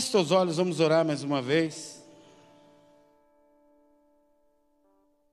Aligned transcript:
Feche 0.00 0.12
teus 0.12 0.30
olhos, 0.30 0.56
vamos 0.56 0.80
orar 0.80 1.04
mais 1.04 1.22
uma 1.22 1.42
vez. 1.42 2.02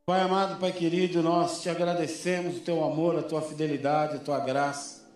Pai 0.06 0.20
amado, 0.20 0.60
Pai 0.60 0.74
querido, 0.74 1.24
nós 1.24 1.62
te 1.62 1.70
agradecemos 1.70 2.58
o 2.58 2.60
teu 2.60 2.84
amor, 2.84 3.18
a 3.18 3.24
tua 3.24 3.42
fidelidade, 3.42 4.18
a 4.18 4.20
tua 4.20 4.42
graça. 4.42 5.08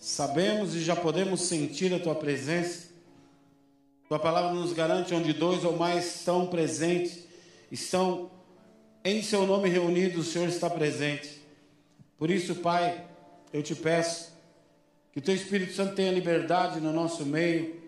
Sabemos 0.00 0.76
e 0.76 0.80
já 0.80 0.94
podemos 0.94 1.40
sentir 1.40 1.92
a 1.92 1.98
tua 1.98 2.14
presença. 2.14 2.90
Tua 4.08 4.20
palavra 4.20 4.52
nos 4.52 4.72
garante 4.72 5.12
onde 5.12 5.32
dois 5.32 5.64
ou 5.64 5.76
mais 5.76 6.18
estão 6.18 6.46
presentes, 6.46 7.24
estão 7.68 8.30
em 9.04 9.24
seu 9.24 9.44
nome 9.44 9.68
reunidos, 9.68 10.28
o 10.28 10.30
Senhor 10.30 10.48
está 10.48 10.70
presente. 10.70 11.42
Por 12.16 12.30
isso, 12.30 12.54
Pai, 12.54 13.04
eu 13.52 13.60
te 13.60 13.74
peço 13.74 14.32
que 15.10 15.18
o 15.18 15.22
teu 15.22 15.34
Espírito 15.34 15.72
Santo 15.72 15.96
tenha 15.96 16.12
liberdade 16.12 16.78
no 16.78 16.92
nosso 16.92 17.26
meio 17.26 17.79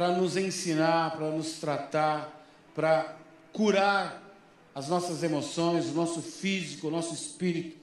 para 0.00 0.12
nos 0.12 0.34
ensinar, 0.34 1.10
para 1.10 1.28
nos 1.28 1.58
tratar, 1.58 2.42
para 2.74 3.18
curar 3.52 4.34
as 4.74 4.88
nossas 4.88 5.22
emoções, 5.22 5.90
o 5.90 5.92
nosso 5.92 6.22
físico, 6.22 6.88
o 6.88 6.90
nosso 6.90 7.12
espírito. 7.12 7.76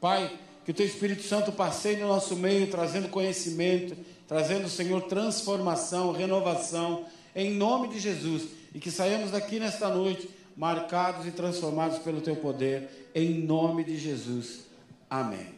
Pai, 0.00 0.40
que 0.64 0.72
o 0.72 0.74
teu 0.74 0.84
Espírito 0.84 1.22
Santo 1.22 1.52
passeie 1.52 1.98
no 1.98 2.08
nosso 2.08 2.34
meio, 2.34 2.68
trazendo 2.68 3.08
conhecimento, 3.08 3.96
trazendo, 4.26 4.68
Senhor, 4.68 5.02
transformação, 5.02 6.10
renovação, 6.10 7.04
em 7.32 7.52
nome 7.52 7.90
de 7.90 8.00
Jesus. 8.00 8.48
E 8.74 8.80
que 8.80 8.90
saiamos 8.90 9.30
daqui 9.30 9.60
nesta 9.60 9.88
noite 9.88 10.28
marcados 10.56 11.28
e 11.28 11.30
transformados 11.30 11.98
pelo 11.98 12.20
teu 12.20 12.34
poder, 12.34 13.08
em 13.14 13.34
nome 13.34 13.84
de 13.84 13.96
Jesus. 13.96 14.62
Amém. 15.08 15.54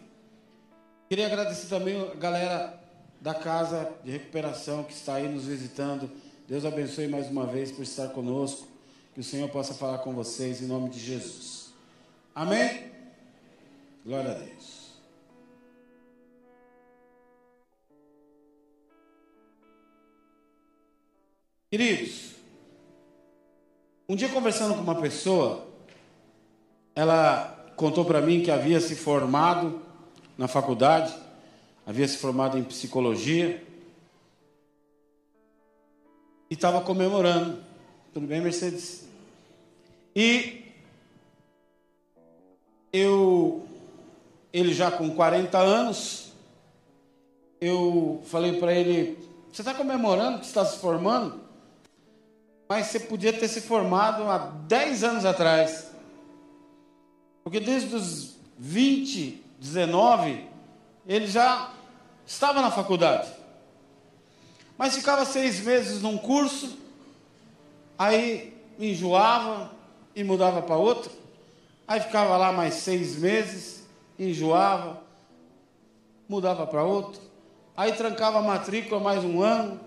Queria 1.09 1.29
agradecer 1.29 1.69
também 1.69 1.99
a 1.99 2.15
galera 2.15 2.78
da 3.21 3.35
casa 3.35 3.93
de 4.05 4.11
recuperação 4.11 4.85
que 4.85 4.93
está 4.93 5.15
aí 5.15 5.29
nos 5.29 5.45
visitando. 5.45 6.11
Deus 6.47 6.65
abençoe 6.65 7.09
mais 7.09 7.29
uma 7.29 7.47
vez 7.47 7.71
por 7.71 7.83
estar 7.83 8.09
conosco. 8.09 8.67
Que 9.15 9.21
o 9.21 9.25
Senhor 9.25 9.49
possa 9.51 9.75
falar 9.75 9.99
com 9.99 10.15
vocês 10.15 10.63
em 10.63 10.67
nome 10.67 10.91
de 10.91 10.99
Jesus. 10.99 11.73
Amém? 12.35 12.93
Glória 14.05 14.31
a 14.31 14.35
Deus. 14.35 14.79
Queridos, 21.71 22.37
um 24.09 24.17
dia 24.17 24.31
conversando 24.31 24.75
com 24.75 24.81
uma 24.81 24.99
pessoa, 24.99 25.67
ela 26.95 27.73
contou 27.77 28.07
para 28.07 28.23
mim 28.23 28.43
que 28.43 28.51
havia 28.51 28.81
se 28.81 28.97
formado 28.97 29.83
na 30.39 30.49
faculdade, 30.49 31.15
havia 31.89 32.07
se 32.07 32.19
formado 32.19 32.59
em 32.59 32.63
psicologia 32.63 33.67
e 36.51 36.55
estava 36.55 36.83
comemorando. 36.83 37.65
Tudo 38.13 38.27
bem, 38.27 38.43
Mercedes? 38.43 39.09
E 40.15 40.65
eu, 42.93 43.67
ele 44.53 44.75
já 44.75 44.91
com 44.91 45.15
40 45.15 45.57
anos, 45.57 46.35
eu 47.59 48.21
falei 48.27 48.61
para 48.61 48.75
ele: 48.75 49.17
Você 49.51 49.63
está 49.63 49.73
comemorando 49.73 50.41
que 50.41 50.47
está 50.47 50.67
se 50.67 50.79
formando? 50.79 51.49
mas 52.69 52.89
você 52.89 53.01
podia 53.01 53.33
ter 53.33 53.49
se 53.49 53.63
formado 53.63 54.25
há 54.25 54.37
10 54.37 55.03
anos 55.03 55.25
atrás. 55.25 55.91
Porque 57.43 57.61
desde 57.61 57.97
os 57.97 58.37
20, 58.59 59.43
19, 59.59 60.47
ele 61.07 61.27
já 61.27 61.73
estava 62.29 62.61
na 62.61 62.71
faculdade. 62.71 63.27
Mas 64.77 64.95
ficava 64.95 65.25
seis 65.25 65.61
meses 65.61 66.03
num 66.03 66.19
curso, 66.19 66.77
aí 67.99 68.55
enjoava 68.79 69.73
e 70.15 70.23
mudava 70.23 70.61
para 70.61 70.77
outro. 70.77 71.11
Aí 71.87 72.01
ficava 72.01 72.37
lá 72.37 72.53
mais 72.53 72.75
seis 72.75 73.17
meses, 73.17 73.83
enjoava, 74.19 75.03
mudava 76.29 76.67
para 76.67 76.85
outro. 76.85 77.21
Aí 77.75 77.93
trancava 77.93 78.41
a 78.41 78.43
matrícula 78.43 79.01
mais 79.01 79.25
um 79.25 79.43
ano, 79.43 79.81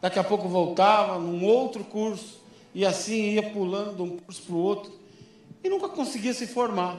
daqui 0.00 0.20
a 0.20 0.24
pouco 0.24 0.48
voltava 0.48 1.18
num 1.18 1.44
outro 1.44 1.82
curso, 1.82 2.40
e 2.72 2.86
assim 2.86 3.30
ia 3.30 3.50
pulando 3.50 3.96
de 3.96 4.02
um 4.02 4.18
curso 4.18 4.42
para 4.42 4.54
o 4.54 4.58
outro, 4.58 4.92
e 5.64 5.68
nunca 5.68 5.88
conseguia 5.88 6.32
se 6.32 6.46
formar. 6.46 6.96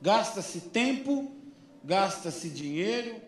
Gasta-se 0.00 0.60
tempo, 0.60 1.30
gasta-se 1.82 2.50
dinheiro, 2.50 3.20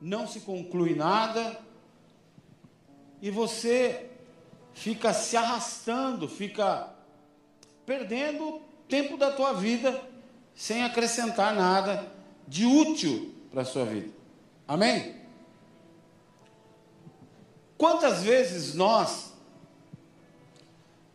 não 0.00 0.26
se 0.26 0.40
conclui 0.40 0.94
nada, 0.94 1.60
e 3.22 3.30
você 3.30 4.10
fica 4.74 5.12
se 5.14 5.36
arrastando, 5.36 6.28
fica 6.28 6.92
perdendo 7.86 8.60
tempo 8.88 9.16
da 9.16 9.30
tua 9.30 9.52
vida 9.52 10.02
sem 10.54 10.82
acrescentar 10.82 11.54
nada 11.54 12.12
de 12.46 12.66
útil 12.66 13.34
para 13.50 13.62
a 13.62 13.64
sua 13.64 13.84
vida. 13.84 14.12
Amém? 14.66 15.14
Quantas 17.78 18.22
vezes 18.22 18.74
nós 18.74 19.32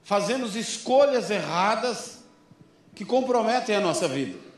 fazemos 0.03 0.55
escolhas 0.55 1.29
erradas 1.29 2.23
que 2.95 3.05
comprometem 3.05 3.75
a 3.75 3.81
nossa 3.81 4.07
vida? 4.07 4.48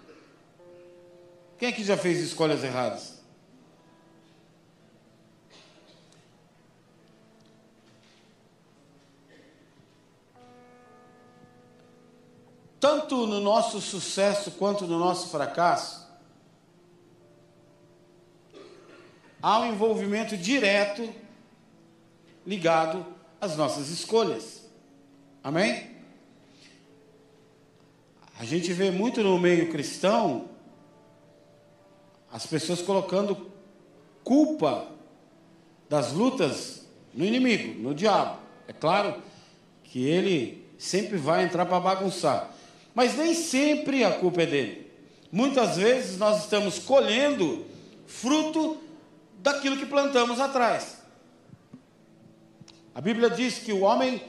Quem 1.62 1.70
é 1.70 1.72
que 1.72 1.84
já 1.84 1.96
fez 1.96 2.20
escolhas 2.20 2.64
erradas? 2.64 3.22
Tanto 12.80 13.28
no 13.28 13.40
nosso 13.40 13.80
sucesso 13.80 14.50
quanto 14.54 14.88
no 14.88 14.98
nosso 14.98 15.30
fracasso, 15.30 16.10
há 19.40 19.60
um 19.60 19.68
envolvimento 19.68 20.36
direto 20.36 21.14
ligado 22.44 23.06
às 23.40 23.56
nossas 23.56 23.90
escolhas. 23.90 24.68
Amém? 25.44 25.96
A 28.40 28.46
gente 28.46 28.74
vê 28.74 28.90
muito 28.90 29.22
no 29.22 29.38
meio 29.38 29.72
cristão 29.72 30.50
as 32.31 32.46
pessoas 32.46 32.81
colocando 32.81 33.52
culpa 34.24 34.88
das 35.90 36.14
lutas 36.14 36.88
no 37.14 37.25
inimigo, 37.25 37.81
no 37.81 37.94
diabo. 37.94 38.40
É 38.68 38.74
claro 38.74 39.22
que 39.84 40.06
ele 40.06 40.66
sempre 40.78 41.18
vai 41.18 41.44
entrar 41.44 41.66
para 41.66 41.80
bagunçar, 41.80 42.50
mas 42.96 43.18
nem 43.18 43.36
sempre 43.36 44.03
a 44.03 44.12
culpa 44.12 44.44
é 44.44 44.46
dele. 44.46 44.92
Muitas 45.31 45.78
vezes 45.78 46.18
nós 46.18 46.44
estamos 46.44 46.80
colhendo 46.80 47.66
fruto 48.08 48.78
daquilo 49.40 49.78
que 49.78 49.86
plantamos 49.86 50.40
atrás. 50.40 51.02
A 52.94 53.02
Bíblia 53.02 53.30
diz 53.30 53.59
que 53.59 53.72
o 53.72 53.81
homem 53.81 54.22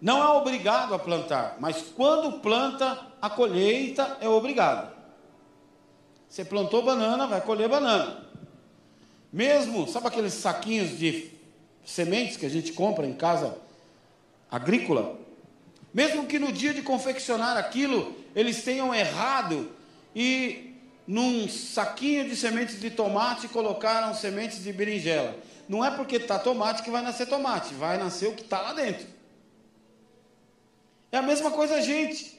não 0.00 0.22
é 0.22 0.28
obrigado 0.28 0.94
a 0.94 0.98
plantar, 0.98 1.56
mas 1.60 1.82
quando 1.96 2.40
planta, 2.40 3.06
a 3.22 3.30
colheita 3.30 4.18
é 4.20 4.28
obrigado. 4.28 4.93
Você 6.34 6.44
plantou 6.44 6.82
banana, 6.82 7.28
vai 7.28 7.40
colher 7.40 7.68
banana. 7.68 8.26
Mesmo, 9.32 9.86
sabe 9.86 10.08
aqueles 10.08 10.34
saquinhos 10.34 10.98
de 10.98 11.30
sementes 11.84 12.36
que 12.36 12.44
a 12.44 12.48
gente 12.48 12.72
compra 12.72 13.06
em 13.06 13.14
casa 13.14 13.56
agrícola? 14.50 15.16
Mesmo 15.92 16.26
que 16.26 16.40
no 16.40 16.50
dia 16.50 16.74
de 16.74 16.82
confeccionar 16.82 17.56
aquilo, 17.56 18.16
eles 18.34 18.64
tenham 18.64 18.92
errado 18.92 19.70
e 20.12 20.74
num 21.06 21.48
saquinho 21.48 22.28
de 22.28 22.34
sementes 22.34 22.80
de 22.80 22.90
tomate 22.90 23.46
colocaram 23.46 24.12
sementes 24.12 24.64
de 24.64 24.72
berinjela 24.72 25.36
não 25.68 25.84
é 25.84 25.90
porque 25.92 26.16
está 26.16 26.36
tomate 26.36 26.82
que 26.82 26.90
vai 26.90 27.02
nascer 27.02 27.28
tomate, 27.28 27.72
vai 27.74 27.96
nascer 27.96 28.26
o 28.26 28.34
que 28.34 28.42
está 28.42 28.60
lá 28.60 28.72
dentro. 28.72 29.06
É 31.12 31.18
a 31.18 31.22
mesma 31.22 31.52
coisa, 31.52 31.80
gente. 31.80 32.34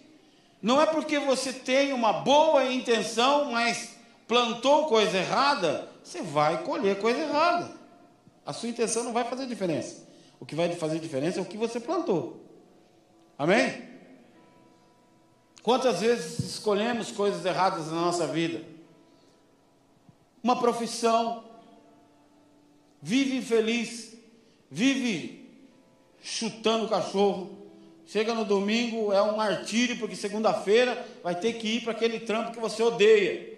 Não 0.66 0.82
é 0.82 0.88
porque 0.88 1.20
você 1.20 1.54
tem 1.54 1.94
uma 1.94 2.12
boa 2.12 2.66
intenção, 2.66 3.52
mas 3.52 3.98
plantou 4.28 4.88
coisa 4.88 5.16
errada, 5.16 5.88
você 6.04 6.24
vai 6.24 6.64
colher 6.64 7.00
coisa 7.00 7.20
errada. 7.20 7.72
A 8.44 8.52
sua 8.52 8.70
intenção 8.70 9.04
não 9.04 9.14
vai 9.14 9.26
fazer 9.26 9.46
diferença. 9.46 10.08
O 10.40 10.46
que 10.46 10.56
vai 10.56 10.76
fazer 10.76 10.98
diferença 10.98 11.38
é 11.38 11.42
o 11.44 11.46
que 11.46 11.56
você 11.56 11.80
plantou. 11.80 12.44
Amém? 13.38 13.88
Quantas 15.62 16.00
vezes 16.00 16.40
escolhemos 16.40 17.12
coisas 17.12 17.46
erradas 17.46 17.92
na 17.92 18.02
nossa 18.02 18.26
vida? 18.26 18.66
Uma 20.42 20.60
profissão, 20.60 21.44
vive 23.00 23.38
infeliz, 23.38 24.18
vive 24.72 25.48
chutando 26.24 26.86
o 26.86 26.90
cachorro. 26.90 27.55
Chega 28.06 28.34
no 28.34 28.46
domingo, 28.46 29.12
é 29.12 29.22
um 29.22 29.36
martírio, 29.36 29.98
porque 29.98 30.16
segunda-feira 30.16 31.06
vai 31.24 31.36
ter 31.36 31.54
que 31.54 31.78
ir 31.78 31.82
para 31.82 31.92
aquele 31.92 32.20
trampo 32.20 32.52
que 32.52 32.60
você 32.60 32.84
odeia. 32.84 33.56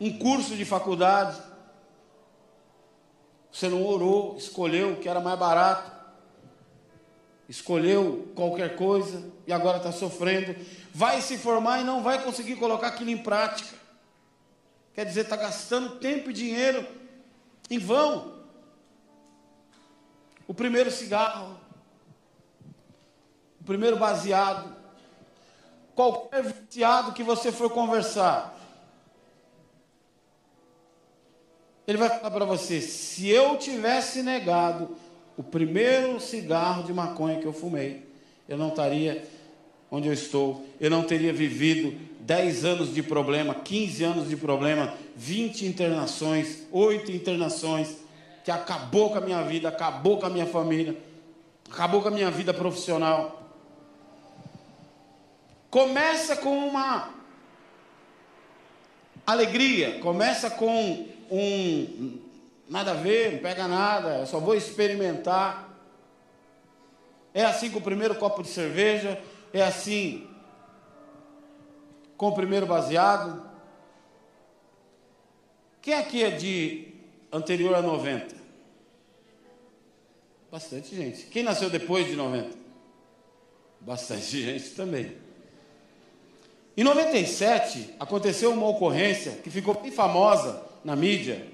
um 0.00 0.18
curso 0.18 0.54
de 0.54 0.64
faculdade. 0.64 1.40
Você 3.50 3.68
não 3.68 3.84
orou, 3.84 4.36
escolheu 4.36 4.92
o 4.92 4.96
que 4.96 5.08
era 5.08 5.20
mais 5.20 5.38
barato, 5.38 5.90
escolheu 7.48 8.30
qualquer 8.34 8.76
coisa 8.76 9.32
e 9.46 9.52
agora 9.52 9.78
está 9.78 9.90
sofrendo. 9.90 10.54
Vai 10.92 11.22
se 11.22 11.38
formar 11.38 11.80
e 11.80 11.84
não 11.84 12.02
vai 12.02 12.22
conseguir 12.22 12.56
colocar 12.56 12.88
aquilo 12.88 13.10
em 13.10 13.16
prática. 13.16 13.74
Quer 14.94 15.06
dizer, 15.06 15.22
está 15.22 15.36
gastando 15.36 15.96
tempo 15.96 16.30
e 16.30 16.34
dinheiro 16.34 16.86
em 17.70 17.78
vão. 17.78 18.34
O 20.46 20.52
primeiro 20.52 20.90
cigarro, 20.90 21.58
primeiro 23.66 23.96
baseado, 23.96 24.74
qualquer 25.94 26.42
viciado 26.42 27.12
que 27.12 27.22
você 27.22 27.50
for 27.52 27.68
conversar, 27.70 28.56
ele 31.86 31.98
vai 31.98 32.08
falar 32.08 32.30
para 32.30 32.44
você: 32.44 32.80
se 32.80 33.28
eu 33.28 33.58
tivesse 33.58 34.22
negado 34.22 34.96
o 35.36 35.42
primeiro 35.42 36.18
cigarro 36.20 36.84
de 36.84 36.92
maconha 36.92 37.38
que 37.40 37.46
eu 37.46 37.52
fumei, 37.52 38.08
eu 38.48 38.56
não 38.56 38.68
estaria 38.68 39.26
onde 39.90 40.08
eu 40.08 40.12
estou, 40.12 40.64
eu 40.80 40.90
não 40.90 41.02
teria 41.02 41.32
vivido 41.32 41.96
10 42.20 42.64
anos 42.64 42.94
de 42.94 43.02
problema, 43.02 43.54
15 43.54 44.04
anos 44.04 44.28
de 44.28 44.36
problema, 44.36 44.94
20 45.14 45.64
internações, 45.64 46.66
8 46.72 47.12
internações, 47.12 47.98
que 48.44 48.50
acabou 48.50 49.10
com 49.10 49.18
a 49.18 49.20
minha 49.20 49.42
vida, 49.42 49.68
acabou 49.68 50.18
com 50.18 50.26
a 50.26 50.30
minha 50.30 50.46
família, 50.46 50.96
acabou 51.70 52.02
com 52.02 52.08
a 52.08 52.10
minha 52.10 52.30
vida 52.30 52.52
profissional. 52.52 53.45
Começa 55.76 56.34
com 56.34 56.68
uma 56.68 57.12
alegria, 59.26 60.00
começa 60.00 60.48
com 60.48 61.06
um 61.30 62.18
nada 62.66 62.92
a 62.92 62.94
ver, 62.94 63.32
não 63.34 63.40
pega 63.40 63.68
nada, 63.68 64.20
eu 64.20 64.26
só 64.26 64.40
vou 64.40 64.54
experimentar. 64.54 65.68
É 67.34 67.44
assim 67.44 67.70
com 67.70 67.78
o 67.78 67.82
primeiro 67.82 68.14
copo 68.14 68.42
de 68.42 68.48
cerveja, 68.48 69.22
é 69.52 69.62
assim 69.62 70.26
com 72.16 72.28
o 72.28 72.34
primeiro 72.34 72.64
baseado. 72.64 73.46
Quem 75.82 75.92
aqui 75.92 76.24
é 76.24 76.30
de 76.30 76.94
anterior 77.30 77.74
a 77.74 77.82
90? 77.82 78.34
Bastante 80.50 80.96
gente. 80.96 81.26
Quem 81.26 81.42
nasceu 81.42 81.68
depois 81.68 82.06
de 82.06 82.16
90? 82.16 82.56
Bastante 83.82 84.40
gente 84.42 84.70
também. 84.70 85.25
Em 86.76 86.84
97, 86.84 87.94
aconteceu 87.98 88.52
uma 88.52 88.68
ocorrência 88.68 89.32
que 89.42 89.48
ficou 89.48 89.74
bem 89.74 89.90
famosa 89.90 90.62
na 90.84 90.94
mídia, 90.94 91.46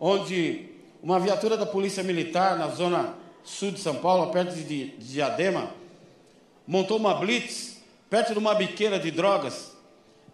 onde 0.00 0.70
uma 1.02 1.20
viatura 1.20 1.58
da 1.58 1.66
Polícia 1.66 2.02
Militar 2.02 2.56
na 2.56 2.68
zona 2.68 3.14
sul 3.44 3.70
de 3.70 3.80
São 3.80 3.96
Paulo, 3.96 4.32
perto 4.32 4.54
de 4.54 4.96
Diadema, 4.96 5.70
montou 6.66 6.96
uma 6.96 7.14
blitz 7.14 7.76
perto 8.08 8.32
de 8.32 8.38
uma 8.38 8.54
biqueira 8.54 8.98
de 8.98 9.10
drogas 9.10 9.72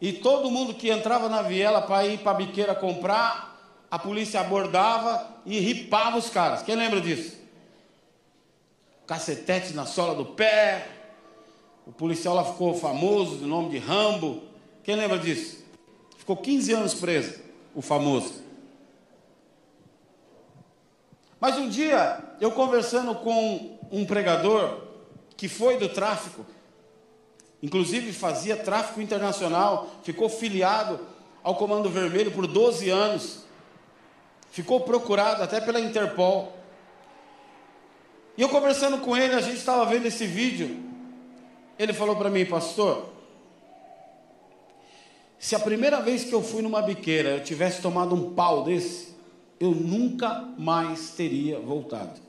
e 0.01 0.13
todo 0.13 0.51
mundo 0.51 0.75
que 0.75 0.91
entrava 0.91 1.29
na 1.29 1.43
viela 1.43 1.83
para 1.83 2.07
ir 2.07 2.19
para 2.19 2.33
a 2.33 2.35
biqueira 2.35 2.75
comprar, 2.75 3.85
a 3.91 3.99
polícia 3.99 4.41
abordava 4.41 5.29
e 5.45 5.59
ripava 5.59 6.17
os 6.17 6.31
caras. 6.31 6.63
Quem 6.63 6.77
lembra 6.77 7.01
disso? 7.01 7.37
Cacetete 9.07 9.75
na 9.75 9.85
sola 9.85 10.15
do 10.15 10.25
pé, 10.25 10.87
o 11.87 11.93
policial 11.93 12.35
lá 12.35 12.45
ficou 12.45 12.75
famoso, 12.75 13.37
do 13.37 13.47
nome 13.47 13.71
de 13.71 13.79
Rambo. 13.79 14.43
Quem 14.85 14.97
lembra 14.97 15.19
disso? 15.19 15.65
Ficou 16.17 16.37
15 16.37 16.73
anos 16.73 16.95
preso, 16.95 17.41
o 17.75 17.83
famoso. 17.83 18.43
Mas 21.41 21.57
um 21.57 21.69
dia, 21.69 22.23
eu 22.41 22.53
conversando 22.53 23.17
com 23.17 23.77
um 23.91 24.05
pregador 24.05 24.79
que 25.37 25.49
foi 25.49 25.77
do 25.77 25.89
tráfico, 25.89 26.47
inclusive 27.61 28.13
fazia 28.13 28.57
tráfico 28.57 29.01
internacional, 29.01 29.91
ficou 30.05 30.29
filiado 30.29 31.01
ao 31.43 31.57
Comando 31.57 31.91
Vermelho 31.91 32.31
por 32.31 32.47
12 32.47 32.89
anos, 32.91 33.45
ficou 34.53 34.83
procurado 34.83 35.43
até 35.43 35.61
pela 35.61 35.81
Interpol. 35.81 36.57
E 38.37 38.43
eu 38.43 38.49
conversando 38.49 38.99
com 38.99 39.17
ele, 39.17 39.35
a 39.35 39.41
gente 39.41 39.57
estava 39.57 39.85
vendo 39.85 40.07
esse 40.07 40.25
vídeo, 40.25 40.92
ele 41.79 41.93
falou 41.93 42.17
para 42.17 42.31
mim, 42.31 42.45
pastor, 42.45 43.13
se 45.39 45.57
a 45.57 45.59
primeira 45.59 46.01
vez 46.01 46.25
que 46.25 46.33
eu 46.33 46.43
fui 46.43 46.63
numa 46.63 46.81
biqueira 46.83 47.31
eu 47.31 47.43
tivesse 47.43 47.83
tomado 47.83 48.15
um 48.15 48.33
pau 48.35 48.63
desse, 48.63 49.15
eu 49.59 49.73
nunca 49.73 50.49
mais 50.57 51.11
teria 51.11 51.59
voltado. 51.59 52.21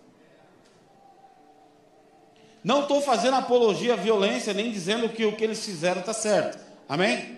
Não 2.63 2.81
estou 2.81 3.01
fazendo 3.01 3.36
apologia 3.36 3.94
à 3.94 3.98
violência, 3.98 4.54
nem 4.54 4.72
dizendo 4.72 5.10
que 5.10 5.25
o 5.25 5.36
que 5.36 5.44
eles 5.44 5.63
fizeram 5.63 6.00
está 6.00 6.13
certo. 6.13 6.57
Amém? 6.88 7.38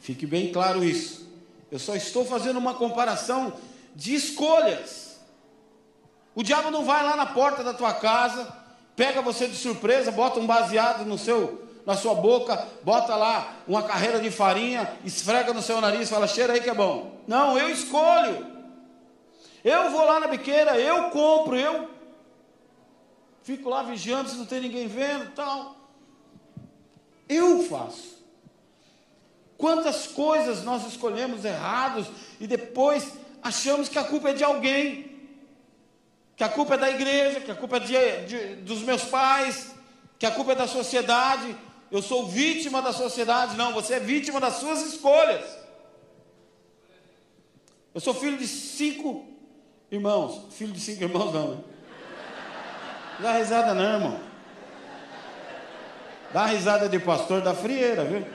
Fique 0.00 0.26
bem 0.26 0.50
claro 0.50 0.82
isso. 0.82 1.28
Eu 1.70 1.78
só 1.78 1.94
estou 1.94 2.24
fazendo 2.24 2.58
uma 2.58 2.74
comparação 2.74 3.52
de 3.94 4.14
escolhas. 4.14 5.20
O 6.34 6.42
diabo 6.42 6.70
não 6.70 6.84
vai 6.84 7.04
lá 7.04 7.14
na 7.14 7.26
porta 7.26 7.62
da 7.62 7.74
tua 7.74 7.92
casa 7.94 8.61
pega 8.96 9.22
você 9.22 9.46
de 9.46 9.56
surpresa, 9.56 10.10
bota 10.10 10.38
um 10.38 10.46
baseado 10.46 11.04
no 11.04 11.18
seu, 11.18 11.66
na 11.86 11.96
sua 11.96 12.14
boca, 12.14 12.68
bota 12.82 13.14
lá 13.16 13.56
uma 13.66 13.82
carreira 13.82 14.20
de 14.20 14.30
farinha, 14.30 14.90
esfrega 15.04 15.52
no 15.52 15.62
seu 15.62 15.80
nariz, 15.80 16.08
fala, 16.08 16.26
cheira 16.26 16.52
aí 16.52 16.60
que 16.60 16.70
é 16.70 16.74
bom. 16.74 17.20
Não, 17.26 17.58
eu 17.58 17.70
escolho. 17.70 18.46
Eu 19.64 19.90
vou 19.90 20.04
lá 20.04 20.18
na 20.20 20.26
biqueira, 20.26 20.78
eu 20.78 21.10
compro, 21.10 21.56
eu 21.56 21.88
fico 23.42 23.68
lá 23.68 23.82
vigiando 23.82 24.28
se 24.28 24.36
não 24.36 24.46
tem 24.46 24.60
ninguém 24.60 24.86
vendo, 24.86 25.32
tal. 25.34 25.76
Eu 27.28 27.62
faço. 27.64 28.20
Quantas 29.56 30.08
coisas 30.08 30.64
nós 30.64 30.84
escolhemos 30.86 31.44
errados 31.44 32.08
e 32.40 32.46
depois 32.48 33.12
achamos 33.40 33.88
que 33.88 33.98
a 33.98 34.04
culpa 34.04 34.30
é 34.30 34.34
de 34.34 34.42
alguém 34.42 35.11
que 36.36 36.44
a 36.44 36.48
culpa 36.48 36.74
é 36.74 36.78
da 36.78 36.90
igreja, 36.90 37.40
que 37.40 37.50
a 37.50 37.54
culpa 37.54 37.76
é 37.76 37.80
de, 37.80 38.26
de, 38.26 38.54
dos 38.56 38.82
meus 38.82 39.04
pais, 39.04 39.74
que 40.18 40.26
a 40.26 40.30
culpa 40.30 40.52
é 40.52 40.54
da 40.54 40.66
sociedade. 40.66 41.56
Eu 41.90 42.00
sou 42.00 42.26
vítima 42.26 42.80
da 42.80 42.92
sociedade. 42.92 43.56
Não, 43.56 43.72
você 43.72 43.94
é 43.94 44.00
vítima 44.00 44.40
das 44.40 44.54
suas 44.54 44.80
escolhas. 44.82 45.44
Eu 47.94 48.00
sou 48.00 48.14
filho 48.14 48.38
de 48.38 48.48
cinco 48.48 49.26
irmãos. 49.90 50.46
Filho 50.54 50.72
de 50.72 50.80
cinco 50.80 51.02
irmãos, 51.02 51.32
não. 51.34 51.50
Né? 51.56 51.64
Dá 53.20 53.32
risada, 53.34 53.74
não, 53.74 53.94
irmão. 53.94 54.20
Dá 56.32 56.46
risada 56.46 56.88
de 56.88 56.98
pastor 56.98 57.42
da 57.42 57.54
frieira, 57.54 58.04
viu? 58.04 58.26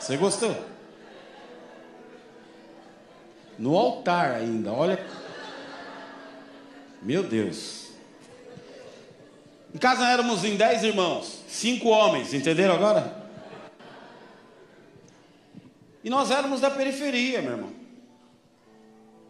Você 0.00 0.16
gostou? 0.16 0.56
No 3.58 3.76
altar 3.76 4.36
ainda, 4.36 4.72
olha. 4.72 5.06
Meu 7.02 7.22
Deus. 7.22 7.90
Em 9.74 9.78
casa 9.78 10.08
éramos 10.08 10.42
em 10.42 10.56
dez 10.56 10.82
irmãos, 10.82 11.42
cinco 11.46 11.90
homens, 11.90 12.32
entenderam 12.32 12.74
agora? 12.74 13.20
E 16.02 16.08
nós 16.08 16.30
éramos 16.30 16.60
da 16.60 16.70
periferia, 16.70 17.42
meu 17.42 17.52
irmão. 17.52 17.72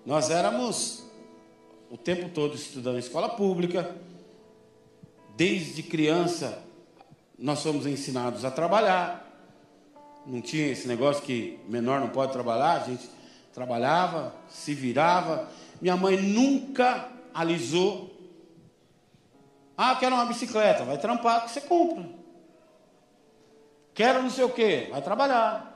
Nós 0.07 0.31
éramos 0.31 1.05
o 1.91 1.99
tempo 1.99 2.29
todo 2.29 2.55
estudando 2.55 2.97
em 2.97 3.01
escola 3.01 3.29
pública. 3.31 3.95
Desde 5.37 5.83
criança, 5.83 6.63
nós 7.37 7.63
fomos 7.63 7.87
ensinados 7.87 8.45
a 8.45 8.51
trabalhar 8.51 9.30
não 10.27 10.41
tinha 10.41 10.69
esse 10.69 10.87
negócio 10.87 11.23
que 11.23 11.59
menor 11.69 12.01
não 12.01 12.09
pode 12.09 12.33
trabalhar, 12.33 12.83
a 12.83 12.85
gente 12.85 13.09
trabalhava, 13.53 14.35
se 14.49 14.75
virava. 14.75 15.49
Minha 15.81 15.97
mãe 15.97 16.21
nunca 16.21 17.09
alisou. 17.35 18.11
Ah, 19.77 19.97
quero 19.97 20.15
uma 20.15 20.27
bicicleta, 20.27 20.85
vai 20.85 20.99
trampar 20.99 21.45
que 21.45 21.51
você 21.51 21.61
compra. 21.63 22.05
Quero 23.95 24.23
não 24.23 24.31
sei 24.31 24.45
o 24.45 24.51
que, 24.51 24.89
vai 24.91 25.03
trabalhar. 25.03 25.71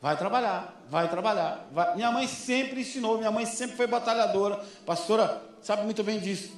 Vai 0.00 0.16
trabalhar, 0.16 0.84
vai 0.88 1.08
trabalhar. 1.08 1.68
Vai. 1.72 1.96
Minha 1.96 2.10
mãe 2.12 2.26
sempre 2.26 2.80
ensinou, 2.80 3.18
minha 3.18 3.30
mãe 3.30 3.44
sempre 3.44 3.76
foi 3.76 3.86
batalhadora. 3.86 4.64
Pastora 4.86 5.42
sabe 5.60 5.82
muito 5.82 6.04
bem 6.04 6.20
disso. 6.20 6.52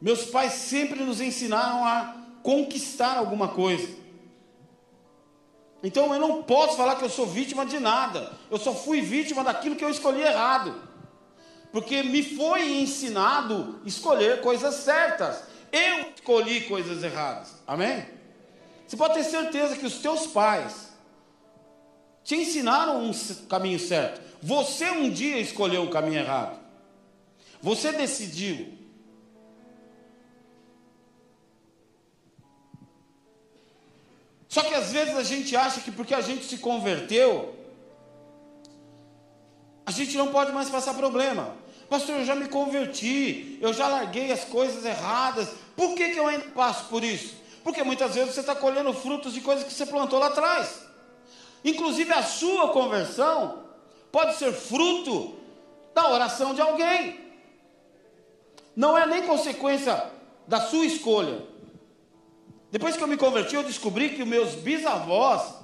Meus 0.00 0.24
pais 0.24 0.54
sempre 0.54 1.04
nos 1.04 1.20
ensinaram 1.20 1.84
a 1.84 2.16
conquistar 2.42 3.18
alguma 3.18 3.48
coisa. 3.48 4.01
Então 5.82 6.12
eu 6.14 6.20
não 6.20 6.42
posso 6.42 6.76
falar 6.76 6.96
que 6.96 7.04
eu 7.04 7.10
sou 7.10 7.26
vítima 7.26 7.66
de 7.66 7.80
nada. 7.80 8.32
Eu 8.50 8.58
só 8.58 8.72
fui 8.74 9.00
vítima 9.00 9.42
daquilo 9.42 9.74
que 9.74 9.84
eu 9.84 9.90
escolhi 9.90 10.22
errado. 10.22 10.74
Porque 11.72 12.02
me 12.02 12.22
foi 12.22 12.80
ensinado 12.80 13.80
escolher 13.84 14.40
coisas 14.40 14.74
certas. 14.76 15.42
Eu 15.72 16.12
escolhi 16.14 16.62
coisas 16.62 17.02
erradas. 17.02 17.54
Amém? 17.66 18.06
Você 18.86 18.96
pode 18.96 19.14
ter 19.14 19.24
certeza 19.24 19.76
que 19.76 19.86
os 19.86 19.98
teus 19.98 20.26
pais 20.26 20.92
te 22.22 22.36
ensinaram 22.36 23.02
um 23.02 23.12
caminho 23.48 23.78
certo. 23.78 24.20
Você 24.42 24.90
um 24.90 25.10
dia 25.10 25.38
escolheu 25.38 25.84
o 25.84 25.90
caminho 25.90 26.20
errado. 26.20 26.60
Você 27.60 27.90
decidiu. 27.92 28.81
Só 34.52 34.62
que 34.62 34.74
às 34.74 34.92
vezes 34.92 35.16
a 35.16 35.22
gente 35.22 35.56
acha 35.56 35.80
que 35.80 35.90
porque 35.90 36.12
a 36.12 36.20
gente 36.20 36.44
se 36.44 36.58
converteu, 36.58 37.56
a 39.86 39.90
gente 39.90 40.14
não 40.14 40.28
pode 40.28 40.52
mais 40.52 40.68
passar 40.68 40.92
problema. 40.92 41.56
Pastor, 41.88 42.16
eu 42.16 42.24
já 42.26 42.34
me 42.34 42.46
converti, 42.46 43.56
eu 43.62 43.72
já 43.72 43.88
larguei 43.88 44.30
as 44.30 44.44
coisas 44.44 44.84
erradas, 44.84 45.48
por 45.74 45.94
que, 45.94 46.10
que 46.10 46.18
eu 46.18 46.26
ainda 46.26 46.48
passo 46.48 46.84
por 46.90 47.02
isso? 47.02 47.34
Porque 47.64 47.82
muitas 47.82 48.14
vezes 48.14 48.34
você 48.34 48.40
está 48.40 48.54
colhendo 48.54 48.92
frutos 48.92 49.32
de 49.32 49.40
coisas 49.40 49.64
que 49.64 49.72
você 49.72 49.86
plantou 49.86 50.18
lá 50.18 50.26
atrás. 50.26 50.82
Inclusive 51.64 52.12
a 52.12 52.22
sua 52.22 52.74
conversão 52.74 53.64
pode 54.10 54.36
ser 54.36 54.52
fruto 54.52 55.34
da 55.94 56.10
oração 56.10 56.52
de 56.52 56.60
alguém. 56.60 57.18
Não 58.76 58.98
é 58.98 59.06
nem 59.06 59.22
consequência 59.22 60.10
da 60.46 60.60
sua 60.60 60.84
escolha. 60.84 61.51
Depois 62.72 62.96
que 62.96 63.02
eu 63.02 63.06
me 63.06 63.18
converti, 63.18 63.54
eu 63.54 63.62
descobri 63.62 64.08
que 64.14 64.22
os 64.22 64.28
meus 64.28 64.54
bisavós 64.54 65.54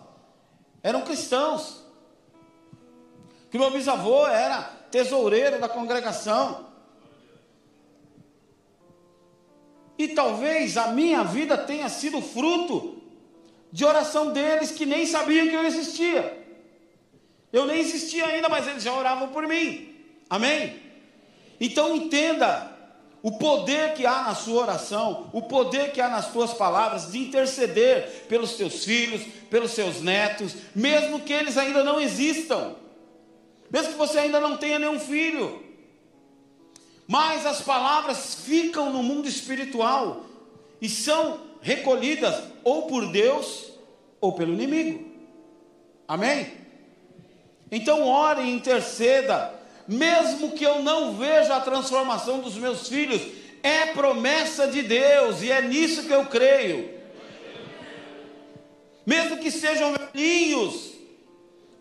eram 0.83 1.01
cristãos. 1.01 1.83
Que 3.51 3.59
meu 3.59 3.71
bisavô 3.71 4.27
era 4.27 4.61
tesoureiro 4.91 5.59
da 5.59 5.71
congregação. 5.71 6.67
E 9.97 10.09
talvez 10.09 10.77
a 10.77 10.89
minha 10.89 11.25
vida 11.25 11.57
tenha 11.57 11.89
sido 11.89 12.21
fruto 12.21 13.03
de 13.73 13.87
oração 13.87 14.31
deles 14.31 14.71
que 14.71 14.85
nem 14.85 15.07
sabiam 15.07 15.49
que 15.49 15.55
eu 15.55 15.65
existia. 15.65 16.47
Eu 17.51 17.65
nem 17.65 17.81
existia 17.81 18.27
ainda, 18.27 18.51
mas 18.51 18.69
eles 18.69 18.83
já 18.83 18.93
oravam 18.93 19.29
por 19.29 19.49
mim. 19.49 19.97
Amém? 20.29 20.79
Então 21.59 21.97
entenda 21.97 22.78
o 23.23 23.33
poder 23.33 23.95
que 23.95 24.07
há 24.07 24.23
na 24.23 24.35
sua 24.35 24.63
oração, 24.63 25.29
o 25.33 25.43
poder 25.43 25.93
que 25.93 26.01
há 26.01 26.09
nas 26.09 26.31
tuas 26.33 26.55
palavras 26.55 27.11
de 27.11 27.19
interceder 27.19 28.27
pelos 28.29 28.53
teus 28.53 28.85
filhos, 28.85 29.23
pelos 29.51 29.73
seus 29.73 30.01
netos, 30.01 30.55
mesmo 30.75 31.21
que 31.21 31.33
eles 31.33 31.57
ainda 31.57 31.83
não 31.83 32.01
existam, 32.01 32.77
mesmo 33.71 33.93
que 33.93 33.99
você 33.99 34.21
ainda 34.21 34.41
não 34.41 34.57
tenha 34.57 34.79
nenhum 34.79 35.01
filho. 35.01 35.65
Mas 37.07 37.45
as 37.45 37.61
palavras 37.61 38.37
ficam 38.45 38.93
no 38.93 39.03
mundo 39.03 39.27
espiritual 39.27 40.25
e 40.81 40.89
são 40.89 41.41
recolhidas 41.61 42.45
ou 42.63 42.83
por 42.83 43.11
Deus 43.11 43.73
ou 44.21 44.33
pelo 44.33 44.53
inimigo. 44.53 45.09
Amém? 46.07 46.53
Então 47.71 48.07
ore 48.07 48.43
e 48.43 48.51
interceda 48.51 49.58
mesmo 49.89 50.53
que 50.53 50.65
eu 50.65 50.83
não 50.83 51.17
veja 51.17 51.57
a 51.57 51.61
transformação 51.61 52.41
dos 52.41 52.57
meus 52.57 52.87
filhos, 52.87 53.23
é 53.63 53.87
promessa 53.87 54.69
de 54.69 54.83
Deus 54.83 55.41
e 55.41 55.51
é 55.51 55.63
nisso 55.63 56.05
que 56.05 56.13
eu 56.13 56.27
creio. 56.27 56.91
Mesmo 59.07 59.39
que 59.39 59.51
sejam 59.51 59.95
velhinhos, 59.95 60.93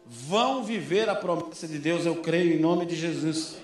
vão 0.05 0.63
viver 0.63 1.09
a 1.09 1.15
promessa 1.15 1.67
de 1.67 1.77
Deus, 1.77 2.05
eu 2.05 2.15
creio 2.15 2.53
em 2.53 2.59
nome 2.59 2.85
de 2.85 2.95
Jesus. 2.95 3.57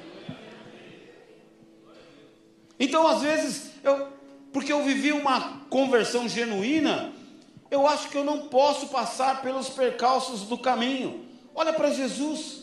Então, 2.78 3.08
às 3.08 3.22
vezes, 3.22 3.72
eu, 3.82 4.10
porque 4.52 4.74
eu 4.74 4.84
vivi 4.84 5.14
uma 5.14 5.62
conversão 5.70 6.28
genuína, 6.28 7.14
eu 7.72 7.88
acho 7.88 8.10
que 8.10 8.18
eu 8.18 8.26
não 8.26 8.48
posso 8.48 8.88
passar 8.88 9.42
pelos 9.42 9.70
percalços 9.70 10.42
do 10.42 10.58
caminho. 10.58 11.26
Olha 11.56 11.72
para 11.72 11.92
Jesus. 11.92 12.63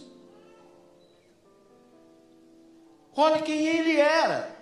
Olha 3.17 3.43
quem 3.43 3.67
ele 3.67 3.97
era. 3.97 4.57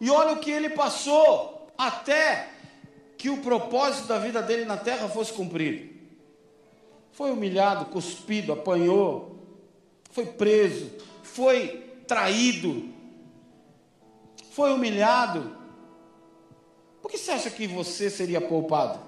E 0.00 0.10
olha 0.10 0.32
o 0.32 0.38
que 0.38 0.50
ele 0.50 0.70
passou 0.70 1.68
até 1.76 2.48
que 3.16 3.28
o 3.28 3.42
propósito 3.42 4.08
da 4.08 4.18
vida 4.18 4.42
dele 4.42 4.64
na 4.64 4.76
terra 4.76 5.08
fosse 5.08 5.32
cumprido. 5.32 5.90
Foi 7.12 7.30
humilhado, 7.30 7.86
cuspido, 7.86 8.52
apanhou, 8.52 9.38
foi 10.10 10.26
preso, 10.26 10.90
foi 11.22 11.86
traído, 12.06 12.88
foi 14.52 14.72
humilhado. 14.72 15.56
Por 17.02 17.10
que 17.10 17.18
você 17.18 17.32
acha 17.32 17.50
que 17.50 17.66
você 17.66 18.08
seria 18.08 18.40
poupado? 18.40 19.00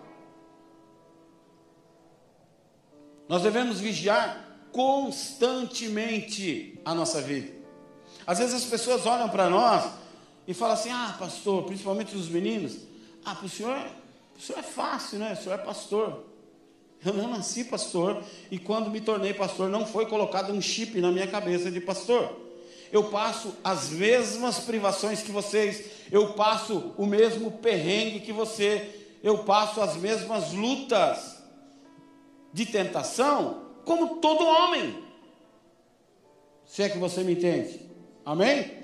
Nós 3.28 3.42
devemos 3.42 3.80
vigiar 3.80 4.68
constantemente 4.72 6.78
a 6.84 6.94
nossa 6.94 7.22
vida. 7.22 7.61
Às 8.26 8.38
vezes 8.38 8.54
as 8.54 8.64
pessoas 8.64 9.06
olham 9.06 9.28
para 9.28 9.48
nós 9.48 9.90
e 10.46 10.54
falam 10.54 10.74
assim: 10.74 10.90
ah, 10.90 11.16
pastor, 11.18 11.64
principalmente 11.64 12.16
os 12.16 12.28
meninos, 12.28 12.78
ah, 13.24 13.34
para 13.34 13.46
o 13.46 13.48
senhor, 13.48 13.78
o 14.36 14.40
senhor 14.40 14.58
é 14.58 14.62
fácil, 14.62 15.18
né? 15.18 15.32
O 15.32 15.42
senhor 15.42 15.54
é 15.54 15.58
pastor. 15.58 16.24
Eu 17.04 17.12
não 17.12 17.28
nasci 17.28 17.64
pastor 17.64 18.22
e 18.50 18.58
quando 18.58 18.88
me 18.88 19.00
tornei 19.00 19.34
pastor 19.34 19.68
não 19.68 19.84
foi 19.84 20.06
colocado 20.06 20.52
um 20.52 20.60
chip 20.60 21.00
na 21.00 21.10
minha 21.10 21.26
cabeça 21.26 21.70
de 21.70 21.80
pastor. 21.80 22.40
Eu 22.92 23.04
passo 23.04 23.56
as 23.64 23.88
mesmas 23.88 24.60
privações 24.60 25.22
que 25.22 25.32
vocês, 25.32 25.84
eu 26.12 26.34
passo 26.34 26.94
o 26.96 27.06
mesmo 27.06 27.50
perrengue 27.50 28.20
que 28.20 28.32
você, 28.32 29.08
eu 29.22 29.38
passo 29.38 29.80
as 29.80 29.96
mesmas 29.96 30.52
lutas 30.52 31.42
de 32.52 32.66
tentação 32.66 33.62
como 33.84 34.16
todo 34.16 34.44
homem. 34.44 35.02
Se 36.66 36.82
é 36.82 36.88
que 36.88 36.98
você 36.98 37.24
me 37.24 37.32
entende. 37.32 37.91
Amém? 38.24 38.82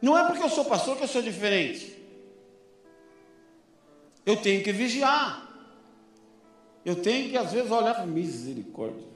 Não 0.00 0.16
é 0.16 0.24
porque 0.24 0.42
eu 0.42 0.48
sou 0.48 0.64
pastor 0.64 0.96
que 0.96 1.04
eu 1.04 1.08
sou 1.08 1.22
diferente. 1.22 1.96
Eu 4.24 4.36
tenho 4.36 4.62
que 4.62 4.72
vigiar. 4.72 5.48
Eu 6.84 6.96
tenho 6.96 7.30
que, 7.30 7.36
às 7.36 7.52
vezes, 7.52 7.70
olhar 7.70 7.94
para 7.94 8.06
misericórdia. 8.06 9.08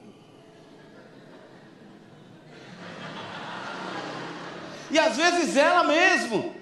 E 4.91 4.99
às 4.99 5.17
vezes 5.17 5.57
ela 5.57 5.83
mesmo. 5.83 6.53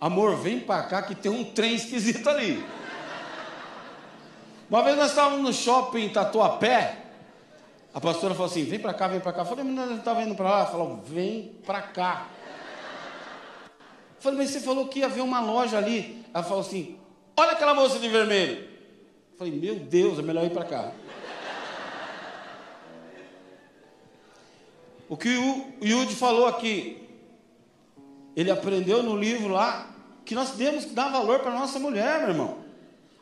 Amor, 0.00 0.36
vem 0.36 0.60
para 0.60 0.84
cá 0.84 1.02
que 1.02 1.16
tem 1.16 1.32
um 1.32 1.44
trem 1.44 1.74
esquisito 1.74 2.28
ali. 2.28 2.64
Uma 4.68 4.84
vez 4.84 4.96
nós 4.96 5.10
estávamos 5.10 5.42
no 5.42 5.52
shopping 5.52 6.10
Tatuapé. 6.10 6.99
A 7.92 8.00
pastora 8.00 8.34
falou 8.34 8.50
assim: 8.50 8.64
vem 8.64 8.78
para 8.78 8.94
cá, 8.94 9.08
vem 9.08 9.20
para 9.20 9.32
cá. 9.32 9.42
Eu 9.42 9.46
falei, 9.46 9.64
mas 9.64 9.74
nós 9.74 9.98
estava 9.98 10.22
indo 10.22 10.34
para 10.34 10.48
lá. 10.48 10.58
Ela 10.60 10.66
falou, 10.66 11.00
vem 11.04 11.56
para 11.66 11.82
cá. 11.82 12.28
Eu 14.16 14.22
falei, 14.22 14.38
mas 14.38 14.50
você 14.50 14.60
falou 14.60 14.86
que 14.88 15.00
ia 15.00 15.08
ver 15.08 15.22
uma 15.22 15.40
loja 15.40 15.78
ali. 15.78 16.24
Ela 16.32 16.44
falou 16.44 16.60
assim: 16.60 16.98
olha 17.36 17.52
aquela 17.52 17.74
moça 17.74 17.98
de 17.98 18.08
vermelho. 18.08 18.68
Eu 19.32 19.38
falei, 19.38 19.52
meu 19.52 19.76
Deus, 19.76 20.18
é 20.18 20.22
melhor 20.22 20.44
ir 20.44 20.50
para 20.50 20.64
cá. 20.64 20.92
O 25.08 25.16
que 25.16 25.36
o 25.36 25.84
Yudi 25.84 26.14
falou 26.14 26.46
aqui, 26.46 27.08
ele 28.36 28.48
aprendeu 28.48 29.02
no 29.02 29.16
livro 29.16 29.48
lá 29.48 29.90
que 30.24 30.36
nós 30.36 30.52
temos 30.52 30.84
que 30.84 30.92
dar 30.92 31.08
valor 31.10 31.40
para 31.40 31.50
nossa 31.50 31.80
mulher, 31.80 32.20
meu 32.20 32.28
irmão. 32.28 32.58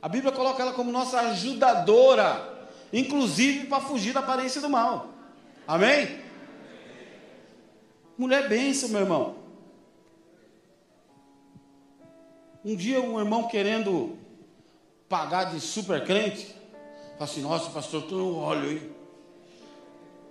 A 0.03 0.09
Bíblia 0.09 0.31
coloca 0.31 0.63
ela 0.63 0.75
como 0.75 0.93
nossa 0.93 1.19
ajudadora 1.21 2.58
inclusive 2.93 3.67
para 3.67 3.81
fugir 3.81 4.13
da 4.13 4.21
aparência 4.21 4.61
do 4.61 4.69
mal. 4.69 5.11
Amém? 5.67 6.21
Mulher 8.17 8.49
benção, 8.49 8.89
meu 8.89 9.01
irmão. 9.01 9.37
Um 12.65 12.75
dia 12.75 13.01
um 13.01 13.19
irmão 13.19 13.49
querendo 13.49 14.19
pagar 15.09 15.45
de 15.45 15.61
super 15.61 16.05
crente, 16.05 16.47
fala 17.13 17.25
assim, 17.31 17.41
nossa 17.41 17.71
pastor, 17.71 18.03
tu 18.03 18.17
não 18.17 18.35
olho, 18.35 18.73
hein? 18.73 18.83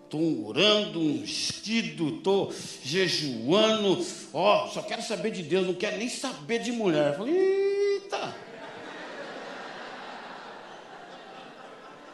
Estou 0.03 0.47
orando, 0.47 0.99
ungido, 0.99 2.17
estou 2.17 2.53
jejuando, 2.83 4.05
ó, 4.33 4.65
oh, 4.65 4.69
só 4.69 4.81
quero 4.81 5.01
saber 5.01 5.31
de 5.31 5.43
Deus, 5.43 5.67
não 5.67 5.73
quero 5.73 5.97
nem 5.97 6.07
saber 6.07 6.59
de 6.59 6.71
mulher. 6.71 7.17
Falei, 7.17 7.66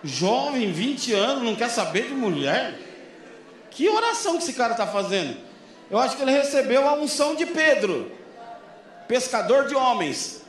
Jovem, 0.04 0.72
20 0.72 1.14
anos, 1.14 1.44
não 1.44 1.56
quer 1.56 1.70
saber 1.70 2.08
de 2.08 2.14
mulher? 2.14 2.78
Que 3.72 3.88
oração 3.90 4.38
que 4.38 4.44
esse 4.44 4.54
cara 4.54 4.74
está 4.74 4.86
fazendo? 4.86 5.38
Eu 5.90 5.98
acho 5.98 6.18
que 6.18 6.22
ele 6.22 6.32
recebeu 6.32 6.88
a 6.88 6.94
unção 6.94 7.36
de 7.36 7.46
Pedro, 7.46 8.12
pescador 9.08 9.68
de 9.68 9.76
homens. 9.76 10.44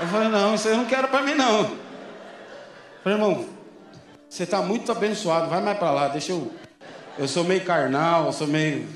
Eu 0.00 0.06
falei, 0.08 0.28
não, 0.28 0.54
isso 0.54 0.68
eu 0.68 0.76
não 0.76 0.84
quero 0.84 1.08
para 1.08 1.22
mim 1.22 1.34
não. 1.34 1.60
Eu 1.62 1.78
falei, 3.02 3.18
irmão, 3.18 3.46
você 4.28 4.44
está 4.44 4.62
muito 4.62 4.90
abençoado, 4.90 5.48
vai 5.48 5.60
mais 5.60 5.78
para 5.78 5.90
lá, 5.90 6.08
deixa 6.08 6.32
eu. 6.32 6.50
Eu 7.18 7.28
sou 7.28 7.44
meio 7.44 7.64
carnal, 7.64 8.26
eu 8.26 8.32
sou 8.32 8.46
meio. 8.46 8.88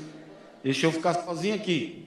Deixa 0.63 0.87
eu 0.87 0.91
ficar 0.91 1.13
sozinho 1.13 1.55
aqui. 1.55 2.06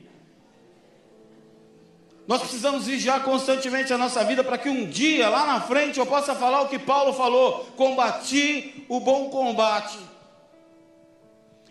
Nós 2.31 2.43
precisamos 2.43 2.87
vigiar 2.87 3.25
constantemente 3.25 3.93
a 3.93 3.99
nossa 3.99 4.23
vida 4.23 4.45
para 4.45 4.57
que 4.57 4.69
um 4.69 4.89
dia, 4.89 5.29
lá 5.29 5.45
na 5.47 5.61
frente, 5.63 5.99
eu 5.99 6.07
possa 6.07 6.33
falar 6.33 6.61
o 6.61 6.69
que 6.69 6.79
Paulo 6.79 7.13
falou: 7.13 7.65
combati 7.77 8.87
o 8.89 9.01
bom 9.01 9.31
combate, 9.31 9.99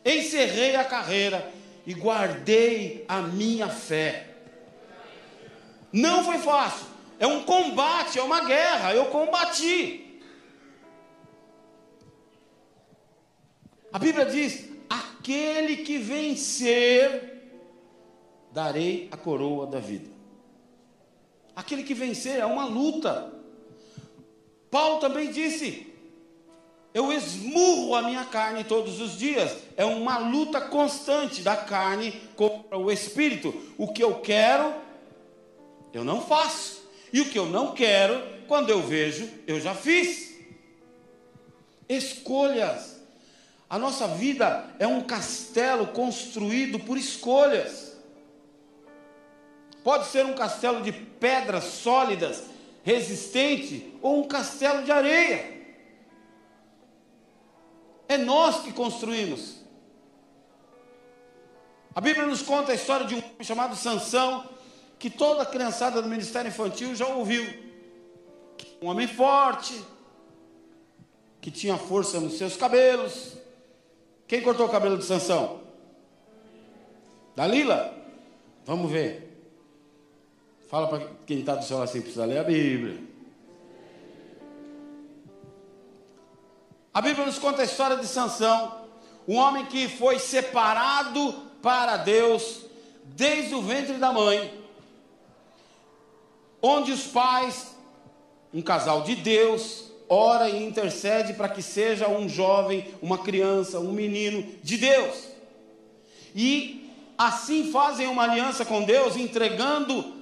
encerrei 0.03 0.75
a 0.75 0.83
carreira 0.83 1.49
e 1.87 1.93
guardei 1.93 3.05
a 3.07 3.21
minha 3.21 3.69
fé. 3.69 4.35
Não 5.93 6.25
foi 6.25 6.39
fácil, 6.39 6.87
é 7.17 7.25
um 7.25 7.41
combate, 7.43 8.19
é 8.19 8.21
uma 8.21 8.43
guerra, 8.43 8.93
eu 8.93 9.05
combati. 9.05 10.21
A 13.93 13.97
Bíblia 13.97 14.25
diz: 14.25 14.67
aquele 14.89 15.77
que 15.77 15.97
vencer, 15.97 17.49
darei 18.51 19.07
a 19.09 19.15
coroa 19.15 19.65
da 19.65 19.79
vida. 19.79 20.18
Aquele 21.59 21.83
que 21.83 21.93
vencer 21.93 22.39
é 22.39 22.45
uma 22.45 22.63
luta. 22.63 23.33
Paulo 24.71 25.01
também 25.01 25.29
disse: 25.29 25.93
Eu 26.93 27.11
esmurro 27.11 27.95
a 27.95 28.01
minha 28.01 28.23
carne 28.23 28.63
todos 28.63 29.01
os 29.01 29.17
dias. 29.17 29.57
É 29.75 29.83
uma 29.83 30.19
luta 30.19 30.61
constante 30.61 31.41
da 31.41 31.57
carne 31.57 32.13
contra 32.37 32.77
o 32.77 32.89
espírito. 32.89 33.53
O 33.77 33.89
que 33.91 34.01
eu 34.01 34.21
quero, 34.21 34.73
eu 35.91 36.05
não 36.05 36.21
faço. 36.21 36.81
E 37.11 37.19
o 37.19 37.29
que 37.29 37.37
eu 37.37 37.47
não 37.47 37.73
quero, 37.73 38.23
quando 38.47 38.69
eu 38.69 38.81
vejo, 38.81 39.29
eu 39.45 39.59
já 39.59 39.75
fiz. 39.75 40.39
Escolhas. 41.89 43.01
A 43.69 43.77
nossa 43.77 44.07
vida 44.07 44.65
é 44.79 44.87
um 44.87 45.01
castelo 45.01 45.87
construído 45.87 46.79
por 46.79 46.97
escolhas. 46.97 47.88
Pode 49.83 50.07
ser 50.07 50.25
um 50.25 50.33
castelo 50.33 50.81
de 50.81 50.91
pedras 50.91 51.63
sólidas, 51.63 52.43
resistente, 52.83 53.93
ou 54.01 54.19
um 54.19 54.27
castelo 54.27 54.83
de 54.83 54.91
areia. 54.91 55.59
É 58.07 58.17
nós 58.17 58.61
que 58.61 58.73
construímos. 58.73 59.59
A 61.95 62.01
Bíblia 62.01 62.25
nos 62.25 62.41
conta 62.41 62.71
a 62.71 62.75
história 62.75 63.05
de 63.05 63.15
um 63.15 63.19
homem 63.19 63.43
chamado 63.43 63.75
Sansão, 63.75 64.47
que 64.97 65.09
toda 65.09 65.43
a 65.43 65.45
criançada 65.45 66.01
do 66.01 66.09
ministério 66.09 66.49
infantil 66.49 66.95
já 66.95 67.07
ouviu. 67.07 67.45
Um 68.81 68.87
homem 68.87 69.07
forte, 69.07 69.81
que 71.41 71.49
tinha 71.49 71.77
força 71.77 72.19
nos 72.19 72.37
seus 72.37 72.55
cabelos. 72.55 73.37
Quem 74.27 74.41
cortou 74.41 74.67
o 74.67 74.69
cabelo 74.69 74.97
de 74.97 75.05
Sansão? 75.05 75.61
Dalila? 77.35 77.93
Vamos 78.65 78.91
ver. 78.91 79.28
Fala 80.69 80.87
para 80.87 81.01
quem 81.25 81.39
está 81.39 81.55
do 81.55 81.73
lado 81.73 81.83
assim, 81.83 81.99
precisa 81.99 82.25
ler 82.25 82.37
a 82.37 82.43
Bíblia. 82.43 83.01
A 86.93 87.01
Bíblia 87.01 87.25
nos 87.25 87.39
conta 87.39 87.63
a 87.63 87.65
história 87.65 87.97
de 87.97 88.05
Sansão, 88.05 88.85
um 89.27 89.35
homem 89.35 89.65
que 89.65 89.87
foi 89.87 90.19
separado 90.19 91.33
para 91.59 91.97
Deus 91.97 92.65
desde 93.03 93.55
o 93.55 93.63
ventre 93.63 93.95
da 93.95 94.13
mãe, 94.13 94.63
onde 96.61 96.91
os 96.91 97.07
pais, 97.07 97.75
um 98.53 98.61
casal 98.61 99.01
de 99.01 99.15
Deus, 99.15 99.91
ora 100.07 100.49
e 100.49 100.63
intercede 100.63 101.33
para 101.33 101.49
que 101.49 101.63
seja 101.63 102.07
um 102.07 102.29
jovem, 102.29 102.93
uma 103.01 103.17
criança, 103.17 103.79
um 103.79 103.91
menino 103.91 104.47
de 104.61 104.77
Deus. 104.77 105.29
E 106.35 106.93
assim 107.17 107.71
fazem 107.71 108.05
uma 108.05 108.25
aliança 108.25 108.63
com 108.63 108.83
Deus, 108.83 109.15
entregando 109.15 110.18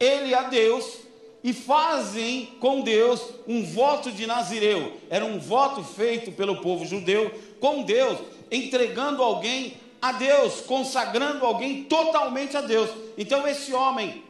ele 0.00 0.34
a 0.34 0.44
Deus 0.44 1.00
e 1.44 1.52
fazem 1.52 2.46
com 2.58 2.80
Deus 2.80 3.22
um 3.46 3.64
voto 3.64 4.10
de 4.10 4.26
Nazireu. 4.26 4.96
Era 5.10 5.24
um 5.24 5.38
voto 5.38 5.84
feito 5.84 6.32
pelo 6.32 6.60
povo 6.62 6.84
judeu 6.86 7.30
com 7.60 7.82
Deus, 7.82 8.18
entregando 8.50 9.22
alguém 9.22 9.76
a 10.00 10.12
Deus, 10.12 10.62
consagrando 10.62 11.44
alguém 11.44 11.84
totalmente 11.84 12.56
a 12.56 12.62
Deus. 12.62 12.90
Então 13.16 13.46
esse 13.46 13.72
homem 13.72 14.24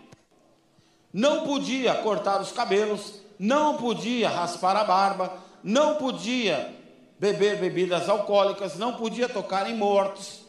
não 1.13 1.45
podia 1.45 1.95
cortar 1.95 2.41
os 2.41 2.53
cabelos, 2.53 3.21
não 3.39 3.77
podia 3.77 4.29
raspar 4.29 4.77
a 4.77 4.85
barba, 4.85 5.33
não 5.63 5.97
podia 5.97 6.75
beber 7.19 7.59
bebidas 7.59 8.09
alcoólicas, 8.09 8.77
não 8.77 8.95
podia 8.95 9.29
tocar 9.29 9.69
em 9.69 9.77
mortos, 9.77 10.40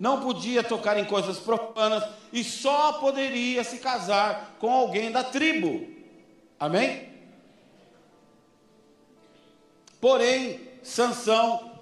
não 0.00 0.22
podia 0.22 0.64
tocar 0.64 0.98
em 0.98 1.04
coisas 1.04 1.38
profanas 1.38 2.02
e 2.32 2.42
só 2.42 2.94
poderia 2.94 3.62
se 3.62 3.76
casar 3.76 4.56
com 4.58 4.70
alguém 4.70 5.12
da 5.12 5.22
tribo. 5.22 5.86
Amém? 6.58 7.10
Porém, 10.00 10.58
Sansão 10.82 11.72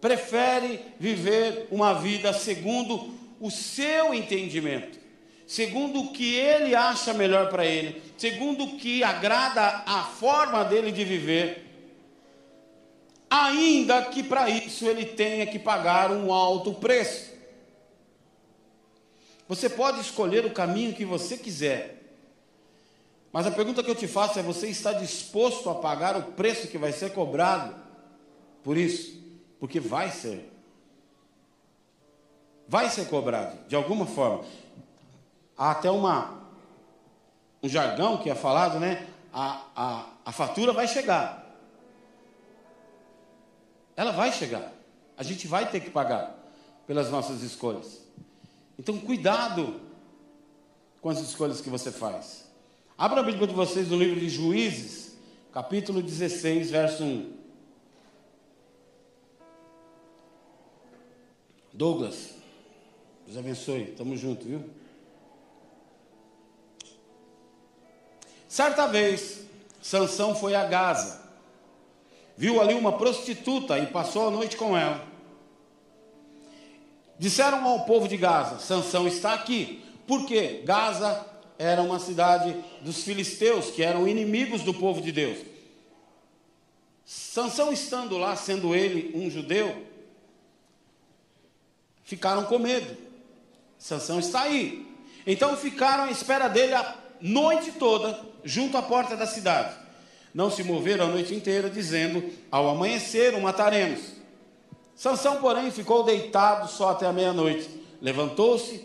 prefere 0.00 0.80
viver 1.00 1.66
uma 1.72 1.94
vida 1.94 2.32
segundo 2.32 3.12
o 3.40 3.50
seu 3.50 4.14
entendimento, 4.14 4.96
segundo 5.44 6.00
o 6.00 6.12
que 6.12 6.36
ele 6.36 6.76
acha 6.76 7.12
melhor 7.12 7.48
para 7.48 7.66
ele, 7.66 8.00
segundo 8.16 8.64
o 8.64 8.76
que 8.76 9.02
agrada 9.02 9.82
a 9.84 10.04
forma 10.04 10.64
dele 10.64 10.92
de 10.92 11.04
viver, 11.04 11.66
ainda 13.28 14.02
que 14.02 14.22
para 14.22 14.48
isso 14.48 14.86
ele 14.86 15.04
tenha 15.04 15.44
que 15.44 15.58
pagar 15.58 16.12
um 16.12 16.32
alto 16.32 16.74
preço. 16.74 17.37
Você 19.48 19.68
pode 19.68 20.00
escolher 20.00 20.44
o 20.44 20.52
caminho 20.52 20.94
que 20.94 21.06
você 21.06 21.38
quiser. 21.38 21.98
Mas 23.32 23.46
a 23.46 23.50
pergunta 23.50 23.82
que 23.82 23.90
eu 23.90 23.94
te 23.94 24.06
faço 24.06 24.38
é: 24.38 24.42
você 24.42 24.68
está 24.68 24.92
disposto 24.92 25.70
a 25.70 25.74
pagar 25.74 26.16
o 26.16 26.22
preço 26.32 26.68
que 26.68 26.76
vai 26.76 26.92
ser 26.92 27.12
cobrado 27.12 27.74
por 28.62 28.76
isso? 28.76 29.18
Porque 29.58 29.80
vai 29.80 30.10
ser. 30.10 30.52
Vai 32.68 32.90
ser 32.90 33.06
cobrado, 33.08 33.58
de 33.66 33.74
alguma 33.74 34.04
forma. 34.04 34.44
Há 35.56 35.70
até 35.70 35.90
uma, 35.90 36.42
um 37.62 37.68
jargão 37.68 38.18
que 38.18 38.28
é 38.28 38.34
falado, 38.34 38.78
né? 38.78 39.08
A, 39.32 39.62
a, 39.74 40.06
a 40.26 40.32
fatura 40.32 40.72
vai 40.72 40.86
chegar. 40.86 41.46
Ela 43.96 44.12
vai 44.12 44.30
chegar. 44.30 44.70
A 45.16 45.22
gente 45.22 45.48
vai 45.48 45.70
ter 45.70 45.80
que 45.80 45.90
pagar 45.90 46.36
pelas 46.86 47.10
nossas 47.10 47.42
escolhas. 47.42 48.07
Então, 48.78 48.96
cuidado 48.98 49.80
com 51.00 51.08
as 51.08 51.18
escolhas 51.18 51.60
que 51.60 51.68
você 51.68 51.90
faz. 51.90 52.44
Abra 52.96 53.20
a 53.20 53.24
Bíblia 53.24 53.46
de 53.46 53.54
vocês 53.54 53.88
no 53.88 53.98
livro 53.98 54.20
de 54.20 54.28
Juízes, 54.28 55.16
capítulo 55.52 56.00
16, 56.00 56.70
verso 56.70 57.02
1. 57.02 57.38
Douglas, 61.72 62.34
Deus 63.26 63.38
abençoe, 63.38 63.90
estamos 63.90 64.18
juntos, 64.18 64.46
viu? 64.46 64.64
Certa 68.48 68.86
vez, 68.86 69.44
Sansão 69.80 70.34
foi 70.34 70.54
a 70.54 70.64
Gaza, 70.64 71.22
viu 72.36 72.60
ali 72.60 72.74
uma 72.74 72.96
prostituta 72.96 73.78
e 73.78 73.86
passou 73.86 74.28
a 74.28 74.30
noite 74.30 74.56
com 74.56 74.76
ela. 74.76 75.07
Disseram 77.18 77.66
ao 77.66 77.84
povo 77.84 78.06
de 78.06 78.16
Gaza: 78.16 78.58
Sansão 78.58 79.06
está 79.08 79.34
aqui. 79.34 79.84
Porque 80.06 80.62
Gaza 80.64 81.26
era 81.58 81.82
uma 81.82 81.98
cidade 81.98 82.56
dos 82.80 83.02
filisteus, 83.02 83.70
que 83.70 83.82
eram 83.82 84.08
inimigos 84.08 84.62
do 84.62 84.72
povo 84.72 85.02
de 85.02 85.12
Deus. 85.12 85.38
Sansão 87.04 87.72
estando 87.72 88.16
lá, 88.16 88.36
sendo 88.36 88.74
ele 88.74 89.12
um 89.14 89.30
judeu, 89.30 89.86
ficaram 92.04 92.44
com 92.44 92.58
medo. 92.58 92.96
Sansão 93.78 94.18
está 94.18 94.42
aí. 94.42 94.86
Então 95.26 95.56
ficaram 95.56 96.04
à 96.04 96.10
espera 96.10 96.48
dele 96.48 96.74
a 96.74 96.96
noite 97.20 97.72
toda, 97.72 98.18
junto 98.44 98.76
à 98.78 98.82
porta 98.82 99.16
da 99.16 99.26
cidade. 99.26 99.74
Não 100.32 100.50
se 100.50 100.62
moveram 100.62 101.06
a 101.06 101.08
noite 101.08 101.34
inteira, 101.34 101.68
dizendo: 101.68 102.22
Ao 102.50 102.68
amanhecer 102.68 103.34
o 103.34 103.40
mataremos. 103.40 104.17
Sansão, 104.98 105.36
porém, 105.36 105.70
ficou 105.70 106.02
deitado 106.02 106.68
só 106.68 106.90
até 106.90 107.06
a 107.06 107.12
meia-noite. 107.12 107.70
Levantou-se, 108.02 108.84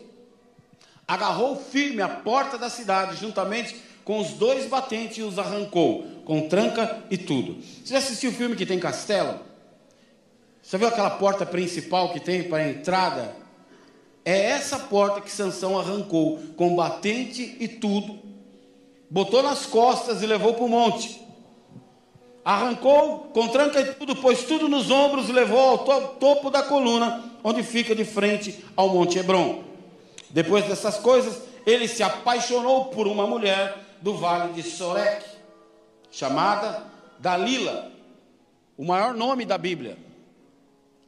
agarrou 1.08 1.56
firme 1.56 2.04
a 2.04 2.08
porta 2.08 2.56
da 2.56 2.70
cidade, 2.70 3.18
juntamente 3.18 3.76
com 4.06 4.20
os 4.20 4.30
dois 4.34 4.68
batentes, 4.68 5.18
e 5.18 5.24
os 5.24 5.40
arrancou, 5.40 6.06
com 6.24 6.48
tranca 6.48 7.04
e 7.10 7.18
tudo. 7.18 7.58
Você 7.64 7.94
já 7.94 7.98
assistiu 7.98 8.30
o 8.30 8.34
filme 8.34 8.56
que 8.56 8.64
tem 8.64 8.80
castelo? 8.80 9.40
Você 10.62 10.78
viu 10.78 10.88
aquela 10.88 11.10
porta 11.10 11.48
principal 11.48 12.14
que 12.14 12.20
tem 12.20 12.44
para 12.44 12.60
a 12.60 12.70
entrada? 12.70 13.36
É 14.24 14.52
essa 14.52 14.78
porta 14.78 15.20
que 15.20 15.32
Sansão 15.32 15.80
arrancou, 15.80 16.40
com 16.56 16.76
batente 16.76 17.58
e 17.60 17.68
tudo, 17.68 18.20
botou 19.10 19.42
nas 19.42 19.66
costas 19.66 20.22
e 20.22 20.28
levou 20.28 20.54
para 20.54 20.64
o 20.64 20.70
monte 20.70 21.23
arrancou 22.44 23.30
com 23.34 23.48
tranca 23.48 23.80
e 23.80 23.94
tudo, 23.94 24.16
pôs 24.16 24.44
tudo 24.44 24.68
nos 24.68 24.92
ombros 24.92 25.30
e 25.30 25.32
levou 25.32 25.60
ao 25.60 25.78
to 25.80 26.08
topo 26.20 26.50
da 26.50 26.64
coluna, 26.64 27.24
onde 27.44 27.64
fica 27.64 27.96
de 27.96 28.04
frente 28.04 28.64
ao 28.76 28.90
Monte 28.90 29.20
Hebron. 29.20 29.64
Depois 30.30 30.66
dessas 30.66 30.98
coisas, 30.98 31.42
ele 31.66 31.88
se 31.88 32.04
apaixonou 32.04 32.86
por 32.86 33.08
uma 33.08 33.26
mulher 33.26 33.78
do 34.02 34.16
vale 34.18 34.54
de 34.54 34.64
Sorek, 34.64 35.26
chamada 36.12 36.84
Dalila, 37.20 37.92
o 38.78 38.84
maior 38.84 39.14
nome 39.14 39.46
da 39.46 39.58
Bíblia. 39.58 39.98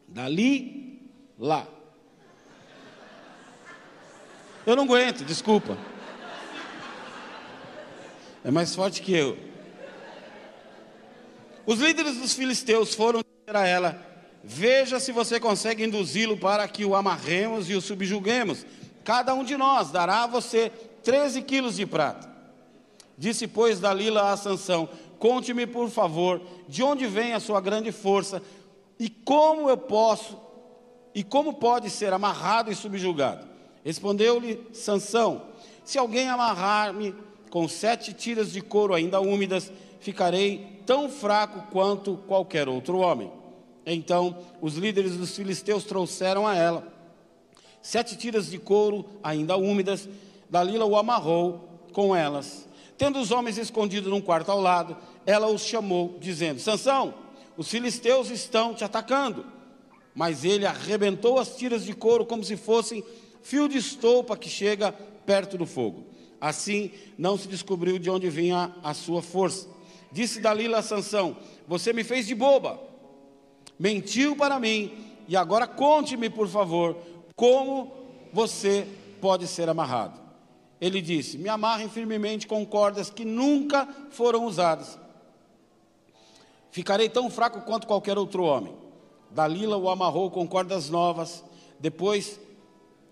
Dalila. 0.07 1.67
Eu 4.65 4.75
não 4.75 4.83
aguento, 4.83 5.25
desculpa. 5.25 5.77
É 8.43 8.51
mais 8.51 8.73
forte 8.73 9.01
que 9.01 9.13
eu. 9.13 9.54
Os 11.65 11.79
líderes 11.79 12.17
dos 12.17 12.33
filisteus 12.33 12.93
foram 12.93 13.21
dizer 13.21 13.57
a 13.57 13.65
ela: 13.65 13.99
Veja 14.43 14.99
se 14.99 15.11
você 15.11 15.39
consegue 15.39 15.83
induzi-lo 15.83 16.37
para 16.37 16.67
que 16.67 16.85
o 16.85 16.95
amarremos 16.95 17.69
e 17.69 17.73
o 17.73 17.81
subjuguemos. 17.81 18.65
Cada 19.03 19.33
um 19.33 19.43
de 19.43 19.57
nós 19.57 19.91
dará 19.91 20.23
a 20.23 20.27
você 20.27 20.71
13 21.03 21.41
quilos 21.41 21.75
de 21.75 21.85
prata. 21.85 22.33
Disse, 23.17 23.47
pois, 23.47 23.79
Dalila 23.79 24.31
a 24.31 24.37
Sansão: 24.37 24.89
Conte-me, 25.17 25.65
por 25.65 25.89
favor, 25.89 26.41
de 26.67 26.83
onde 26.83 27.07
vem 27.07 27.33
a 27.33 27.39
sua 27.39 27.61
grande 27.61 27.91
força 27.91 28.41
e 28.99 29.09
como 29.09 29.69
eu 29.69 29.77
posso 29.77 30.39
e 31.13 31.23
como 31.23 31.53
pode 31.53 31.89
ser 31.89 32.13
amarrado 32.13 32.71
e 32.71 32.75
subjugado. 32.75 33.47
Respondeu-lhe 33.83 34.61
Sansão: 34.73 35.43
Se 35.83 35.97
alguém 35.97 36.27
amarrar-me 36.27 37.15
com 37.49 37.67
sete 37.67 38.13
tiras 38.13 38.51
de 38.51 38.61
couro 38.61 38.93
ainda 38.93 39.19
úmidas, 39.19 39.71
ficarei 39.99 40.74
tão 40.85 41.09
fraco 41.09 41.71
quanto 41.71 42.17
qualquer 42.27 42.67
outro 42.69 42.97
homem. 42.97 43.31
Então 43.85 44.37
os 44.61 44.75
líderes 44.75 45.17
dos 45.17 45.35
filisteus 45.35 45.83
trouxeram 45.83 46.47
a 46.47 46.55
ela 46.55 46.95
sete 47.85 48.17
tiras 48.17 48.49
de 48.49 48.57
couro 48.57 49.05
ainda 49.21 49.55
úmidas. 49.55 50.09
Dalila 50.49 50.85
o 50.85 50.97
amarrou 50.97 51.69
com 51.93 52.15
elas. 52.15 52.67
Tendo 52.97 53.19
os 53.19 53.29
homens 53.29 53.59
escondido 53.59 54.09
num 54.09 54.21
quarto 54.21 54.49
ao 54.49 54.59
lado, 54.59 54.97
ela 55.23 55.47
os 55.47 55.61
chamou, 55.61 56.17
dizendo: 56.19 56.59
Sansão, 56.59 57.13
os 57.55 57.69
filisteus 57.69 58.31
estão 58.31 58.73
te 58.73 58.83
atacando. 58.83 59.45
Mas 60.15 60.43
ele 60.43 60.65
arrebentou 60.65 61.37
as 61.37 61.55
tiras 61.55 61.85
de 61.85 61.93
couro 61.93 62.25
como 62.25 62.43
se 62.43 62.57
fossem 62.57 63.03
fio 63.43 63.67
de 63.67 63.77
estopa 63.77 64.35
que 64.35 64.49
chega 64.49 64.91
perto 64.91 65.55
do 65.55 65.67
fogo. 65.67 66.05
Assim 66.41 66.91
não 67.17 67.37
se 67.37 67.47
descobriu 67.47 67.99
de 67.99 68.09
onde 68.09 68.29
vinha 68.29 68.73
a 68.81 68.95
sua 68.95 69.21
força. 69.21 69.67
Disse 70.15 70.39
Dalila 70.39 70.77
a 70.77 70.81
Sansão: 70.81 71.35
Você 71.67 71.91
me 71.91 72.01
fez 72.01 72.25
de 72.25 72.33
boba, 72.33 72.79
mentiu 73.77 74.33
para 74.33 74.57
mim, 74.61 74.93
e 75.27 75.35
agora 75.35 75.67
conte-me, 75.67 76.29
por 76.29 76.47
favor, 76.47 76.95
como 77.35 77.91
você 78.31 78.87
pode 79.19 79.45
ser 79.45 79.67
amarrado. 79.67 80.17
Ele 80.79 81.01
disse: 81.01 81.37
Me 81.37 81.49
amarrem 81.49 81.89
firmemente 81.89 82.47
com 82.47 82.65
cordas 82.65 83.09
que 83.09 83.25
nunca 83.25 83.85
foram 84.09 84.45
usadas. 84.45 84.97
Ficarei 86.71 87.09
tão 87.09 87.29
fraco 87.29 87.59
quanto 87.63 87.85
qualquer 87.85 88.17
outro 88.17 88.45
homem. 88.45 88.73
Dalila 89.31 89.75
o 89.75 89.89
amarrou 89.89 90.31
com 90.31 90.47
cordas 90.47 90.89
novas. 90.89 91.43
Depois, 91.77 92.39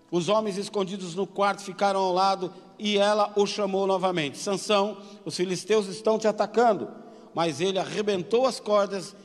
os 0.09 0.29
homens 0.29 0.57
escondidos 0.57 1.15
no 1.15 1.27
quarto 1.27 1.63
ficaram 1.63 1.99
ao 1.99 2.13
lado 2.13 2.53
e 2.83 2.97
ela 2.97 3.31
o 3.37 3.47
chamou 3.47 3.87
novamente: 3.87 4.37
Sansão, 4.37 4.97
os 5.23 5.37
filisteus 5.37 5.87
estão 5.87 6.19
te 6.19 6.27
atacando. 6.27 6.91
Mas 7.33 7.61
ele 7.61 7.79
arrebentou 7.79 8.45
as 8.45 8.59
cordas 8.59 9.15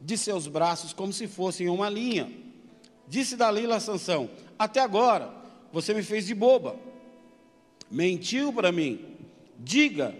de 0.00 0.16
seus 0.16 0.46
braços 0.46 0.92
como 0.92 1.12
se 1.12 1.26
fossem 1.26 1.68
uma 1.68 1.90
linha. 1.90 2.32
Disse 3.08 3.34
Dalila 3.34 3.76
a 3.76 3.80
Sansão: 3.80 4.30
Até 4.56 4.78
agora 4.78 5.34
você 5.72 5.92
me 5.92 6.04
fez 6.04 6.26
de 6.26 6.34
boba. 6.34 6.76
Mentiu 7.90 8.52
para 8.52 8.70
mim. 8.70 9.04
Diga 9.58 10.14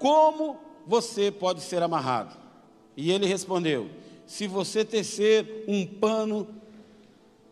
como 0.00 0.58
você 0.84 1.30
pode 1.30 1.60
ser 1.60 1.84
amarrado. 1.84 2.36
E 2.96 3.12
ele 3.12 3.26
respondeu: 3.26 3.88
Se 4.26 4.48
você 4.48 4.84
tecer 4.84 5.64
um 5.68 5.86
pano 5.86 6.48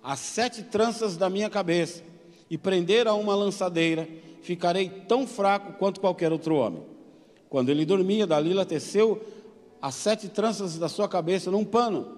as 0.03 0.19
sete 0.19 0.65
tranças 0.65 1.17
da 1.17 1.31
minha 1.31 1.49
cabeça 1.49 2.03
e 2.51 2.59
prender 2.59 3.07
a 3.07 3.15
uma 3.15 3.35
lançadeira, 3.35 4.09
ficarei 4.47 4.89
tão 4.89 5.27
fraco 5.27 5.73
quanto 5.73 6.01
qualquer 6.01 6.31
outro 6.31 6.55
homem. 6.55 6.81
Quando 7.51 7.69
ele 7.69 7.85
dormia, 7.85 8.27
Dalila 8.27 8.65
teceu 8.65 9.21
as 9.83 9.97
sete 9.97 10.29
tranças 10.29 10.79
da 10.79 10.89
sua 10.89 11.09
cabeça 11.09 11.51
num 11.51 11.65
pano, 11.65 12.17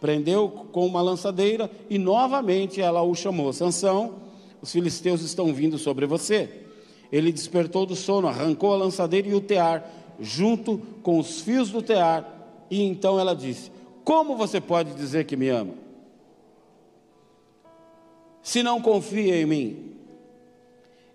prendeu 0.00 0.48
com 0.70 0.86
uma 0.86 1.02
lançadeira 1.02 1.68
e 1.90 1.98
novamente 1.98 2.80
ela 2.80 3.02
o 3.02 3.12
chamou: 3.14 3.52
Sansão, 3.52 4.20
os 4.62 4.70
filisteus 4.70 5.20
estão 5.20 5.52
vindo 5.52 5.78
sobre 5.78 6.06
você. 6.06 6.62
Ele 7.10 7.32
despertou 7.32 7.84
do 7.84 7.96
sono, 7.96 8.28
arrancou 8.28 8.72
a 8.72 8.76
lançadeira 8.76 9.28
e 9.28 9.34
o 9.34 9.40
tear, 9.40 9.88
junto 10.20 10.78
com 11.02 11.18
os 11.18 11.40
fios 11.40 11.70
do 11.70 11.82
tear, 11.82 12.64
e 12.70 12.82
então 12.82 13.18
ela 13.18 13.34
disse: 13.34 13.72
Como 14.04 14.36
você 14.36 14.60
pode 14.60 14.94
dizer 14.94 15.24
que 15.24 15.36
me 15.36 15.48
ama? 15.48 15.74
Se 18.42 18.62
não 18.62 18.80
confia 18.80 19.40
em 19.40 19.44
mim. 19.44 19.95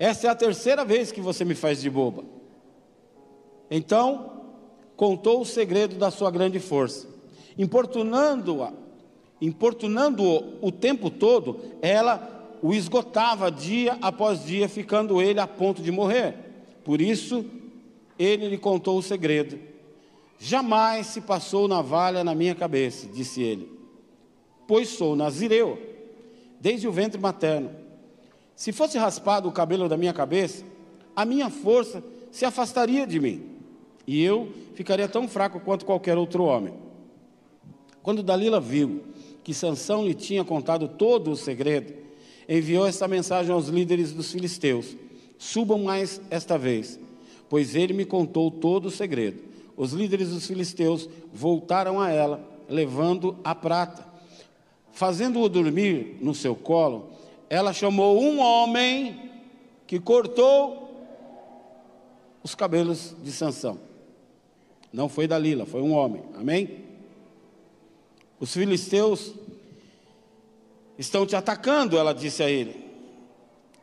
Essa 0.01 0.25
é 0.25 0.29
a 0.31 0.35
terceira 0.35 0.83
vez 0.83 1.11
que 1.11 1.21
você 1.21 1.45
me 1.45 1.53
faz 1.53 1.79
de 1.79 1.87
boba. 1.87 2.23
Então, 3.69 4.47
contou 4.95 5.41
o 5.41 5.45
segredo 5.45 5.95
da 5.95 6.09
sua 6.09 6.31
grande 6.31 6.59
força. 6.59 7.07
Importunando-a, 7.55 8.73
importunando-o 9.39 10.57
o 10.59 10.71
tempo 10.71 11.11
todo, 11.11 11.59
ela 11.83 12.57
o 12.63 12.73
esgotava 12.73 13.51
dia 13.51 13.95
após 14.01 14.43
dia, 14.43 14.67
ficando 14.67 15.21
ele 15.21 15.39
a 15.39 15.45
ponto 15.45 15.83
de 15.83 15.91
morrer. 15.91 16.33
Por 16.83 16.99
isso, 16.99 17.45
ele 18.17 18.49
lhe 18.49 18.57
contou 18.57 18.97
o 18.97 19.03
segredo. 19.03 19.59
Jamais 20.39 21.05
se 21.05 21.21
passou 21.21 21.67
navalha 21.67 22.23
na 22.23 22.33
minha 22.33 22.55
cabeça, 22.55 23.05
disse 23.05 23.43
ele, 23.43 23.69
pois 24.67 24.89
sou 24.89 25.15
nazireu, 25.15 25.79
desde 26.59 26.87
o 26.87 26.91
ventre 26.91 27.21
materno. 27.21 27.80
Se 28.55 28.71
fosse 28.71 28.97
raspado 28.97 29.47
o 29.47 29.51
cabelo 29.51 29.89
da 29.89 29.97
minha 29.97 30.13
cabeça, 30.13 30.63
a 31.15 31.25
minha 31.25 31.49
força 31.49 32.03
se 32.31 32.45
afastaria 32.45 33.05
de 33.05 33.19
mim 33.19 33.51
e 34.07 34.23
eu 34.23 34.51
ficaria 34.73 35.07
tão 35.07 35.27
fraco 35.27 35.59
quanto 35.59 35.85
qualquer 35.85 36.17
outro 36.17 36.43
homem. 36.43 36.73
Quando 38.01 38.23
Dalila 38.23 38.59
viu 38.59 39.01
que 39.43 39.53
Sansão 39.53 40.05
lhe 40.05 40.13
tinha 40.13 40.43
contado 40.43 40.87
todo 40.87 41.31
o 41.31 41.35
segredo, 41.35 41.93
enviou 42.47 42.85
esta 42.85 43.07
mensagem 43.07 43.51
aos 43.51 43.67
líderes 43.67 44.11
dos 44.11 44.31
filisteus: 44.31 44.95
Subam 45.37 45.83
mais 45.83 46.21
esta 46.29 46.57
vez, 46.57 46.99
pois 47.49 47.75
ele 47.75 47.93
me 47.93 48.05
contou 48.05 48.49
todo 48.49 48.87
o 48.87 48.91
segredo. 48.91 49.41
Os 49.77 49.93
líderes 49.93 50.29
dos 50.29 50.45
filisteus 50.45 51.09
voltaram 51.33 51.99
a 51.99 52.09
ela, 52.09 52.43
levando 52.67 53.37
a 53.43 53.55
prata. 53.55 54.05
Fazendo-o 54.91 55.47
dormir 55.47 56.17
no 56.21 56.35
seu 56.35 56.53
colo, 56.53 57.10
ela 57.51 57.73
chamou 57.73 58.17
um 58.17 58.39
homem 58.39 59.29
que 59.85 59.99
cortou 59.99 60.89
os 62.41 62.55
cabelos 62.55 63.13
de 63.21 63.29
Sansão. 63.29 63.77
Não 64.93 65.09
foi 65.09 65.27
Dalila, 65.27 65.65
foi 65.65 65.81
um 65.81 65.91
homem. 65.91 66.23
Amém? 66.33 66.85
Os 68.39 68.53
filisteus 68.53 69.33
estão 70.97 71.25
te 71.25 71.35
atacando, 71.35 71.97
ela 71.97 72.13
disse 72.13 72.41
a 72.41 72.49
ele. 72.49 72.85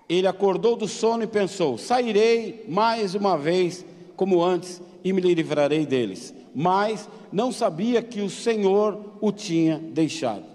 Ele 0.09 0.27
acordou 0.27 0.75
do 0.75 0.89
sono 0.89 1.25
e 1.25 1.27
pensou: 1.27 1.77
sairei 1.77 2.65
mais 2.67 3.15
uma 3.15 3.37
vez 3.37 3.85
como 4.17 4.43
antes 4.43 4.81
e 5.05 5.13
me 5.13 5.21
livrarei 5.21 5.85
deles. 5.85 6.33
Mas 6.55 7.07
não 7.31 7.53
sabia 7.53 8.03
que 8.03 8.23
o 8.23 8.31
Senhor 8.31 8.99
o 9.21 9.31
tinha 9.31 9.79
deixado. 9.79 10.47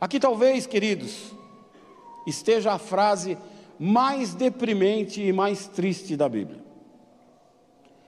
Aqui 0.00 0.18
talvez, 0.18 0.66
queridos, 0.66 1.37
esteja 2.28 2.72
a 2.72 2.78
frase 2.78 3.38
mais 3.78 4.34
deprimente 4.34 5.22
e 5.22 5.32
mais 5.32 5.66
triste 5.66 6.16
da 6.16 6.28
Bíblia. 6.28 6.62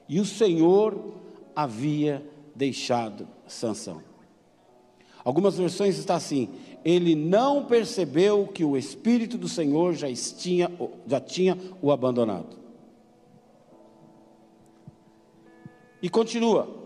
E 0.09 0.19
o 0.19 0.25
Senhor 0.25 1.15
havia 1.55 2.25
deixado 2.55 3.29
Sansão. 3.47 4.03
Algumas 5.25 5.57
versões 5.57 5.99
está 5.99 6.17
assim: 6.17 6.49
ele 6.85 7.15
não 7.15 7.65
percebeu 7.67 8.47
que 8.47 8.65
o 8.65 8.77
espírito 8.77 9.39
do 9.39 9.49
Senhor 9.49 9.95
já 9.95 10.09
tinha, 10.13 10.71
já 11.07 11.21
tinha 11.21 11.57
o 11.81 11.93
abandonado. 11.93 12.59
E 16.03 16.09
continua. 16.09 16.80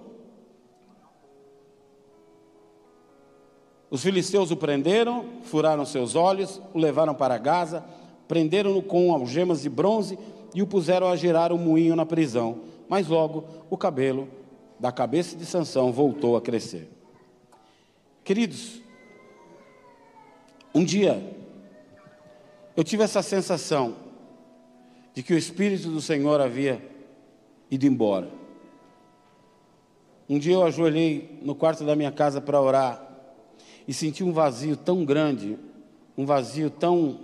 Os 3.94 4.02
filisteus 4.02 4.50
o 4.50 4.56
prenderam, 4.56 5.24
furaram 5.44 5.86
seus 5.86 6.16
olhos, 6.16 6.60
o 6.72 6.78
levaram 6.80 7.14
para 7.14 7.38
Gaza, 7.38 7.84
prenderam-no 8.26 8.82
com 8.82 9.14
algemas 9.14 9.62
de 9.62 9.68
bronze 9.68 10.18
e 10.52 10.60
o 10.60 10.66
puseram 10.66 11.06
a 11.06 11.14
girar 11.14 11.52
um 11.52 11.58
moinho 11.58 11.94
na 11.94 12.04
prisão. 12.04 12.62
Mas 12.88 13.06
logo 13.06 13.44
o 13.70 13.76
cabelo 13.78 14.28
da 14.80 14.90
cabeça 14.90 15.36
de 15.36 15.46
Sansão 15.46 15.92
voltou 15.92 16.36
a 16.36 16.42
crescer. 16.42 16.90
Queridos, 18.24 18.82
um 20.74 20.84
dia 20.84 21.32
eu 22.76 22.82
tive 22.82 23.04
essa 23.04 23.22
sensação 23.22 23.94
de 25.14 25.22
que 25.22 25.32
o 25.32 25.38
Espírito 25.38 25.88
do 25.88 26.00
Senhor 26.00 26.40
havia 26.40 26.84
ido 27.70 27.86
embora. 27.86 28.28
Um 30.28 30.36
dia 30.36 30.54
eu 30.54 30.64
ajoelhei 30.64 31.38
no 31.42 31.54
quarto 31.54 31.84
da 31.84 31.94
minha 31.94 32.10
casa 32.10 32.40
para 32.40 32.60
orar 32.60 33.03
e 33.86 33.92
senti 33.92 34.24
um 34.24 34.32
vazio 34.32 34.76
tão 34.76 35.04
grande, 35.04 35.58
um 36.16 36.24
vazio 36.24 36.70
tão. 36.70 37.18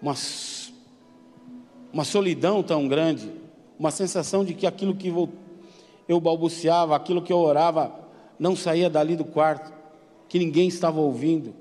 uma, 0.00 0.14
uma 1.92 2.04
solidão 2.04 2.62
tão 2.62 2.88
grande, 2.88 3.32
uma 3.78 3.90
sensação 3.90 4.44
de 4.44 4.54
que 4.54 4.66
aquilo 4.66 4.94
que 4.94 5.12
eu 6.08 6.20
balbuciava, 6.20 6.94
aquilo 6.96 7.22
que 7.22 7.32
eu 7.32 7.38
orava, 7.38 7.92
não 8.38 8.56
saía 8.56 8.90
dali 8.90 9.16
do 9.16 9.24
quarto, 9.24 9.72
que 10.28 10.38
ninguém 10.38 10.68
estava 10.68 11.00
ouvindo. 11.00 11.54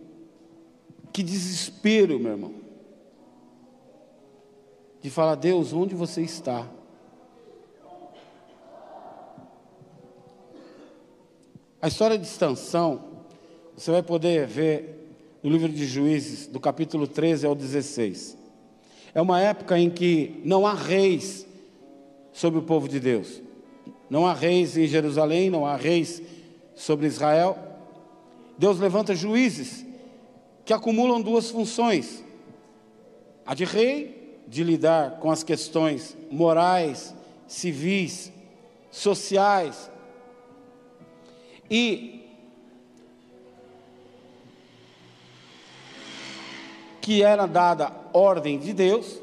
Que 1.11 1.21
desespero, 1.21 2.19
meu 2.19 2.31
irmão. 2.31 2.53
De 5.01 5.09
falar, 5.09 5.35
Deus, 5.35 5.73
onde 5.73 5.93
você 5.95 6.21
está? 6.21 6.67
A 11.81 11.87
história 11.87 12.17
de 12.17 12.25
extensão, 12.25 13.10
você 13.75 13.91
vai 13.91 14.03
poder 14.03 14.45
ver 14.45 15.01
no 15.41 15.49
livro 15.49 15.69
de 15.69 15.85
Juízes, 15.85 16.47
do 16.47 16.59
capítulo 16.59 17.07
13 17.07 17.45
ao 17.45 17.55
16. 17.55 18.37
É 19.13 19.21
uma 19.21 19.41
época 19.41 19.77
em 19.77 19.89
que 19.89 20.41
não 20.45 20.65
há 20.65 20.73
reis 20.73 21.45
sobre 22.31 22.59
o 22.59 22.63
povo 22.63 22.87
de 22.87 22.99
Deus. 22.99 23.41
Não 24.09 24.27
há 24.27 24.33
reis 24.33 24.77
em 24.77 24.87
Jerusalém, 24.87 25.49
não 25.49 25.65
há 25.65 25.75
reis 25.75 26.21
sobre 26.75 27.07
Israel. 27.07 27.57
Deus 28.57 28.79
levanta 28.79 29.15
juízes 29.15 29.85
que 30.65 30.73
acumulam 30.73 31.21
duas 31.21 31.49
funções: 31.49 32.23
a 33.45 33.55
de 33.55 33.65
rei, 33.65 34.43
de 34.47 34.63
lidar 34.63 35.19
com 35.19 35.31
as 35.31 35.43
questões 35.43 36.15
morais, 36.29 37.13
civis, 37.47 38.31
sociais, 38.91 39.89
e 41.69 42.20
que 47.01 47.23
era 47.23 47.45
dada 47.45 47.91
ordem 48.13 48.59
de 48.59 48.73
Deus, 48.73 49.19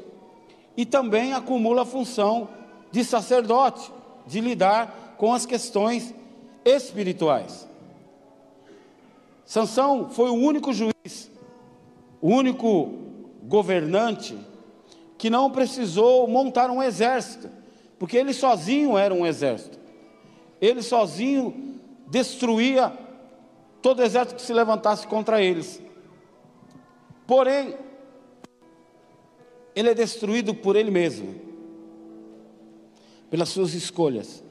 e 0.75 0.85
também 0.85 1.33
acumula 1.33 1.83
a 1.83 1.85
função 1.85 2.49
de 2.91 3.03
sacerdote, 3.03 3.91
de 4.27 4.41
lidar 4.41 5.15
com 5.17 5.33
as 5.33 5.45
questões 5.45 6.13
espirituais. 6.63 7.67
Sansão 9.45 10.09
foi 10.09 10.29
o 10.29 10.35
único 10.35 10.71
juiz, 10.71 11.31
o 12.21 12.29
único 12.29 12.93
governante 13.43 14.37
que 15.17 15.29
não 15.29 15.49
precisou 15.49 16.27
montar 16.27 16.69
um 16.69 16.81
exército, 16.83 17.49
porque 17.97 18.15
ele 18.15 18.33
sozinho 18.33 18.97
era 18.97 19.13
um 19.13 19.25
exército. 19.25 19.79
Ele 20.61 20.81
sozinho 20.81 21.79
destruía 22.07 22.93
todo 23.81 24.03
exército 24.03 24.35
que 24.35 24.41
se 24.41 24.53
levantasse 24.53 25.07
contra 25.07 25.41
eles. 25.41 25.81
Porém, 27.29 27.77
ele 29.75 29.89
é 29.91 29.93
destruído 29.93 30.51
por 30.55 30.75
ele 30.75 30.89
mesmo, 30.89 31.39
pelas 33.29 33.49
suas 33.49 33.75
escolhas. 33.75 34.43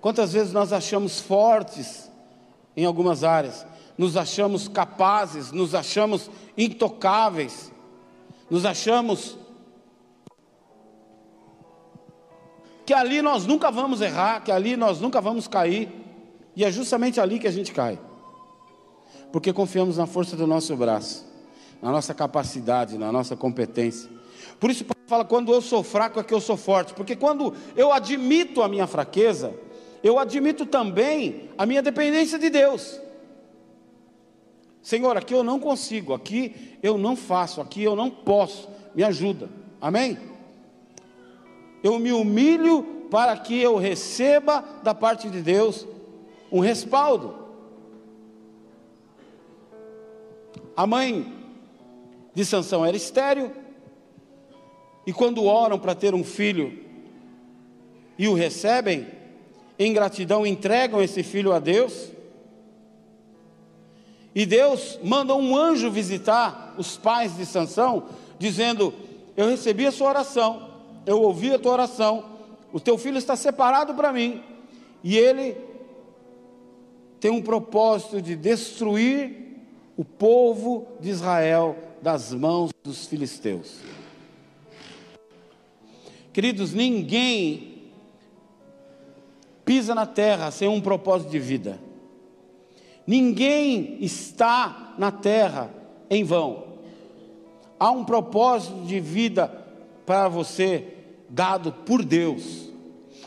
Quantas 0.00 0.32
vezes 0.32 0.52
nós 0.52 0.72
achamos 0.72 1.20
fortes 1.20 2.10
em 2.76 2.84
algumas 2.84 3.22
áreas, 3.22 3.64
nos 3.96 4.16
achamos 4.16 4.66
capazes, 4.66 5.52
nos 5.52 5.72
achamos 5.72 6.28
intocáveis, 6.58 7.70
nos 8.50 8.66
achamos 8.66 9.38
que 12.84 12.92
ali 12.92 13.22
nós 13.22 13.46
nunca 13.46 13.70
vamos 13.70 14.00
errar, 14.00 14.42
que 14.42 14.50
ali 14.50 14.76
nós 14.76 15.00
nunca 15.00 15.20
vamos 15.20 15.46
cair. 15.46 15.88
E 16.56 16.64
é 16.64 16.72
justamente 16.72 17.20
ali 17.20 17.38
que 17.38 17.46
a 17.46 17.52
gente 17.52 17.70
cai. 17.70 17.96
Porque 19.30 19.52
confiamos 19.52 19.98
na 19.98 20.06
força 20.08 20.36
do 20.36 20.48
nosso 20.48 20.74
braço, 20.76 21.29
na 21.80 21.90
nossa 21.90 22.12
capacidade, 22.12 22.98
na 22.98 23.10
nossa 23.10 23.36
competência. 23.36 24.10
Por 24.58 24.70
isso 24.70 24.84
Paulo 24.84 25.04
fala: 25.06 25.24
quando 25.24 25.52
eu 25.52 25.60
sou 25.60 25.82
fraco 25.82 26.20
é 26.20 26.22
que 26.22 26.34
eu 26.34 26.40
sou 26.40 26.56
forte. 26.56 26.94
Porque 26.94 27.16
quando 27.16 27.54
eu 27.76 27.92
admito 27.92 28.62
a 28.62 28.68
minha 28.68 28.86
fraqueza, 28.86 29.54
eu 30.02 30.18
admito 30.18 30.66
também 30.66 31.48
a 31.56 31.64
minha 31.64 31.82
dependência 31.82 32.38
de 32.38 32.50
Deus. 32.50 33.00
Senhor, 34.82 35.16
aqui 35.16 35.34
eu 35.34 35.44
não 35.44 35.60
consigo, 35.60 36.14
aqui 36.14 36.78
eu 36.82 36.96
não 36.96 37.14
faço, 37.14 37.60
aqui 37.60 37.82
eu 37.82 37.94
não 37.94 38.10
posso, 38.10 38.68
me 38.94 39.02
ajuda. 39.02 39.48
Amém? 39.80 40.18
Eu 41.82 41.98
me 41.98 42.12
humilho 42.12 43.06
para 43.10 43.36
que 43.36 43.58
eu 43.58 43.76
receba 43.76 44.64
da 44.82 44.94
parte 44.94 45.28
de 45.28 45.42
Deus 45.42 45.86
um 46.50 46.60
respaldo. 46.60 47.34
A 50.76 50.86
mãe 50.86 51.39
de 52.34 52.44
Sansão 52.44 52.84
era 52.84 52.96
estéril, 52.96 53.52
e 55.06 55.12
quando 55.12 55.44
oram 55.44 55.78
para 55.78 55.94
ter 55.94 56.14
um 56.14 56.22
filho 56.22 56.78
e 58.18 58.28
o 58.28 58.34
recebem, 58.34 59.06
em 59.78 59.92
gratidão 59.92 60.46
entregam 60.46 61.02
esse 61.02 61.22
filho 61.22 61.52
a 61.52 61.58
Deus. 61.58 62.10
E 64.34 64.44
Deus 64.44 64.98
manda 65.02 65.34
um 65.34 65.56
anjo 65.56 65.90
visitar 65.90 66.74
os 66.78 66.96
pais 66.96 67.36
de 67.36 67.46
Sansão, 67.46 68.04
dizendo: 68.38 68.92
Eu 69.36 69.48
recebi 69.48 69.86
a 69.86 69.90
sua 69.90 70.10
oração, 70.10 70.70
eu 71.06 71.20
ouvi 71.22 71.52
a 71.52 71.58
tua 71.58 71.72
oração, 71.72 72.24
o 72.72 72.78
teu 72.78 72.96
filho 72.98 73.18
está 73.18 73.34
separado 73.34 73.94
para 73.94 74.12
mim, 74.12 74.42
e 75.02 75.16
ele 75.16 75.56
tem 77.18 77.30
um 77.30 77.42
propósito 77.42 78.20
de 78.20 78.36
destruir 78.36 79.56
o 79.96 80.04
povo 80.04 80.86
de 81.00 81.10
Israel 81.10 81.76
das 82.02 82.32
mãos 82.32 82.70
dos 82.82 83.06
filisteus. 83.06 83.78
Queridos, 86.32 86.72
ninguém 86.72 87.90
pisa 89.64 89.94
na 89.94 90.06
terra 90.06 90.50
sem 90.50 90.68
um 90.68 90.80
propósito 90.80 91.30
de 91.30 91.38
vida. 91.38 91.78
Ninguém 93.06 93.98
está 94.00 94.94
na 94.98 95.10
terra 95.10 95.72
em 96.08 96.24
vão. 96.24 96.64
Há 97.78 97.90
um 97.90 98.04
propósito 98.04 98.84
de 98.84 99.00
vida 99.00 99.48
para 100.06 100.28
você 100.28 100.86
dado 101.28 101.72
por 101.72 102.04
Deus. 102.04 102.70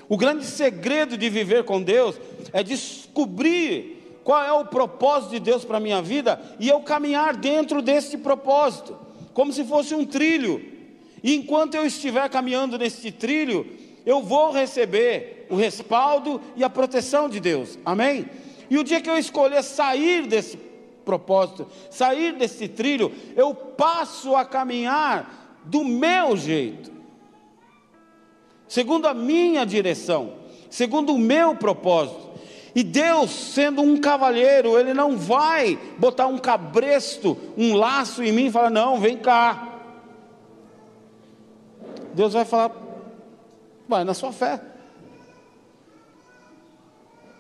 O 0.08 0.18
grande 0.18 0.46
segredo 0.46 1.18
de 1.18 1.30
viver 1.30 1.64
com 1.64 1.82
Deus 1.82 2.20
é 2.52 2.62
descobrir 2.62 4.03
qual 4.24 4.44
é 4.44 4.52
o 4.52 4.66
propósito 4.66 5.32
de 5.32 5.40
Deus 5.40 5.66
para 5.66 5.78
a 5.78 5.82
minha 5.82 6.02
vida 6.02 6.40
e 6.60 6.70
eu 6.70 6.80
caminhar 6.82 7.36
dentro 7.36 7.82
desse 7.82 8.18
propósito, 8.18 8.98
como 9.34 9.52
se 9.52 9.64
fosse 9.64 9.94
um 9.94 10.06
trilho. 10.06 10.64
E 11.22 11.36
enquanto 11.36 11.76
eu 11.76 11.86
estiver 11.86 12.30
caminhando 12.30 12.78
nesse 12.78 13.12
trilho, 13.12 13.66
eu 14.06 14.22
vou 14.22 14.52
receber 14.52 15.48
o 15.50 15.56
respaldo 15.56 16.42
e 16.56 16.64
a 16.64 16.70
proteção 16.70 17.30
de 17.30 17.40
Deus. 17.40 17.78
Amém? 17.86 18.26
E 18.70 18.78
o 18.78 18.84
dia 18.84 19.02
que 19.02 19.10
eu 19.10 19.18
escolher 19.18 19.64
sair 19.64 20.28
desse 20.28 20.58
propósito, 21.06 21.68
sair 21.90 22.34
desse 22.34 22.68
trilho, 22.68 23.12
eu 23.36 23.54
passo 23.54 24.36
a 24.36 24.46
caminhar 24.46 25.62
do 25.66 25.84
meu 25.84 26.36
jeito 26.36 26.94
segundo 28.74 29.06
a 29.06 29.14
minha 29.14 29.66
direção, 29.66 30.34
segundo 30.68 31.14
o 31.14 31.20
meu 31.20 31.56
propósito. 31.56 32.33
E 32.76 32.82
Deus, 32.82 33.30
sendo 33.32 33.82
um 33.82 33.98
cavalheiro, 33.98 34.80
Ele 34.80 34.94
não 34.94 35.16
vai 35.16 35.78
botar 35.98 36.26
um 36.28 36.38
cabresto, 36.38 37.38
um 37.56 37.76
laço 37.76 38.24
em 38.24 38.32
mim 38.32 38.46
e 38.46 38.52
falar: 38.52 38.70
não, 38.70 39.00
vem 39.00 39.18
cá. 39.18 39.70
Deus 42.14 42.34
vai 42.34 42.46
falar: 42.46 42.72
vai 43.88 44.04
na 44.04 44.14
sua 44.14 44.32
fé. 44.32 44.60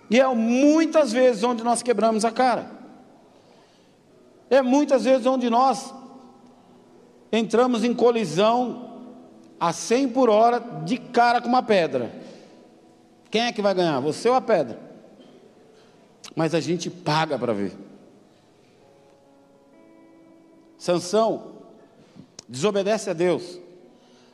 E 0.09 0.19
é 0.19 0.27
muitas 0.27 1.11
vezes 1.11 1.43
onde 1.43 1.63
nós 1.63 1.81
quebramos 1.81 2.23
a 2.23 2.31
cara. 2.31 2.69
É 4.49 4.61
muitas 4.61 5.05
vezes 5.05 5.25
onde 5.25 5.49
nós 5.49 5.91
entramos 7.31 7.83
em 7.83 7.95
colisão 7.95 8.91
a 9.59 9.73
100 9.73 10.09
por 10.09 10.29
hora 10.29 10.59
de 10.59 10.97
cara 10.97 11.41
com 11.41 11.47
uma 11.47 11.63
pedra. 11.63 12.11
Quem 13.31 13.41
é 13.41 13.51
que 13.51 13.63
vai 13.63 13.73
ganhar? 13.73 13.99
Você 14.01 14.29
ou 14.29 14.35
a 14.35 14.41
pedra? 14.41 14.79
Mas 16.35 16.55
a 16.55 16.59
gente 16.59 16.89
paga 16.89 17.37
para 17.37 17.53
ver. 17.53 17.73
Sansão 20.77 21.53
desobedece 22.47 23.09
a 23.09 23.13
Deus, 23.13 23.59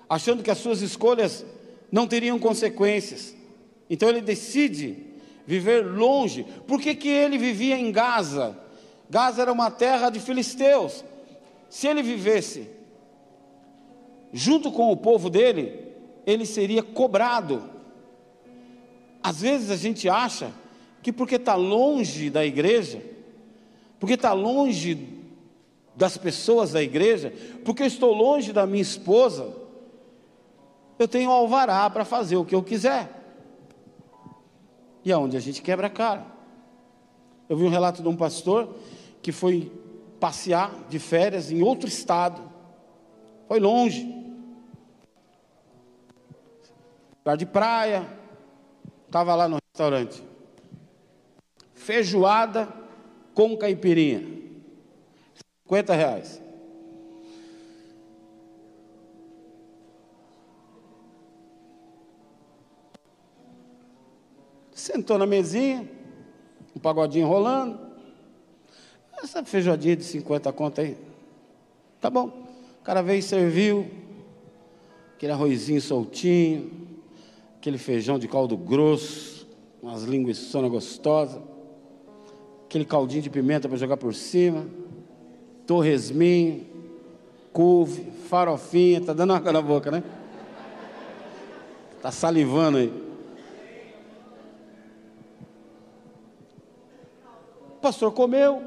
achando 0.09 0.41
que 0.41 0.51
as 0.51 0.57
suas 0.57 0.81
escolhas 0.81 1.45
não 1.91 2.07
teriam 2.07 2.39
consequências. 2.39 3.35
Então 3.89 4.09
ele 4.09 4.21
decide 4.21 4.97
viver 5.45 5.85
longe. 5.85 6.45
Por 6.67 6.79
que, 6.79 6.95
que 6.95 7.09
ele 7.09 7.37
vivia 7.37 7.77
em 7.77 7.91
Gaza? 7.91 8.57
Gaza 9.09 9.41
era 9.41 9.51
uma 9.51 9.71
terra 9.71 10.09
de 10.09 10.19
filisteus. 10.19 11.03
Se 11.69 11.87
ele 11.87 12.01
vivesse 12.01 12.69
junto 14.31 14.71
com 14.71 14.91
o 14.91 14.97
povo 14.97 15.29
dele, 15.29 15.87
ele 16.25 16.45
seria 16.45 16.83
cobrado. 16.83 17.63
Às 19.21 19.41
vezes 19.41 19.71
a 19.71 19.75
gente 19.75 20.07
acha 20.07 20.51
que 21.01 21.11
porque 21.11 21.35
está 21.35 21.55
longe 21.55 22.29
da 22.29 22.45
igreja, 22.45 23.01
porque 23.99 24.15
está 24.15 24.33
longe 24.33 25.19
das 25.95 26.17
pessoas 26.17 26.71
da 26.71 26.81
igreja, 26.81 27.33
porque 27.65 27.83
eu 27.83 27.87
estou 27.87 28.13
longe 28.13 28.53
da 28.53 28.65
minha 28.65 28.81
esposa, 28.81 29.53
eu 30.97 31.07
tenho 31.07 31.31
alvará 31.31 31.89
para 31.89 32.05
fazer 32.05 32.37
o 32.37 32.45
que 32.45 32.55
eu 32.55 32.63
quiser. 32.63 33.09
E 35.03 35.11
é 35.11 35.17
onde 35.17 35.37
a 35.37 35.39
gente 35.39 35.61
quebra 35.61 35.87
a 35.87 35.89
cara. 35.89 36.25
Eu 37.47 37.57
vi 37.57 37.63
um 37.63 37.69
relato 37.69 38.01
de 38.01 38.07
um 38.07 38.15
pastor 38.15 38.75
que 39.21 39.31
foi 39.31 39.71
passear 40.19 40.73
de 40.89 40.99
férias 40.99 41.51
em 41.51 41.61
outro 41.61 41.87
estado, 41.87 42.41
foi 43.47 43.59
longe, 43.59 44.03
lugar 47.19 47.37
de 47.37 47.45
praia, 47.45 48.07
estava 49.05 49.33
lá 49.35 49.47
no 49.47 49.57
restaurante, 49.71 50.23
feijoada 51.89 52.71
com 53.33 53.57
caipirinha, 53.57 54.23
50 55.63 55.95
reais. 55.95 56.39
Sentou 64.71 65.17
na 65.17 65.25
mesinha, 65.25 65.89
um 66.75 66.79
pagodinho 66.79 67.27
rolando. 67.27 67.79
Essa 69.23 69.43
feijoadinha 69.43 69.95
de 69.95 70.03
50 70.03 70.53
conta 70.53 70.83
aí. 70.83 70.95
Tá 71.99 72.11
bom. 72.11 72.27
O 72.79 72.83
cara 72.83 73.01
veio 73.01 73.17
e 73.17 73.23
serviu. 73.23 73.89
Aquele 75.15 75.31
arrozinho 75.31 75.81
soltinho. 75.81 76.87
Aquele 77.57 77.79
feijão 77.79 78.19
de 78.19 78.27
caldo 78.27 78.55
grosso. 78.55 79.47
Umas 79.81 80.03
linguiçonas 80.03 80.69
gostosas. 80.69 81.41
Aquele 82.69 82.85
caldinho 82.85 83.23
de 83.23 83.31
pimenta 83.31 83.67
para 83.67 83.79
jogar 83.79 83.97
por 83.97 84.13
cima. 84.13 84.67
Torresminho. 85.65 86.67
Couve. 87.51 88.11
Farofinha. 88.29 89.01
Tá 89.01 89.11
dando 89.11 89.33
água 89.33 89.51
na 89.51 89.59
boca, 89.59 89.89
né? 89.89 90.03
Tá 91.99 92.11
salivando 92.11 92.77
aí. 92.77 92.93
O 97.71 97.81
pastor 97.81 98.11
comeu. 98.11 98.61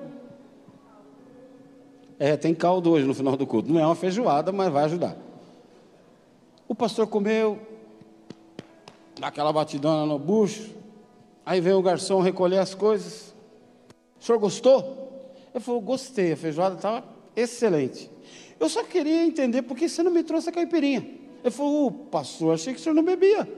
É, 2.19 2.37
tem 2.37 2.53
caldo 2.53 2.91
hoje 2.91 3.07
no 3.07 3.15
final 3.15 3.37
do 3.37 3.47
culto. 3.47 3.73
Não 3.73 3.81
é 3.81 3.87
uma 3.87 3.95
feijoada, 3.95 4.51
mas 4.51 4.73
vai 4.73 4.83
ajudar. 4.83 5.17
O 6.67 6.75
pastor 6.75 7.07
comeu, 7.07 7.57
dá 9.21 9.29
aquela 9.29 9.53
batidona 9.53 10.05
no 10.07 10.19
bucho. 10.19 10.71
Aí 11.47 11.61
vem 11.61 11.73
o 11.73 11.83
garçom 11.83 12.21
recolher 12.21 12.59
as 12.59 12.75
coisas. 12.75 13.32
O 14.23 14.25
senhor 14.25 14.39
gostou? 14.39 15.35
Ele 15.53 15.63
falou: 15.63 15.81
gostei, 15.81 16.33
a 16.33 16.37
feijoada 16.37 16.77
estava 16.77 17.05
excelente. 17.35 18.09
Eu 18.61 18.69
só 18.69 18.85
queria 18.85 19.25
entender 19.25 19.63
por 19.63 19.77
que 19.77 19.89
você 19.89 20.01
não 20.01 20.13
me 20.13 20.23
trouxe 20.23 20.49
a 20.49 20.53
caipirinha. 20.53 21.05
Ele 21.43 21.51
falou: 21.51 21.91
pastor, 21.91 22.55
achei 22.55 22.73
que 22.73 22.79
o 22.79 22.83
senhor 22.83 22.95
não 22.95 23.03
bebia. 23.03 23.53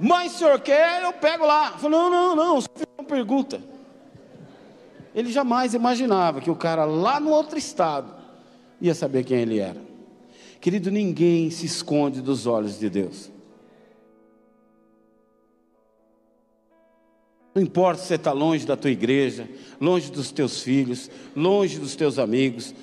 Mas 0.00 0.34
o 0.34 0.38
senhor 0.38 0.58
quer, 0.60 1.04
eu 1.04 1.12
pego 1.12 1.46
lá. 1.46 1.78
Falei, 1.78 1.96
não, 1.96 2.10
não, 2.10 2.34
não, 2.34 2.60
só 2.60 2.68
fiz 2.74 2.86
uma 2.98 3.06
pergunta. 3.06 3.62
Ele 5.14 5.30
jamais 5.30 5.72
imaginava 5.72 6.40
que 6.40 6.50
o 6.50 6.56
cara 6.56 6.84
lá 6.84 7.20
no 7.20 7.30
outro 7.30 7.56
estado 7.56 8.12
ia 8.80 8.94
saber 8.94 9.22
quem 9.22 9.38
ele 9.38 9.60
era. 9.60 9.80
Querido, 10.60 10.90
ninguém 10.90 11.48
se 11.50 11.64
esconde 11.64 12.20
dos 12.20 12.46
olhos 12.46 12.76
de 12.76 12.90
Deus. 12.90 13.30
Não 17.54 17.62
importa 17.62 18.00
se 18.00 18.08
você 18.08 18.14
está 18.14 18.32
longe 18.32 18.66
da 18.66 18.76
tua 18.76 18.90
igreja, 18.90 19.48
longe 19.80 20.10
dos 20.10 20.30
teus 20.30 20.62
filhos, 20.62 21.10
longe 21.34 21.78
dos 21.78 21.96
teus 21.96 22.18
amigos, 22.18 22.74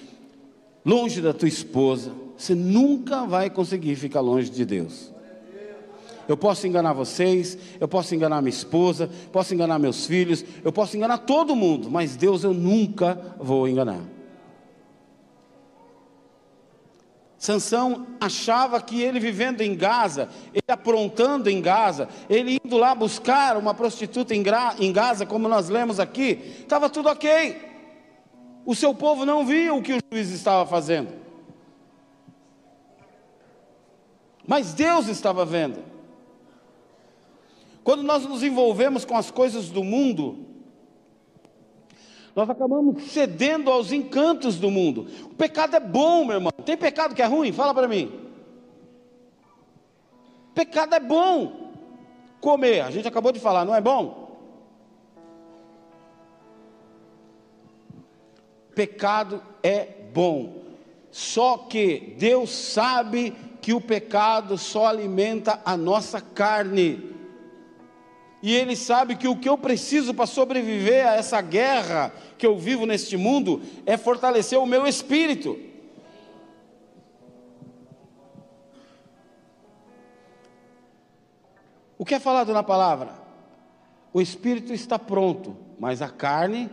longe 0.85 1.21
da 1.21 1.33
tua 1.33 1.47
esposa, 1.47 2.11
você 2.37 2.53
nunca 2.53 3.25
vai 3.25 3.49
conseguir 3.49 3.95
ficar 3.95 4.19
longe 4.19 4.49
de 4.49 4.65
Deus. 4.65 5.11
Eu 6.27 6.35
posso 6.35 6.67
enganar 6.67 6.91
vocês, 6.91 7.57
eu 7.79 7.87
posso 7.87 8.13
enganar 8.13 8.41
minha 8.41 8.49
esposa, 8.49 9.09
posso 9.31 9.53
enganar 9.53 9.79
meus 9.79 10.05
filhos, 10.05 10.43
eu 10.63 10.73
posso 10.73 10.97
enganar 10.97 11.19
todo 11.19 11.55
mundo, 11.55 11.89
mas 11.89 12.17
Deus 12.17 12.43
eu 12.43 12.53
nunca 12.53 13.17
vou 13.39 13.67
enganar. 13.67 14.16
Sansão 17.37 18.07
achava 18.19 18.81
que 18.81 19.01
ele 19.01 19.19
vivendo 19.19 19.61
em 19.61 19.75
Gaza, 19.75 20.29
ele 20.51 20.63
aprontando 20.67 21.49
em 21.49 21.61
Gaza, 21.61 22.09
ele 22.27 22.57
indo 22.63 22.77
lá 22.77 22.95
buscar 22.95 23.57
uma 23.57 23.75
prostituta 23.75 24.33
em, 24.33 24.43
em 24.79 24.91
Gaza, 24.91 25.25
como 25.25 25.47
nós 25.47 25.69
lemos 25.69 25.99
aqui, 25.99 26.55
estava 26.59 26.89
tudo 26.89 27.09
ok. 27.09 27.61
O 28.65 28.73
seu 28.73 28.93
povo 28.93 29.23
não 29.23 29.45
via 29.45 29.73
o 29.73 29.81
que 29.81 29.93
o 29.93 29.99
juiz 30.11 30.29
estava 30.31 30.65
fazendo. 30.65 31.13
Mas 34.45 34.73
Deus 34.73 35.07
estava 35.07 35.45
vendo. 35.45 35.83
Quando 37.83 38.03
nós 38.03 38.25
nos 38.25 38.43
envolvemos 38.43 39.05
com 39.05 39.15
as 39.15 39.29
coisas 39.29 39.69
do 39.69 39.83
mundo, 39.83 40.45
nós 42.37 42.51
acabamos 42.51 43.11
cedendo 43.11 43.71
aos 43.71 43.91
encantos 43.91 44.57
do 44.57 44.69
mundo. 44.69 45.07
O 45.23 45.33
pecado 45.33 45.75
é 45.75 45.79
bom, 45.79 46.23
meu 46.23 46.35
irmão. 46.35 46.51
Tem 46.63 46.77
pecado 46.77 47.15
que 47.15 47.21
é 47.23 47.25
ruim? 47.25 47.51
Fala 47.51 47.73
para 47.73 47.87
mim. 47.87 48.11
Pecado 50.53 50.93
é 50.93 50.99
bom. 50.99 51.71
Comer, 52.39 52.81
a 52.81 52.91
gente 52.91 53.07
acabou 53.07 53.31
de 53.31 53.39
falar, 53.39 53.65
não 53.65 53.73
é 53.73 53.81
bom? 53.81 54.37
Pecado 58.75 59.41
é 59.63 59.85
bom. 60.13 60.61
Só 61.09 61.57
que 61.57 62.13
Deus 62.19 62.51
sabe 62.51 63.31
que 63.63 63.73
o 63.73 63.81
pecado 63.81 64.59
só 64.59 64.85
alimenta 64.85 65.59
a 65.65 65.75
nossa 65.75 66.21
carne 66.21 67.16
e 68.41 68.53
Ele 68.53 68.75
sabe 68.75 69.15
que 69.15 69.27
o 69.27 69.35
que 69.35 69.49
eu 69.49 69.57
preciso 69.57 70.13
para 70.13 70.27
sobreviver 70.27 71.07
a 71.07 71.15
essa 71.15 71.41
guerra 71.41 72.13
que 72.37 72.45
eu 72.45 72.57
vivo 72.57 72.85
neste 72.85 73.17
mundo 73.17 73.61
é 73.85 73.97
fortalecer 73.97 74.59
o 74.59 74.65
meu 74.65 74.85
espírito. 74.85 75.57
O 81.97 82.05
que 82.05 82.13
é 82.13 82.19
falado 82.19 82.53
na 82.53 82.61
palavra? 82.61 83.11
O 84.13 84.21
espírito 84.21 84.71
está 84.71 84.99
pronto, 84.99 85.57
mas 85.79 86.01
a 86.01 86.09
carne 86.09 86.69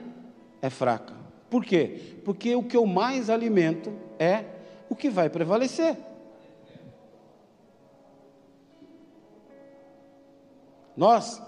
é 0.60 0.68
fraca. 0.68 1.14
Por 1.48 1.64
quê? 1.64 2.18
Porque 2.24 2.54
o 2.54 2.62
que 2.62 2.76
eu 2.76 2.84
mais 2.84 3.30
alimento 3.30 3.92
é 4.18 4.44
o 4.88 4.94
que 4.94 5.08
vai 5.08 5.30
prevalecer. 5.30 5.96
Nós 10.96 11.42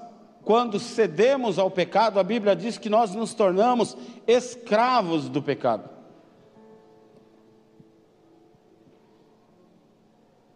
quando 0.47 0.79
cedemos 0.79 1.59
ao 1.59 1.69
pecado, 1.69 2.21
a 2.21 2.23
Bíblia 2.23 2.55
diz 2.55 2.79
que 2.79 2.89
nós 2.89 3.13
nos 3.13 3.35
tornamos 3.35 3.97
escravos 4.29 5.29
do 5.29 5.43
pecado. 5.43 5.91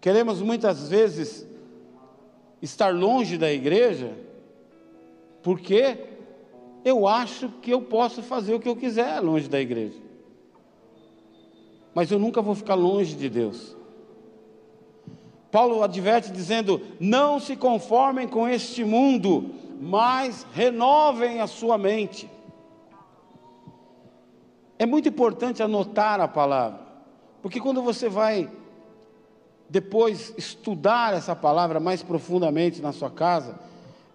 Queremos 0.01 0.41
muitas 0.41 0.89
vezes 0.89 1.45
estar 2.63 2.95
longe 2.95 3.37
da 3.37 3.53
igreja, 3.53 4.17
porque 5.43 5.99
eu 6.85 7.09
acho 7.09 7.49
que 7.61 7.73
eu 7.73 7.83
posso 7.83 8.23
fazer 8.23 8.55
o 8.55 8.61
que 8.61 8.69
eu 8.69 8.77
quiser 8.77 9.19
longe 9.19 9.49
da 9.49 9.61
igreja. 9.61 9.99
Mas 11.93 12.13
eu 12.13 12.19
nunca 12.21 12.41
vou 12.41 12.55
ficar 12.55 12.77
longe 12.77 13.17
de 13.17 13.29
Deus. 13.29 13.77
Paulo 15.51 15.83
adverte 15.83 16.31
dizendo: 16.31 16.81
Não 17.01 17.41
se 17.41 17.57
conformem 17.57 18.29
com 18.29 18.49
este 18.49 18.85
mundo, 18.85 19.59
mas 19.83 20.47
renovem 20.53 21.41
a 21.41 21.47
sua 21.47 21.79
mente. 21.79 22.31
É 24.79 24.85
muito 24.85 25.09
importante 25.09 25.63
anotar 25.63 26.21
a 26.21 26.29
palavra, 26.29 26.81
porque 27.41 27.59
quando 27.59 27.83
você 27.83 28.07
vai 28.07 28.51
depois 29.71 30.35
estudar 30.37 31.15
essa 31.15 31.35
palavra 31.35 31.81
mais 31.81 32.03
profundamente 32.03 32.83
na 32.83 32.93
sua 32.93 33.09
casa, 33.09 33.59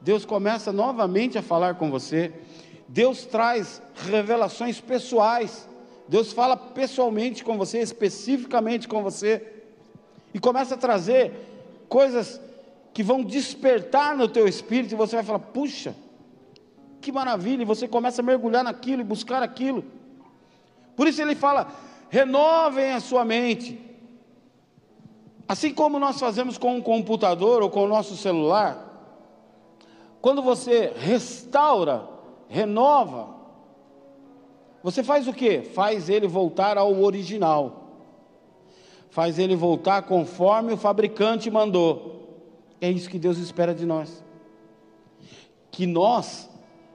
Deus 0.02 0.24
começa 0.24 0.72
novamente 0.72 1.36
a 1.36 1.42
falar 1.42 1.76
com 1.76 1.90
você. 1.90 2.32
Deus 2.88 3.26
traz 3.26 3.82
revelações 3.96 4.80
pessoais. 4.80 5.68
Deus 6.08 6.32
fala 6.32 6.56
pessoalmente 6.56 7.44
com 7.44 7.58
você, 7.58 7.80
especificamente 7.80 8.88
com 8.88 9.02
você, 9.02 9.64
e 10.32 10.40
começa 10.40 10.76
a 10.76 10.78
trazer 10.78 11.34
coisas 11.90 12.40
que 12.96 13.04
vão 13.04 13.22
despertar 13.22 14.16
no 14.16 14.26
teu 14.26 14.48
espírito 14.48 14.94
e 14.94 14.98
você 14.98 15.18
vai 15.18 15.26
falar: 15.26 15.40
puxa, 15.40 15.94
que 17.02 17.12
maravilha! 17.12 17.62
E 17.62 17.66
você 17.66 17.90
começa 17.90 18.22
a 18.22 18.26
mergulhar 18.26 18.64
naquilo 18.64 19.02
e 19.02 19.04
buscar 19.04 19.44
aquilo. 19.44 19.84
Por 20.96 21.06
isso 21.06 21.22
ele 21.22 21.36
fala: 21.36 21.68
renovem 22.10 22.94
a 22.94 23.02
sua 23.02 23.26
mente. 23.26 23.78
Assim 25.46 25.74
como 25.74 26.00
nós 26.00 26.18
fazemos 26.18 26.58
com 26.58 26.78
um 26.78 26.82
computador 26.82 27.62
ou 27.62 27.70
com 27.70 27.84
o 27.84 27.88
nosso 27.88 28.16
celular, 28.16 28.82
quando 30.22 30.42
você 30.42 30.94
restaura, 30.96 32.08
renova, 32.48 33.36
você 34.82 35.04
faz 35.04 35.28
o 35.28 35.34
que? 35.34 35.64
Faz 35.64 36.08
ele 36.08 36.28
voltar 36.28 36.78
ao 36.78 36.98
original. 37.02 37.90
Faz 39.10 39.38
ele 39.38 39.56
voltar 39.56 40.04
conforme 40.04 40.72
o 40.72 40.78
fabricante 40.78 41.52
mandou. 41.52 42.25
É 42.80 42.90
isso 42.90 43.10
que 43.10 43.20
Deus 43.20 43.38
espera 43.38 43.74
de 43.74 43.86
nós. 43.86 44.24
Que 45.72 45.86
nós 45.86 46.50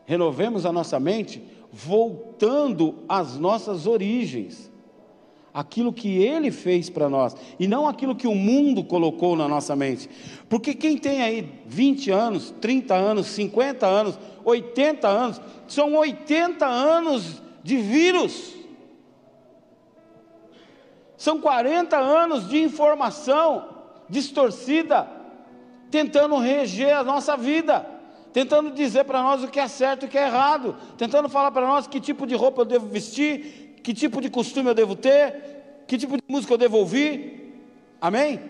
renovemos 0.05 0.67
a 0.67 0.73
nossa 0.73 0.99
mente 0.99 1.43
voltando 1.73 3.05
às 3.09 3.37
nossas 3.37 3.87
origens 3.87 4.71
aquilo 5.53 5.93
que 5.93 6.23
ele 6.23 6.51
fez 6.51 6.89
para 6.89 7.09
nós 7.09 7.37
e 7.59 7.67
não 7.67 7.89
aquilo 7.89 8.15
que 8.15 8.27
o 8.27 8.35
mundo 8.35 8.85
colocou 8.85 9.37
na 9.37 9.49
nossa 9.49 9.75
mente. 9.75 10.09
Porque 10.49 10.75
quem 10.75 10.97
tem 10.97 11.23
aí 11.23 11.61
20 11.67 12.11
anos, 12.11 12.55
30 12.61 12.95
anos, 12.95 13.27
50 13.29 13.87
anos, 13.87 14.19
80 14.45 15.09
anos, 15.09 15.41
são 15.67 15.95
80 15.95 16.67
anos 16.67 17.43
de 17.63 17.77
vírus. 17.77 18.55
São 21.17 21.41
40 21.41 21.99
anos 21.99 22.49
de 22.49 22.63
informação 22.63 23.69
distorcida, 24.09 25.07
tentando 25.91 26.37
reger 26.39 26.97
a 26.97 27.05
nossa 27.05 27.37
vida, 27.37 27.87
tentando 28.33 28.71
dizer 28.71 29.05
para 29.05 29.23
nós 29.23 29.43
o 29.43 29.49
que 29.49 29.59
é 29.59 29.69
certo 29.69 30.05
e 30.05 30.07
o 30.07 30.09
que 30.09 30.19
é 30.19 30.27
errado, 30.27 30.77
tentando 30.97 31.29
falar 31.29 31.51
para 31.51 31.67
nós 31.67 31.87
que 31.87 32.01
tipo 32.01 32.27
de 32.27 32.35
roupa 32.35 32.63
eu 32.63 32.67
devo 32.67 32.87
vestir, 32.87 33.81
que 33.83 33.93
tipo 33.93 34.21
de 34.21 34.31
costume 34.31 34.71
eu 34.71 34.75
devo 34.75 34.95
ter, 34.95 35.83
que 35.87 35.99
tipo 35.99 36.17
de 36.17 36.23
música 36.29 36.55
eu 36.55 36.59
devo 36.59 36.79
ouvir. 36.79 37.61
Amém? 38.01 38.41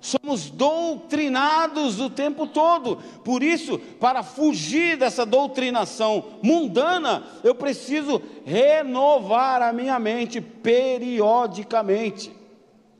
Somos 0.00 0.48
doutrinados 0.48 2.00
o 2.00 2.08
tempo 2.08 2.46
todo. 2.46 2.96
Por 3.22 3.42
isso, 3.42 3.78
para 3.78 4.22
fugir 4.22 4.96
dessa 4.96 5.26
doutrinação 5.26 6.24
mundana, 6.42 7.24
eu 7.44 7.54
preciso 7.54 8.22
renovar 8.44 9.60
a 9.60 9.72
minha 9.74 9.98
mente 9.98 10.40
periodicamente. 10.40 12.32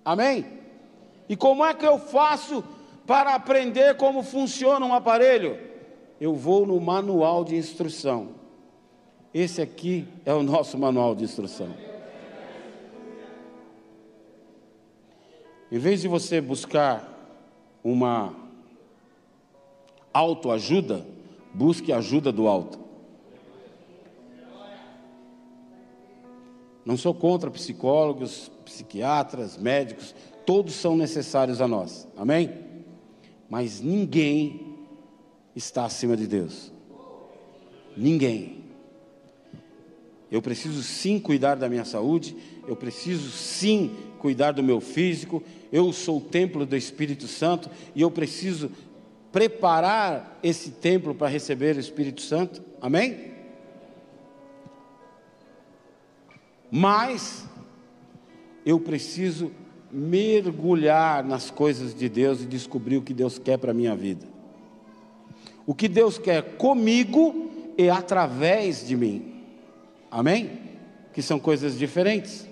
Amém? 0.04 0.44
E 1.26 1.36
como 1.36 1.64
é 1.64 1.72
que 1.72 1.86
eu 1.86 1.98
faço 1.98 2.62
para 3.10 3.34
aprender 3.34 3.96
como 3.96 4.22
funciona 4.22 4.86
um 4.86 4.94
aparelho? 4.94 5.58
Eu 6.20 6.32
vou 6.32 6.64
no 6.64 6.80
manual 6.80 7.42
de 7.42 7.56
instrução. 7.56 8.36
Esse 9.34 9.60
aqui 9.60 10.06
é 10.24 10.32
o 10.32 10.44
nosso 10.44 10.78
manual 10.78 11.16
de 11.16 11.24
instrução. 11.24 11.74
Em 15.72 15.76
vez 15.76 16.02
de 16.02 16.06
você 16.06 16.40
buscar 16.40 17.04
uma 17.82 18.32
autoajuda, 20.14 21.04
busque 21.52 21.92
ajuda 21.92 22.30
do 22.30 22.46
alto. 22.46 22.78
Não 26.86 26.96
sou 26.96 27.12
contra 27.12 27.50
psicólogos, 27.50 28.52
psiquiatras, 28.64 29.56
médicos, 29.56 30.14
todos 30.46 30.74
são 30.74 30.96
necessários 30.96 31.60
a 31.60 31.66
nós. 31.66 32.06
Amém? 32.16 32.69
Mas 33.50 33.80
ninguém 33.80 34.78
está 35.56 35.84
acima 35.84 36.16
de 36.16 36.28
Deus. 36.28 36.72
Ninguém. 37.96 38.60
Eu 40.30 40.40
preciso 40.40 40.80
sim 40.84 41.18
cuidar 41.18 41.56
da 41.56 41.68
minha 41.68 41.84
saúde, 41.84 42.36
eu 42.68 42.76
preciso 42.76 43.28
sim 43.32 43.90
cuidar 44.20 44.52
do 44.52 44.62
meu 44.62 44.80
físico, 44.80 45.42
eu 45.72 45.92
sou 45.92 46.18
o 46.18 46.20
templo 46.20 46.64
do 46.64 46.76
Espírito 46.76 47.26
Santo 47.26 47.68
e 47.96 48.02
eu 48.02 48.10
preciso 48.10 48.70
preparar 49.32 50.38
esse 50.40 50.70
templo 50.70 51.14
para 51.14 51.26
receber 51.26 51.76
o 51.76 51.80
Espírito 51.80 52.20
Santo, 52.20 52.62
amém? 52.80 53.32
Mas 56.70 57.44
eu 58.64 58.78
preciso 58.78 59.50
mergulhar 59.92 61.24
nas 61.24 61.50
coisas 61.50 61.94
de 61.94 62.08
Deus 62.08 62.42
e 62.42 62.46
descobrir 62.46 62.96
o 62.96 63.02
que 63.02 63.12
Deus 63.12 63.38
quer 63.38 63.58
para 63.58 63.72
a 63.72 63.74
minha 63.74 63.94
vida. 63.94 64.26
O 65.66 65.74
que 65.74 65.88
Deus 65.88 66.18
quer 66.18 66.56
comigo 66.56 67.50
e 67.76 67.88
através 67.88 68.86
de 68.86 68.96
mim. 68.96 69.42
Amém? 70.10 70.60
Que 71.12 71.22
são 71.22 71.38
coisas 71.38 71.78
diferentes. 71.78 72.48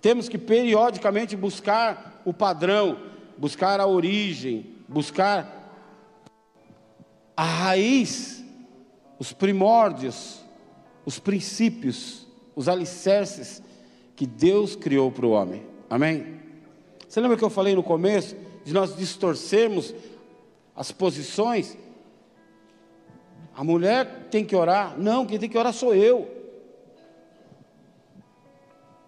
Temos 0.00 0.28
que 0.28 0.38
periodicamente 0.38 1.36
buscar 1.36 2.22
o 2.24 2.32
padrão, 2.32 2.98
buscar 3.36 3.80
a 3.80 3.86
origem, 3.86 4.74
buscar 4.88 5.58
a 7.36 7.44
raiz, 7.44 8.42
os 9.18 9.32
primórdios, 9.32 10.40
os 11.04 11.18
princípios, 11.18 12.26
os 12.54 12.68
alicerces 12.68 13.62
que 14.20 14.26
Deus 14.26 14.76
criou 14.76 15.10
para 15.10 15.24
o 15.24 15.30
homem. 15.30 15.62
Amém? 15.88 16.38
Você 17.08 17.18
lembra 17.22 17.38
que 17.38 17.42
eu 17.42 17.48
falei 17.48 17.74
no 17.74 17.82
começo 17.82 18.36
de 18.62 18.70
nós 18.70 18.94
distorcermos 18.94 19.94
as 20.76 20.92
posições 20.92 21.74
a 23.56 23.64
mulher 23.64 24.28
tem 24.30 24.44
que 24.44 24.54
orar? 24.54 24.94
Não, 24.98 25.24
quem 25.24 25.38
tem 25.38 25.48
que 25.48 25.56
orar 25.56 25.72
sou 25.72 25.94
eu. 25.94 26.28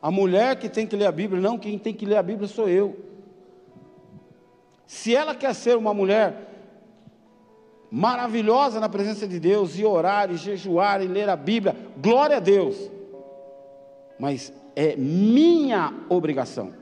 A 0.01 0.11
mulher 0.11 0.59
que 0.59 0.67
tem 0.67 0.87
que 0.87 0.97
ler 0.97 1.05
a 1.05 1.13
Bíblia? 1.13 1.43
Não, 1.43 1.59
quem 1.59 1.79
tem 1.79 1.93
que 1.93 2.07
ler 2.07 2.17
a 2.17 2.23
Bíblia 2.23 2.49
sou 2.49 2.67
eu. 2.67 2.99
Se 4.87 5.15
ela 5.15 5.35
quer 5.35 5.55
ser 5.55 5.77
uma 5.77 5.93
mulher 5.93 6.55
maravilhosa 7.91 8.81
na 8.81 8.89
presença 8.89 9.29
de 9.29 9.39
Deus, 9.39 9.79
e 9.79 9.85
orar, 9.85 10.31
e 10.31 10.39
jejuar, 10.39 11.03
e 11.03 11.07
ler 11.07 11.29
a 11.29 11.37
Bíblia, 11.37 11.77
glória 11.99 12.39
a 12.39 12.41
Deus. 12.41 12.91
Mas 14.19 14.51
é 14.75 14.97
minha 14.97 15.93
obrigação. 16.09 16.73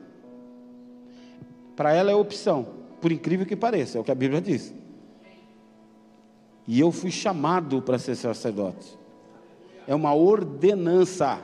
Para 1.77 1.93
ela 1.95 2.11
é 2.11 2.15
opção, 2.15 2.67
por 3.01 3.11
incrível 3.11 3.47
que 3.47 3.57
pareça, 3.57 3.99
é 3.99 4.01
o 4.01 4.05
que 4.05 4.11
a 4.11 4.15
Bíblia 4.15 4.41
diz. 4.41 4.75
E 6.67 6.79
eu 6.79 6.93
fui 6.93 7.11
chamado 7.11 7.83
para 7.83 7.99
ser 7.99 8.15
sacerdote. 8.15 8.99
É 9.89 9.95
uma 9.95 10.15
ordenança. 10.15 11.41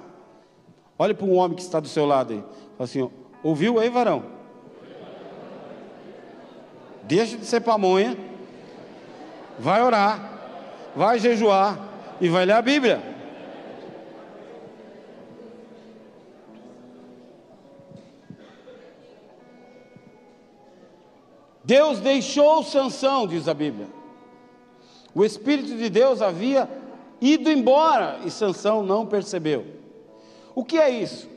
Olhe 0.98 1.14
para 1.14 1.26
um 1.26 1.34
homem 1.34 1.56
que 1.56 1.62
está 1.62 1.80
do 1.80 1.88
seu 1.88 2.06
lado 2.06 2.32
aí. 2.32 2.40
Fala 2.40 2.84
assim: 2.84 3.10
ouviu 3.42 3.80
aí, 3.80 3.88
varão? 3.88 4.22
Deixa 7.02 7.36
de 7.36 7.44
ser 7.46 7.60
pamonha. 7.60 8.16
Vai 9.58 9.82
orar. 9.82 10.92
Vai 10.94 11.18
jejuar. 11.18 11.78
E 12.20 12.28
vai 12.28 12.44
ler 12.44 12.52
a 12.52 12.62
Bíblia. 12.62 13.15
Deus 21.66 21.98
deixou 21.98 22.62
Sansão, 22.62 23.26
diz 23.26 23.48
a 23.48 23.52
Bíblia. 23.52 23.88
O 25.12 25.24
Espírito 25.24 25.76
de 25.76 25.90
Deus 25.90 26.22
havia 26.22 26.70
ido 27.20 27.50
embora 27.50 28.20
e 28.24 28.30
Sansão 28.30 28.84
não 28.84 29.04
percebeu. 29.04 29.66
O 30.54 30.64
que 30.64 30.78
é 30.78 30.88
isso? 30.88 31.28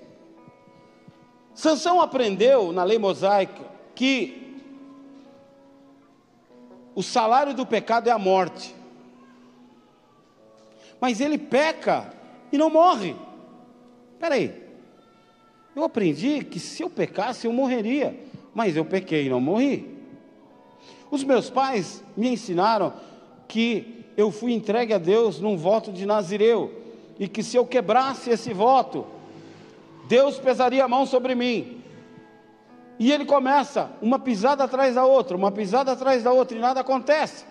Sansão 1.55 1.99
aprendeu 1.99 2.71
na 2.71 2.83
lei 2.83 2.99
mosaica 2.99 3.63
que 3.95 4.61
o 6.93 7.01
salário 7.01 7.55
do 7.55 7.65
pecado 7.65 8.07
é 8.07 8.11
a 8.11 8.19
morte. 8.19 8.75
Mas 11.01 11.19
ele 11.19 11.39
peca 11.39 12.13
e 12.51 12.57
não 12.57 12.69
morre. 12.69 13.15
Espera 14.13 14.35
aí. 14.35 14.63
Eu 15.75 15.83
aprendi 15.83 16.43
que 16.43 16.59
se 16.59 16.83
eu 16.83 16.89
pecasse 16.89 17.47
eu 17.47 17.53
morreria, 17.53 18.15
mas 18.53 18.75
eu 18.75 18.85
pequei 18.85 19.25
e 19.25 19.29
não 19.29 19.41
morri. 19.41 19.98
Os 21.11 21.23
meus 21.23 21.49
pais 21.49 22.03
me 22.15 22.29
ensinaram 22.29 22.93
que 23.47 24.05
eu 24.15 24.31
fui 24.31 24.53
entregue 24.53 24.93
a 24.93 24.97
Deus 24.97 25.39
num 25.39 25.57
voto 25.57 25.91
de 25.91 26.05
Nazireu, 26.05 26.73
e 27.17 27.27
que 27.27 27.43
se 27.43 27.57
eu 27.57 27.65
quebrasse 27.65 28.29
esse 28.29 28.53
voto, 28.53 29.05
Deus 30.07 30.37
pesaria 30.37 30.85
a 30.85 30.87
mão 30.87 31.05
sobre 31.05 31.35
mim. 31.35 31.81
E 32.97 33.11
ele 33.11 33.25
começa 33.25 33.89
uma 34.01 34.19
pisada 34.19 34.63
atrás 34.63 34.95
da 34.95 35.05
outra, 35.05 35.35
uma 35.35 35.51
pisada 35.51 35.91
atrás 35.91 36.23
da 36.23 36.31
outra, 36.31 36.57
e 36.57 36.61
nada 36.61 36.81
acontece. 36.81 37.45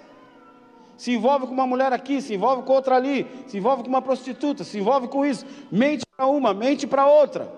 Se 0.97 1.13
envolve 1.13 1.47
com 1.47 1.53
uma 1.53 1.67
mulher 1.67 1.93
aqui, 1.93 2.21
se 2.21 2.35
envolve 2.35 2.65
com 2.65 2.73
outra 2.73 2.97
ali, 2.97 3.27
se 3.47 3.57
envolve 3.57 3.83
com 3.83 3.89
uma 3.89 4.03
prostituta, 4.03 4.65
se 4.65 4.79
envolve 4.79 5.09
com 5.09 5.25
isso, 5.25 5.47
mente 5.71 6.05
para 6.17 6.27
uma, 6.27 6.53
mente 6.53 6.87
para 6.87 7.07
outra. 7.07 7.51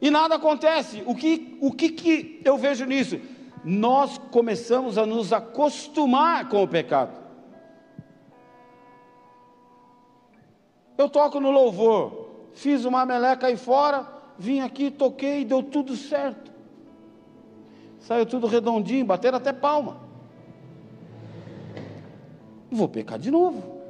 E 0.00 0.10
nada 0.10 0.36
acontece. 0.36 1.02
O 1.06 1.14
que, 1.14 1.58
o 1.60 1.72
que, 1.72 1.90
que 1.90 2.40
eu 2.44 2.56
vejo 2.56 2.86
nisso? 2.86 3.20
Nós 3.64 4.18
começamos 4.30 4.96
a 4.96 5.04
nos 5.04 5.32
acostumar 5.32 6.48
com 6.48 6.62
o 6.62 6.68
pecado. 6.68 7.20
Eu 10.96 11.08
toco 11.08 11.40
no 11.40 11.50
louvor, 11.50 12.28
fiz 12.52 12.84
uma 12.84 13.06
meleca 13.06 13.46
aí 13.46 13.56
fora, 13.56 14.06
vim 14.38 14.60
aqui, 14.60 14.90
toquei, 14.90 15.44
deu 15.44 15.62
tudo 15.62 15.96
certo. 15.96 16.50
Saiu 18.00 18.26
tudo 18.26 18.46
redondinho, 18.46 19.04
bateram 19.04 19.38
até 19.38 19.52
palma. 19.52 19.98
Vou 22.70 22.88
pecar 22.88 23.18
de 23.18 23.30
novo. 23.30 23.80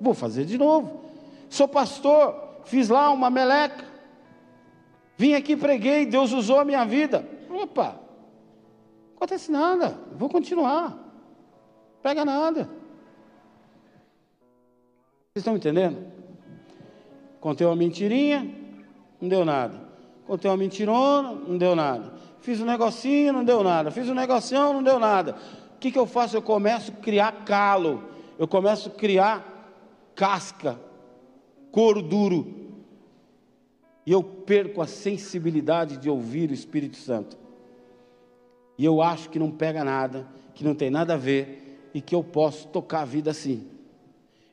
Vou 0.00 0.14
fazer 0.14 0.44
de 0.44 0.58
novo. 0.58 1.00
Sou 1.48 1.68
pastor, 1.68 2.34
fiz 2.64 2.88
lá 2.88 3.10
uma 3.10 3.30
meleca. 3.30 3.84
Vim 5.16 5.34
aqui, 5.34 5.56
preguei, 5.56 6.06
Deus 6.06 6.32
usou 6.32 6.58
a 6.58 6.64
minha 6.64 6.84
vida. 6.84 7.26
Opa, 7.50 8.00
acontece 9.20 9.52
nada, 9.52 9.98
vou 10.16 10.30
continuar. 10.30 10.98
Pega 12.02 12.24
nada. 12.24 12.64
Vocês 15.28 15.36
estão 15.36 15.54
entendendo? 15.54 16.10
Contei 17.38 17.66
uma 17.66 17.76
mentirinha, 17.76 18.50
não 19.20 19.28
deu 19.28 19.44
nada. 19.44 19.78
Contei 20.26 20.50
uma 20.50 20.56
mentirona, 20.56 21.34
não 21.34 21.58
deu 21.58 21.76
nada. 21.76 22.14
Fiz 22.40 22.62
um 22.62 22.64
negocinho, 22.64 23.34
não 23.34 23.44
deu 23.44 23.62
nada. 23.62 23.90
Fiz 23.90 24.08
um 24.08 24.14
negocinho, 24.14 24.72
não 24.72 24.82
deu 24.82 24.98
nada. 24.98 25.36
O 25.76 25.78
que, 25.78 25.90
que 25.90 25.98
eu 25.98 26.06
faço? 26.06 26.36
Eu 26.36 26.42
começo 26.42 26.90
a 26.90 26.94
criar 26.94 27.44
calo. 27.44 28.02
Eu 28.38 28.48
começo 28.48 28.88
a 28.88 28.92
criar 28.92 29.44
casca, 30.14 30.80
couro 31.70 32.00
duro. 32.00 32.70
E 34.06 34.12
eu 34.12 34.22
perco 34.22 34.80
a 34.80 34.86
sensibilidade 34.86 35.98
de 35.98 36.08
ouvir 36.08 36.50
o 36.50 36.54
Espírito 36.54 36.96
Santo. 36.96 37.39
E 38.80 38.84
eu 38.86 39.02
acho 39.02 39.28
que 39.28 39.38
não 39.38 39.50
pega 39.50 39.84
nada, 39.84 40.26
que 40.54 40.64
não 40.64 40.74
tem 40.74 40.88
nada 40.88 41.12
a 41.12 41.16
ver 41.18 41.90
e 41.92 42.00
que 42.00 42.14
eu 42.14 42.24
posso 42.24 42.66
tocar 42.68 43.02
a 43.02 43.04
vida 43.04 43.30
assim. 43.30 43.68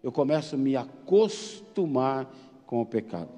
Eu 0.03 0.11
começo 0.11 0.55
a 0.55 0.57
me 0.57 0.75
acostumar 0.75 2.29
com 2.65 2.81
o 2.81 2.85
pecado. 2.85 3.29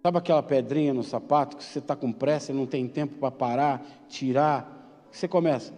Sabe 0.00 0.18
aquela 0.18 0.44
pedrinha 0.44 0.94
no 0.94 1.02
sapato 1.02 1.56
que 1.56 1.64
você 1.64 1.80
está 1.80 1.96
com 1.96 2.12
pressa 2.12 2.52
e 2.52 2.54
não 2.54 2.66
tem 2.66 2.86
tempo 2.86 3.16
para 3.18 3.32
parar, 3.32 3.84
tirar? 4.08 5.04
Você 5.10 5.26
começa. 5.26 5.74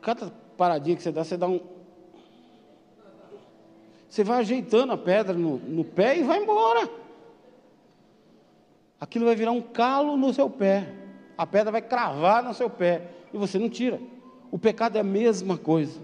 Cada 0.00 0.32
paradinha 0.56 0.96
que 0.96 1.02
você 1.04 1.12
dá, 1.12 1.22
você 1.22 1.36
dá 1.36 1.46
um. 1.46 1.60
Você 4.08 4.24
vai 4.24 4.40
ajeitando 4.40 4.92
a 4.92 4.98
pedra 4.98 5.34
no, 5.34 5.58
no 5.58 5.84
pé 5.84 6.18
e 6.18 6.24
vai 6.24 6.42
embora. 6.42 6.97
Aquilo 9.00 9.26
vai 9.26 9.36
virar 9.36 9.52
um 9.52 9.62
calo 9.62 10.16
no 10.16 10.32
seu 10.32 10.50
pé. 10.50 10.92
A 11.36 11.46
pedra 11.46 11.70
vai 11.70 11.82
cravar 11.82 12.42
no 12.42 12.52
seu 12.52 12.68
pé 12.68 13.10
e 13.32 13.38
você 13.38 13.58
não 13.58 13.68
tira. 13.68 14.00
O 14.50 14.58
pecado 14.58 14.96
é 14.96 15.00
a 15.00 15.04
mesma 15.04 15.56
coisa. 15.56 16.00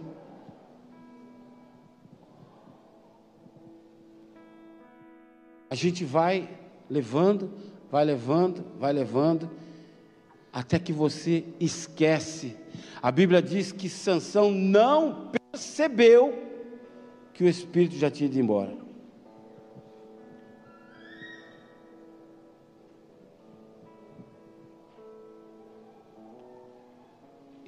A 5.69 5.75
gente 5.75 6.05
vai 6.05 6.49
levando, 6.89 7.51
vai 7.91 8.05
levando, 8.05 8.65
vai 8.79 8.93
levando, 8.93 9.51
até 10.53 10.79
que 10.79 10.93
você 10.93 11.45
esquece. 11.59 12.57
A 13.03 13.11
Bíblia 13.11 13.43
diz 13.43 13.73
que 13.73 13.89
Sansão 13.89 14.53
não 14.53 15.33
percebeu 15.51 16.39
que 17.33 17.43
o 17.43 17.49
espírito 17.49 17.97
já 17.97 18.09
tinha 18.09 18.29
ido 18.29 18.39
embora. 18.39 18.84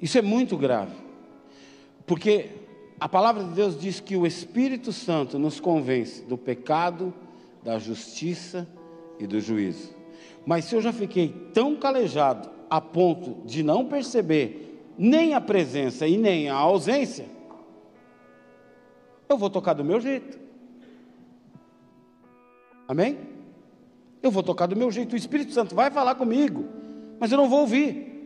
Isso 0.01 0.17
é 0.17 0.21
muito 0.21 0.57
grave, 0.57 0.95
porque 2.05 2.51
a 2.99 3.07
palavra 3.07 3.43
de 3.43 3.51
Deus 3.51 3.79
diz 3.79 3.99
que 3.99 4.15
o 4.15 4.25
Espírito 4.25 4.91
Santo 4.91 5.37
nos 5.37 5.59
convence 5.59 6.23
do 6.23 6.37
pecado, 6.37 7.13
da 7.63 7.77
justiça 7.77 8.67
e 9.19 9.27
do 9.27 9.39
juízo. 9.39 9.95
Mas 10.45 10.65
se 10.65 10.75
eu 10.75 10.81
já 10.81 10.93
fiquei 10.93 11.29
tão 11.53 11.75
calejado 11.75 12.49
a 12.69 12.79
ponto 12.81 13.45
de 13.45 13.63
não 13.63 13.85
perceber 13.85 14.81
nem 14.97 15.33
a 15.33 15.41
presença 15.41 16.07
e 16.07 16.17
nem 16.17 16.49
a 16.49 16.55
ausência, 16.55 17.25
eu 19.29 19.37
vou 19.37 19.49
tocar 19.49 19.73
do 19.73 19.83
meu 19.83 19.99
jeito. 19.99 20.39
Amém? 22.87 23.17
Eu 24.23 24.31
vou 24.31 24.41
tocar 24.41 24.65
do 24.65 24.75
meu 24.75 24.89
jeito. 24.89 25.13
O 25.13 25.17
Espírito 25.17 25.51
Santo 25.51 25.75
vai 25.75 25.91
falar 25.91 26.15
comigo, 26.15 26.65
mas 27.19 27.31
eu 27.31 27.37
não 27.37 27.49
vou 27.49 27.61
ouvir. 27.61 28.16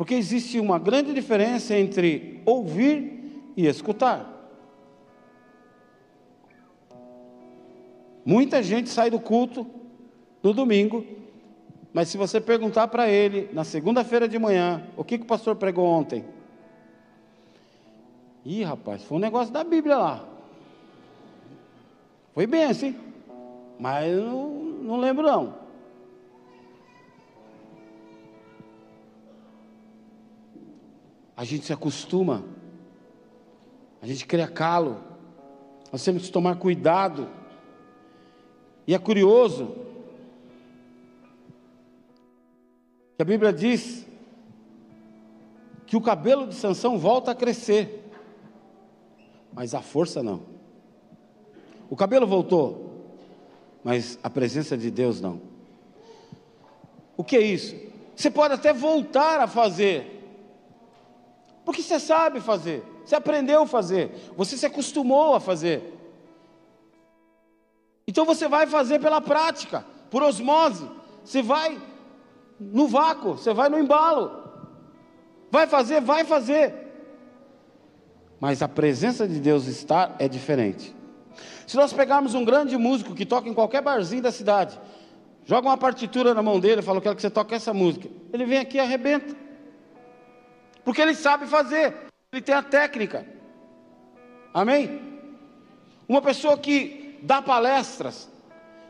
Porque 0.00 0.14
existe 0.14 0.58
uma 0.58 0.78
grande 0.78 1.12
diferença 1.12 1.76
entre 1.76 2.40
ouvir 2.46 3.52
e 3.54 3.66
escutar. 3.66 4.48
Muita 8.24 8.62
gente 8.62 8.88
sai 8.88 9.10
do 9.10 9.20
culto 9.20 9.66
no 10.42 10.54
domingo, 10.54 11.04
mas 11.92 12.08
se 12.08 12.16
você 12.16 12.40
perguntar 12.40 12.88
para 12.88 13.10
ele 13.10 13.50
na 13.52 13.62
segunda-feira 13.62 14.26
de 14.26 14.38
manhã, 14.38 14.88
o 14.96 15.04
que, 15.04 15.18
que 15.18 15.24
o 15.24 15.26
pastor 15.26 15.54
pregou 15.56 15.84
ontem? 15.84 16.24
Ih, 18.42 18.62
rapaz, 18.62 19.02
foi 19.02 19.18
um 19.18 19.20
negócio 19.20 19.52
da 19.52 19.62
Bíblia 19.62 19.98
lá. 19.98 20.24
Foi 22.32 22.46
bem 22.46 22.64
assim, 22.64 22.98
mas 23.78 24.16
não, 24.16 24.48
não 24.48 24.96
lembro 24.98 25.26
não. 25.26 25.54
A 31.36 31.44
gente 31.44 31.64
se 31.64 31.72
acostuma, 31.72 32.44
a 34.02 34.06
gente 34.06 34.26
cria 34.26 34.48
calo, 34.48 35.02
nós 35.92 36.04
temos 36.04 36.24
que 36.24 36.32
tomar 36.32 36.56
cuidado 36.56 37.28
e 38.86 38.94
é 38.94 38.98
curioso 38.98 39.74
que 43.16 43.22
a 43.22 43.24
Bíblia 43.24 43.52
diz 43.52 44.06
que 45.86 45.96
o 45.96 46.00
cabelo 46.00 46.46
de 46.46 46.54
Sansão 46.54 46.98
volta 46.98 47.32
a 47.32 47.34
crescer, 47.34 48.08
mas 49.52 49.74
a 49.74 49.82
força 49.82 50.22
não. 50.22 50.42
O 51.90 51.96
cabelo 51.96 52.26
voltou, 52.26 53.08
mas 53.82 54.18
a 54.22 54.30
presença 54.30 54.76
de 54.76 54.90
Deus 54.90 55.20
não. 55.20 55.40
O 57.16 57.24
que 57.24 57.36
é 57.36 57.40
isso? 57.40 57.74
Você 58.14 58.30
pode 58.30 58.54
até 58.54 58.72
voltar 58.72 59.40
a 59.40 59.46
fazer, 59.46 60.19
porque 61.70 61.82
você 61.82 62.00
sabe 62.00 62.40
fazer, 62.40 62.82
você 63.04 63.14
aprendeu 63.14 63.62
a 63.62 63.66
fazer, 63.66 64.10
você 64.36 64.56
se 64.56 64.66
acostumou 64.66 65.36
a 65.36 65.40
fazer. 65.40 65.96
Então 68.08 68.24
você 68.24 68.48
vai 68.48 68.66
fazer 68.66 68.98
pela 68.98 69.20
prática, 69.20 69.86
por 70.10 70.20
osmose. 70.20 70.84
Você 71.24 71.40
vai 71.40 71.80
no 72.58 72.88
vácuo, 72.88 73.34
você 73.34 73.54
vai 73.54 73.68
no 73.68 73.78
embalo. 73.78 74.32
Vai 75.48 75.68
fazer, 75.68 76.00
vai 76.00 76.24
fazer. 76.24 76.74
Mas 78.40 78.62
a 78.62 78.68
presença 78.68 79.28
de 79.28 79.38
Deus 79.38 79.68
está 79.68 80.16
é 80.18 80.26
diferente. 80.26 80.92
Se 81.68 81.76
nós 81.76 81.92
pegarmos 81.92 82.34
um 82.34 82.44
grande 82.44 82.76
músico 82.76 83.14
que 83.14 83.24
toca 83.24 83.48
em 83.48 83.54
qualquer 83.54 83.80
barzinho 83.80 84.22
da 84.22 84.32
cidade, 84.32 84.76
joga 85.44 85.68
uma 85.68 85.78
partitura 85.78 86.34
na 86.34 86.42
mão 86.42 86.58
dele 86.58 86.80
e 86.80 86.82
fala: 86.82 86.98
Eu 86.98 87.02
quero 87.02 87.14
que 87.14 87.22
você 87.22 87.30
toque 87.30 87.54
essa 87.54 87.72
música. 87.72 88.08
Ele 88.32 88.44
vem 88.44 88.58
aqui 88.58 88.76
e 88.76 88.80
arrebenta. 88.80 89.49
Porque 90.84 91.00
ele 91.00 91.14
sabe 91.14 91.46
fazer, 91.46 91.94
ele 92.32 92.42
tem 92.42 92.54
a 92.54 92.62
técnica. 92.62 93.26
Amém? 94.52 95.00
Uma 96.08 96.20
pessoa 96.20 96.58
que 96.58 97.18
dá 97.22 97.40
palestras, 97.40 98.28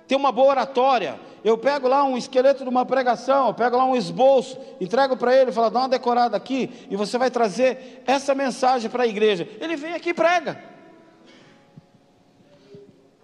tem 0.07 0.17
uma 0.17 0.33
boa 0.33 0.49
oratória. 0.49 1.19
Eu 1.45 1.57
pego 1.57 1.89
lá 1.89 2.05
um 2.05 2.17
esqueleto 2.17 2.65
de 2.65 2.69
uma 2.69 2.85
pregação, 2.85 3.49
eu 3.49 3.55
pego 3.55 3.77
lá 3.77 3.85
um 3.85 3.97
esboço, 3.97 4.59
entrego 4.81 5.17
para 5.17 5.35
ele, 5.35 5.53
falo, 5.53 5.71
dá 5.71 5.81
uma 5.81 5.89
decorada 5.89 6.37
aqui, 6.37 6.71
e 6.91 6.97
você 6.97 7.17
vai 7.17 7.31
trazer 7.31 8.03
essa 8.07 8.35
mensagem 8.35 8.91
para 8.91 9.05
a 9.05 9.07
igreja. 9.07 9.49
Ele 9.61 9.77
vem 9.77 9.95
aqui 9.95 10.11
e 10.11 10.15
prega. 10.15 10.63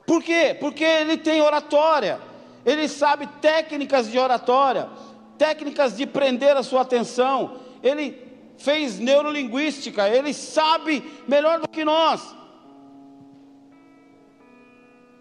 Por 0.07 0.23
quê? 0.23 0.57
Porque 0.59 0.85
ele 0.85 1.17
tem 1.17 1.43
oratória, 1.43 2.21
ele 2.65 2.89
sabe 2.89 3.27
técnicas 3.41 4.11
de 4.11 4.19
oratória, 4.19 4.89
técnicas 5.37 5.97
de 5.97 6.07
prender 6.07 6.57
a 6.57 6.63
sua 6.63 6.83
atenção, 6.83 7.59
ele 7.83 8.26
fez 8.59 8.99
neurolinguística, 8.99 10.09
ele 10.09 10.33
sabe 10.33 11.03
melhor 11.29 11.61
do 11.61 11.69
que 11.69 11.85
nós 11.85 12.35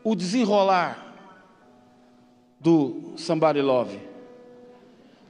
o 0.04 0.16
desenrolar 0.16 1.04
do 2.60 3.14
Somebody 3.18 3.62
Love. 3.62 4.00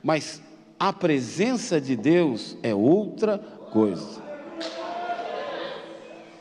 Mas 0.03 0.41
a 0.77 0.91
presença 0.91 1.79
de 1.79 1.95
Deus 1.95 2.57
é 2.61 2.75
outra 2.75 3.37
coisa. 3.71 4.21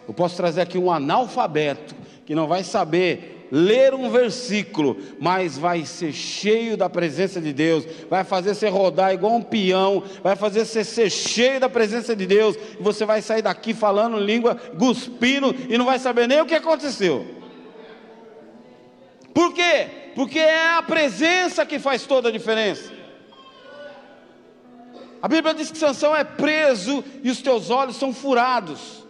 Eu 0.06 0.12
posso 0.12 0.36
trazer 0.36 0.60
aqui 0.60 0.76
um 0.76 0.90
analfabeto 0.90 1.94
que 2.26 2.34
não 2.34 2.46
vai 2.46 2.62
saber 2.64 3.33
ler 3.54 3.94
um 3.94 4.10
versículo, 4.10 4.96
mas 5.20 5.56
vai 5.56 5.86
ser 5.86 6.12
cheio 6.12 6.76
da 6.76 6.90
presença 6.90 7.40
de 7.40 7.52
Deus, 7.52 7.86
vai 8.10 8.24
fazer 8.24 8.52
você 8.52 8.68
rodar 8.68 9.14
igual 9.14 9.36
um 9.36 9.42
peão, 9.42 10.02
vai 10.24 10.34
fazer 10.34 10.64
você 10.64 10.82
ser 10.82 11.08
cheio 11.08 11.60
da 11.60 11.68
presença 11.68 12.16
de 12.16 12.26
Deus, 12.26 12.56
e 12.56 12.82
você 12.82 13.04
vai 13.06 13.22
sair 13.22 13.42
daqui 13.42 13.72
falando 13.72 14.18
língua, 14.18 14.56
cuspindo, 14.56 15.54
e 15.68 15.78
não 15.78 15.84
vai 15.84 16.00
saber 16.00 16.26
nem 16.26 16.40
o 16.40 16.46
que 16.46 16.54
aconteceu. 16.56 17.24
Por 19.32 19.54
quê? 19.54 19.88
Porque 20.16 20.40
é 20.40 20.70
a 20.70 20.82
presença 20.82 21.64
que 21.64 21.78
faz 21.78 22.04
toda 22.04 22.30
a 22.30 22.32
diferença. 22.32 22.92
A 25.22 25.28
Bíblia 25.28 25.54
diz 25.54 25.70
que 25.70 25.78
Sansão 25.78 26.14
é 26.14 26.24
preso 26.24 27.04
e 27.22 27.30
os 27.30 27.40
teus 27.40 27.70
olhos 27.70 27.94
são 27.94 28.12
furados, 28.12 29.06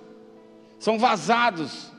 são 0.78 0.98
vazados. 0.98 1.93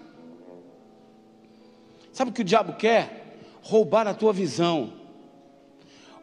Sabe 2.15 2.31
o 2.31 2.33
que 2.33 2.43
o 2.43 2.45
diabo 2.45 2.71
quer? 2.77 3.41
Roubar 3.61 4.07
a 4.07 4.13
tua 4.13 4.31
visão, 4.31 4.93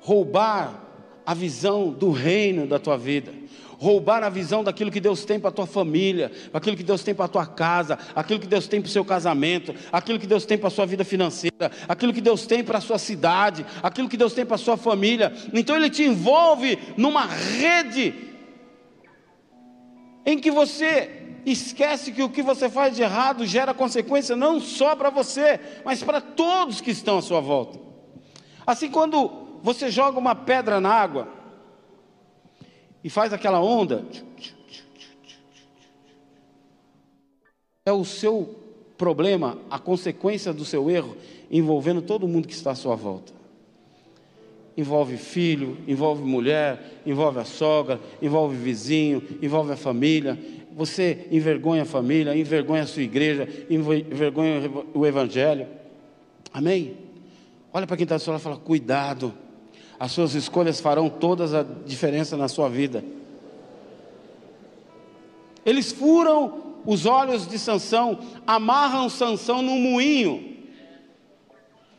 roubar 0.01 0.83
a 1.27 1.35
visão 1.35 1.91
do 1.91 2.11
reino 2.11 2.67
da 2.67 2.79
tua 2.79 2.97
vida, 2.97 3.31
roubar 3.79 4.25
a 4.25 4.31
visão 4.31 4.65
daquilo 4.65 4.91
que 4.91 5.01
Deus 5.01 5.23
tem 5.27 5.39
para 5.39 5.51
a 5.51 5.53
tua 5.53 5.67
família, 5.67 6.33
aquilo 6.51 6.79
que 6.79 6.83
Deus 6.83 7.03
tem 7.03 7.15
para 7.15 7.27
a 7.27 7.29
tua 7.29 7.45
casa, 7.45 7.99
aquilo 8.15 8.41
que 8.41 8.47
Deus 8.47 8.67
tem 8.67 8.81
para 8.81 8.89
o 8.89 8.91
seu 8.91 9.05
casamento, 9.05 9.75
aquilo 9.93 10.19
que 10.19 10.27
Deus 10.27 10.47
tem 10.47 10.57
para 10.57 10.69
a 10.69 10.71
sua 10.71 10.87
vida 10.87 11.05
financeira, 11.05 11.71
aquilo 11.87 12.15
que 12.15 12.23
Deus 12.23 12.47
tem 12.47 12.65
para 12.65 12.79
a 12.79 12.81
sua 12.81 12.99
cidade, 12.99 13.67
aquilo 13.83 14.09
que 14.09 14.17
Deus 14.17 14.33
tem 14.33 14.47
para 14.47 14.55
a 14.55 14.59
sua 14.59 14.79
família. 14.79 15.31
Então 15.53 15.77
ele 15.77 15.91
te 15.91 16.05
envolve 16.05 16.79
numa 16.97 17.27
rede 17.27 18.15
em 20.25 20.39
que 20.39 20.51
você 20.51 21.22
esquece 21.45 22.13
que 22.13 22.23
o 22.23 22.31
que 22.31 22.43
você 22.43 22.69
faz 22.69 22.95
de 22.95 23.03
errado 23.03 23.45
gera 23.47 23.75
consequência 23.75 24.37
não 24.37 24.61
só 24.61 24.95
para 24.95 25.11
você, 25.11 25.59
mas 25.85 26.03
para 26.03 26.21
todos 26.21 26.81
que 26.81 26.91
estão 26.91 27.19
à 27.19 27.23
sua 27.23 27.41
volta. 27.41 27.79
Assim, 28.67 28.91
quando 28.91 29.31
você 29.63 29.91
joga 29.91 30.19
uma 30.19 30.35
pedra 30.35 30.81
na 30.81 30.91
água 30.91 31.29
e 33.03 33.11
faz 33.11 33.33
aquela 33.33 33.61
onda, 33.61 34.05
é 37.85 37.93
o 37.93 38.05
seu 38.05 38.57
problema, 38.97 39.59
a 39.69 39.79
consequência 39.79 40.53
do 40.53 40.65
seu 40.65 40.89
erro, 40.89 41.17
envolvendo 41.51 42.01
todo 42.01 42.29
mundo 42.29 42.47
que 42.47 42.55
está 42.55 42.71
à 42.71 42.75
sua 42.77 42.95
volta. 42.95 43.33
Envolve 44.77 45.17
filho, 45.17 45.77
envolve 45.87 46.23
mulher, 46.23 47.03
envolve 47.05 47.39
a 47.41 47.45
sogra, 47.45 48.01
envolve 48.23 48.57
vizinho, 48.57 49.23
envolve 49.43 49.73
a 49.73 49.77
família, 49.77 50.39
você 50.77 51.27
envergonha 51.31 51.83
a 51.83 51.87
família, 51.87 52.37
envergonha 52.37 52.83
a 52.83 52.87
sua 52.87 53.03
igreja, 53.03 53.49
envergonha 53.69 54.71
o 54.95 55.07
evangelho. 55.07 55.67
Amém? 56.53 56.97
Olha 57.73 57.87
para 57.87 57.97
quem 57.97 58.05
está 58.05 58.17
do 58.17 58.23
seu 58.23 58.33
lado 58.33 58.41
e 58.41 58.45
fala: 58.45 58.57
cuidado, 58.57 59.33
as 59.99 60.13
suas 60.13 60.35
escolhas 60.35 60.81
farão 60.81 61.09
toda 61.09 61.61
a 61.61 61.63
diferença 61.63 62.37
na 62.37 62.49
sua 62.49 62.69
vida. 62.69 63.05
Eles 65.65 65.93
furam 65.93 66.75
os 66.85 67.07
olhos 67.07 67.47
de 67.47 67.59
Sansão, 67.59 68.19
amarram 68.47 69.09
Sansão 69.09 69.63
num 69.63 69.79
moinho, 69.79 70.57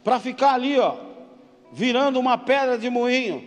para 0.04 0.20
ficar 0.20 0.54
ali, 0.54 0.78
ó, 0.78 0.98
virando 1.72 2.20
uma 2.20 2.38
pedra 2.38 2.78
de 2.78 2.90
moinho, 2.90 3.44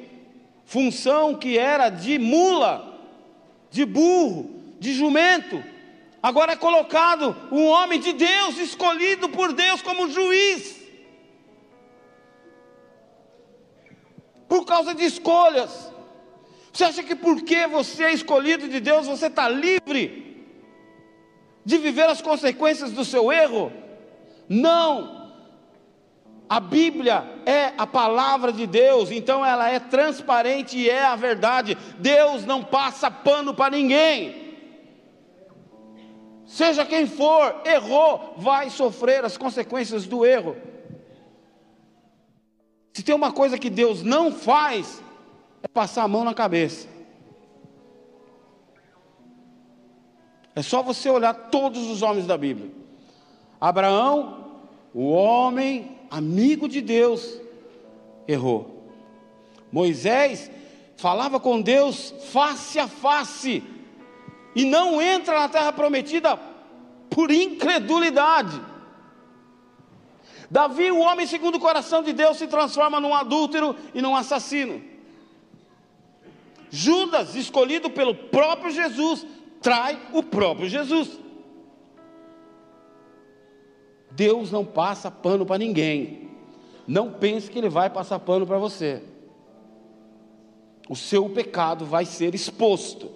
função 0.64 1.34
que 1.34 1.58
era 1.58 1.90
de 1.90 2.18
mula, 2.18 2.98
de 3.70 3.84
burro, 3.84 4.55
de 4.78 4.92
jumento. 4.94 5.62
Agora 6.22 6.52
é 6.52 6.56
colocado 6.56 7.36
um 7.52 7.66
homem 7.66 8.00
de 8.00 8.12
Deus, 8.12 8.58
escolhido 8.58 9.28
por 9.28 9.52
Deus 9.52 9.82
como 9.82 10.10
juiz. 10.10 10.76
Por 14.48 14.64
causa 14.64 14.94
de 14.94 15.04
escolhas. 15.04 15.92
Você 16.72 16.84
acha 16.84 17.02
que 17.02 17.14
porque 17.14 17.66
você 17.66 18.04
é 18.04 18.12
escolhido 18.12 18.68
de 18.68 18.80
Deus, 18.80 19.06
você 19.06 19.26
está 19.26 19.48
livre 19.48 20.44
de 21.64 21.78
viver 21.78 22.08
as 22.08 22.20
consequências 22.20 22.92
do 22.92 23.04
seu 23.04 23.32
erro? 23.32 23.72
Não. 24.48 25.16
A 26.48 26.60
Bíblia 26.60 27.24
é 27.44 27.72
a 27.76 27.86
palavra 27.86 28.52
de 28.52 28.68
Deus, 28.68 29.10
então 29.10 29.44
ela 29.44 29.68
é 29.68 29.80
transparente 29.80 30.78
e 30.78 30.88
é 30.88 31.04
a 31.04 31.16
verdade. 31.16 31.76
Deus 31.98 32.44
não 32.44 32.62
passa 32.62 33.10
pano 33.10 33.52
para 33.52 33.74
ninguém. 33.74 34.45
Seja 36.46 36.86
quem 36.86 37.06
for, 37.06 37.62
errou, 37.64 38.34
vai 38.38 38.70
sofrer 38.70 39.24
as 39.24 39.36
consequências 39.36 40.06
do 40.06 40.24
erro. 40.24 40.56
Se 42.92 43.02
tem 43.02 43.14
uma 43.14 43.32
coisa 43.32 43.58
que 43.58 43.68
Deus 43.68 44.02
não 44.02 44.32
faz, 44.32 45.02
é 45.62 45.68
passar 45.68 46.04
a 46.04 46.08
mão 46.08 46.24
na 46.24 46.32
cabeça. 46.32 46.88
É 50.54 50.62
só 50.62 50.82
você 50.82 51.10
olhar 51.10 51.34
todos 51.34 51.90
os 51.90 52.00
homens 52.00 52.26
da 52.26 52.38
Bíblia. 52.38 52.70
Abraão, 53.60 54.52
o 54.94 55.10
homem 55.10 55.98
amigo 56.10 56.68
de 56.68 56.80
Deus, 56.80 57.40
errou. 58.26 58.88
Moisés 59.70 60.50
falava 60.96 61.40
com 61.40 61.60
Deus 61.60 62.14
face 62.30 62.78
a 62.78 62.86
face 62.86 63.62
e 64.56 64.64
não 64.64 65.02
entra 65.02 65.38
na 65.38 65.50
terra 65.50 65.70
prometida 65.70 66.40
por 67.10 67.30
incredulidade. 67.30 68.58
Davi, 70.50 70.90
o 70.90 70.98
homem 70.98 71.26
segundo 71.26 71.56
o 71.56 71.60
coração 71.60 72.02
de 72.02 72.14
Deus, 72.14 72.38
se 72.38 72.46
transforma 72.46 72.98
num 72.98 73.14
adúltero 73.14 73.76
e 73.92 74.00
num 74.00 74.16
assassino. 74.16 74.82
Judas, 76.70 77.34
escolhido 77.34 77.90
pelo 77.90 78.14
próprio 78.14 78.70
Jesus, 78.70 79.26
trai 79.60 80.00
o 80.14 80.22
próprio 80.22 80.70
Jesus. 80.70 81.20
Deus 84.10 84.50
não 84.50 84.64
passa 84.64 85.10
pano 85.10 85.44
para 85.44 85.58
ninguém. 85.58 86.30
Não 86.86 87.12
pense 87.12 87.50
que 87.50 87.58
Ele 87.58 87.68
vai 87.68 87.90
passar 87.90 88.18
pano 88.20 88.46
para 88.46 88.56
você. 88.56 89.02
O 90.88 90.96
seu 90.96 91.28
pecado 91.28 91.84
vai 91.84 92.06
ser 92.06 92.34
exposto. 92.34 93.15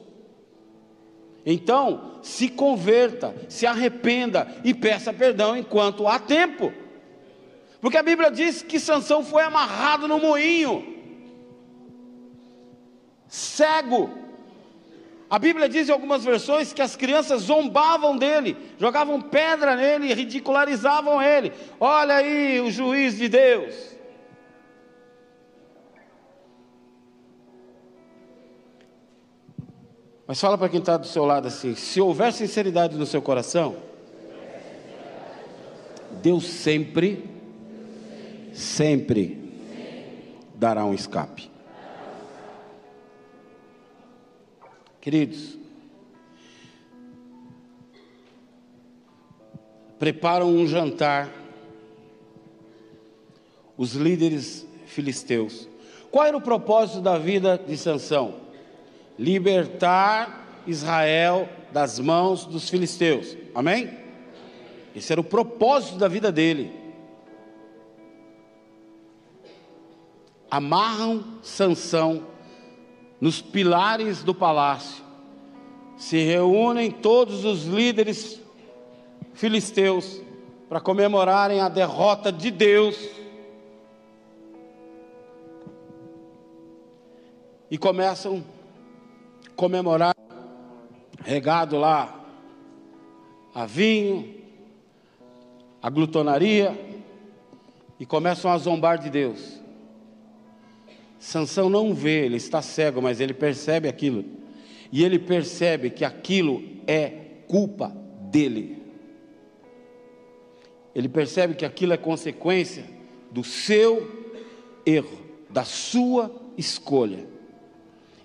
Então, 1.53 2.21
se 2.23 2.49
converta, 2.49 3.35
se 3.49 3.67
arrependa 3.67 4.47
e 4.63 4.73
peça 4.73 5.13
perdão 5.13 5.57
enquanto 5.57 6.07
há 6.07 6.19
tempo. 6.19 6.73
Porque 7.81 7.97
a 7.97 8.03
Bíblia 8.03 8.31
diz 8.31 8.63
que 8.63 8.79
Sansão 8.79 9.25
foi 9.25 9.43
amarrado 9.43 10.07
no 10.07 10.19
moinho, 10.19 10.97
cego. 13.27 14.11
A 15.29 15.39
Bíblia 15.39 15.69
diz 15.69 15.89
em 15.89 15.93
algumas 15.93 16.25
versões 16.25 16.73
que 16.73 16.83
as 16.83 16.95
crianças 16.95 17.43
zombavam 17.43 18.17
dele, 18.17 18.57
jogavam 18.79 19.21
pedra 19.21 19.75
nele, 19.75 20.13
ridicularizavam 20.13 21.23
ele. 21.23 21.53
Olha 21.79 22.17
aí 22.17 22.61
o 22.61 22.71
juiz 22.71 23.17
de 23.17 23.29
Deus. 23.29 23.75
Mas 30.31 30.41
fala 30.41 30.57
para 30.57 30.69
quem 30.69 30.79
está 30.79 30.97
do 30.97 31.09
seu 31.09 31.25
lado 31.25 31.49
assim: 31.49 31.75
se 31.75 32.01
houver 32.01 32.33
sinceridade 32.33 32.97
no 32.97 33.05
seu 33.05 33.21
coração, 33.21 33.75
Deus 36.23 36.47
sempre, 36.47 37.29
sempre 38.53 39.53
dará 40.55 40.85
um 40.85 40.95
escape. 40.95 41.51
Queridos, 45.01 45.59
preparam 49.99 50.47
um 50.47 50.65
jantar 50.65 51.29
os 53.77 53.95
líderes 53.95 54.65
filisteus. 54.87 55.69
Qual 56.09 56.25
era 56.25 56.37
o 56.37 56.41
propósito 56.41 57.01
da 57.01 57.19
vida 57.19 57.59
de 57.59 57.77
Sansão? 57.77 58.49
Libertar 59.21 60.63
Israel 60.67 61.47
das 61.71 61.99
mãos 61.99 62.47
dos 62.47 62.71
filisteus. 62.71 63.37
Amém? 63.55 63.99
Esse 64.97 65.13
era 65.13 65.21
o 65.21 65.25
propósito 65.25 65.99
da 65.99 66.09
vida 66.09 66.33
dele. 66.33 66.73
Amarram 70.51 71.23
Sansão 71.43 72.27
nos 73.21 73.43
pilares 73.43 74.25
do 74.25 74.35
palácio. 74.35 75.05
Se 75.99 76.17
reúnem 76.25 76.91
todos 76.91 77.45
os 77.45 77.65
líderes 77.65 78.41
filisteus 79.35 80.19
para 80.67 80.81
comemorarem 80.81 81.61
a 81.61 81.69
derrota 81.69 82.33
de 82.33 82.51
Deus. 82.51 82.97
E 87.71 87.77
começam 87.77 88.43
comemorar, 89.61 90.17
regado 91.23 91.77
lá 91.77 92.19
a 93.55 93.67
vinho, 93.67 94.37
a 95.83 95.91
glutonaria, 95.91 96.75
e 97.99 98.07
começam 98.07 98.51
a 98.51 98.57
zombar 98.57 98.97
de 98.97 99.11
Deus. 99.11 99.61
Sansão 101.19 101.69
não 101.69 101.93
vê, 101.93 102.25
ele 102.25 102.39
está 102.39 102.63
cego, 102.63 103.03
mas 103.03 103.21
ele 103.21 103.35
percebe 103.35 103.87
aquilo. 103.87 104.25
E 104.91 105.05
ele 105.05 105.19
percebe 105.19 105.91
que 105.91 106.07
aquilo 106.07 106.63
é 106.87 107.11
culpa 107.47 107.89
dele. 108.31 108.83
Ele 110.95 111.11
percebe 111.11 111.55
que 111.55 111.67
aquilo 111.67 111.93
é 111.93 111.99
consequência 111.99 112.87
do 113.31 113.45
seu 113.45 114.41
erro, 114.87 115.19
da 115.51 115.65
sua 115.65 116.35
escolha. 116.57 117.40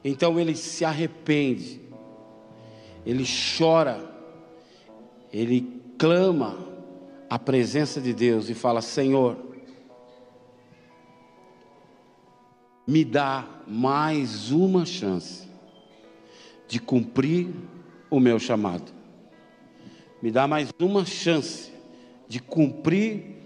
Então 0.08 0.40
ele 0.40 0.56
se 0.56 0.86
arrepende, 0.86 1.82
ele 3.04 3.26
chora, 3.58 4.08
ele 5.34 5.82
clama 5.98 6.60
a 7.28 7.40
presença 7.40 8.00
de 8.00 8.14
Deus 8.14 8.48
e 8.48 8.54
fala: 8.54 8.84
Senhor, 8.84 9.36
me 12.86 13.04
dá 13.04 13.48
mais 13.68 14.52
uma 14.52 14.86
chance 14.86 15.50
de 16.68 16.80
cumprir 16.80 17.50
o 18.08 18.20
meu 18.20 18.38
chamado. 18.38 18.94
Me 20.22 20.30
dá 20.30 20.48
mais 20.48 20.70
uma 20.80 21.04
chance 21.04 21.72
de 22.28 22.40
cumprir 22.40 23.38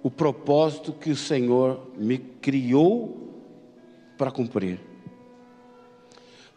o 0.00 0.12
propósito 0.12 0.92
que 0.92 1.10
o 1.10 1.16
Senhor 1.16 1.90
me 1.96 2.18
criou 2.18 3.34
para 4.16 4.30
cumprir. 4.30 4.87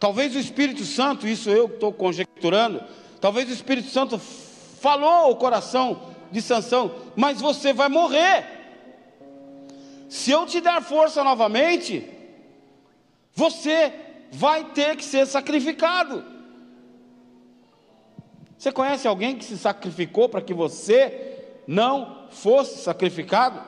Talvez 0.02 0.34
o 0.34 0.38
Espírito 0.40 0.84
Santo, 0.84 1.28
isso 1.28 1.48
eu 1.48 1.66
estou 1.66 1.92
conjecturando, 1.92 2.82
talvez 3.20 3.48
o 3.48 3.52
Espírito 3.52 3.88
Santo 3.88 4.18
falou 4.18 5.30
o 5.30 5.36
coração 5.36 6.08
de 6.28 6.42
Sansão, 6.42 6.92
mas 7.14 7.40
você 7.40 7.72
vai 7.72 7.88
morrer. 7.88 8.44
Se 10.08 10.32
eu 10.32 10.44
te 10.44 10.60
der 10.60 10.82
força 10.82 11.22
novamente, 11.22 12.04
você 13.32 13.92
vai 14.32 14.64
ter 14.64 14.96
que 14.96 15.04
ser 15.04 15.24
sacrificado. 15.24 16.24
Você 18.58 18.72
conhece 18.72 19.06
alguém 19.06 19.36
que 19.36 19.44
se 19.44 19.56
sacrificou 19.56 20.28
para 20.28 20.42
que 20.42 20.52
você 20.52 21.44
não 21.64 22.26
fosse 22.28 22.82
sacrificado? 22.82 23.62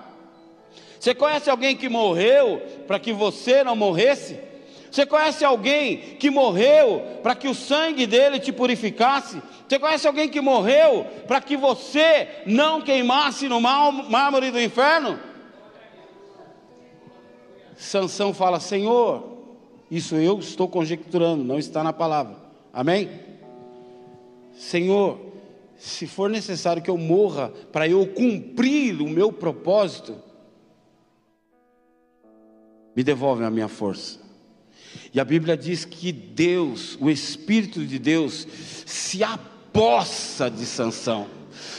Você 0.99 1.15
conhece 1.15 1.49
alguém 1.49 1.77
que 1.77 1.89
morreu 1.89 2.61
para 2.89 2.99
que 2.99 3.13
você 3.13 3.63
não 3.63 3.77
morresse? 3.77 4.53
Você 4.95 5.05
conhece 5.05 5.45
alguém 5.45 5.97
que 6.21 6.31
morreu 6.31 7.03
para 7.21 7.35
que 7.35 7.49
o 7.49 7.55
sangue 7.55 8.07
dele 8.07 8.39
te 8.39 8.53
purificasse? 8.53 9.43
Você 9.69 9.77
conhece 9.77 10.07
alguém 10.07 10.29
que 10.29 10.41
morreu 10.41 11.05
para 11.27 11.41
que 11.41 11.57
você 11.57 12.29
não 12.47 12.81
queimasse 12.81 13.49
no 13.49 13.61
mármore 13.61 14.53
do 14.53 14.61
inferno? 14.61 15.19
Sansão 17.77 18.33
fala: 18.33 18.61
Senhor, 18.61 19.37
isso 19.91 20.15
eu 20.15 20.39
estou 20.39 20.69
conjecturando, 20.69 21.43
não 21.43 21.59
está 21.59 21.83
na 21.83 21.93
palavra. 21.93 22.37
Amém? 22.73 23.11
Senhor, 24.53 25.19
se 25.77 26.07
for 26.07 26.31
necessário 26.31 26.81
que 26.81 26.91
eu 26.91 26.97
morra 26.97 27.53
para 27.73 27.89
eu 27.89 28.07
cumprir 28.07 29.03
o 29.03 29.09
meu 29.09 29.33
propósito, 29.33 30.15
me 32.95 33.03
devolve 33.03 33.43
a 33.43 33.51
minha 33.51 33.67
força. 33.67 34.23
E 35.13 35.21
a 35.21 35.25
Bíblia 35.25 35.57
diz 35.57 35.85
que 35.85 36.13
Deus, 36.13 36.97
o 37.01 37.11
Espírito 37.11 37.85
de 37.85 37.99
Deus, 37.99 38.47
se 38.85 39.23
apossa 39.23 40.51
de 40.51 40.67
Sansão, 40.67 41.27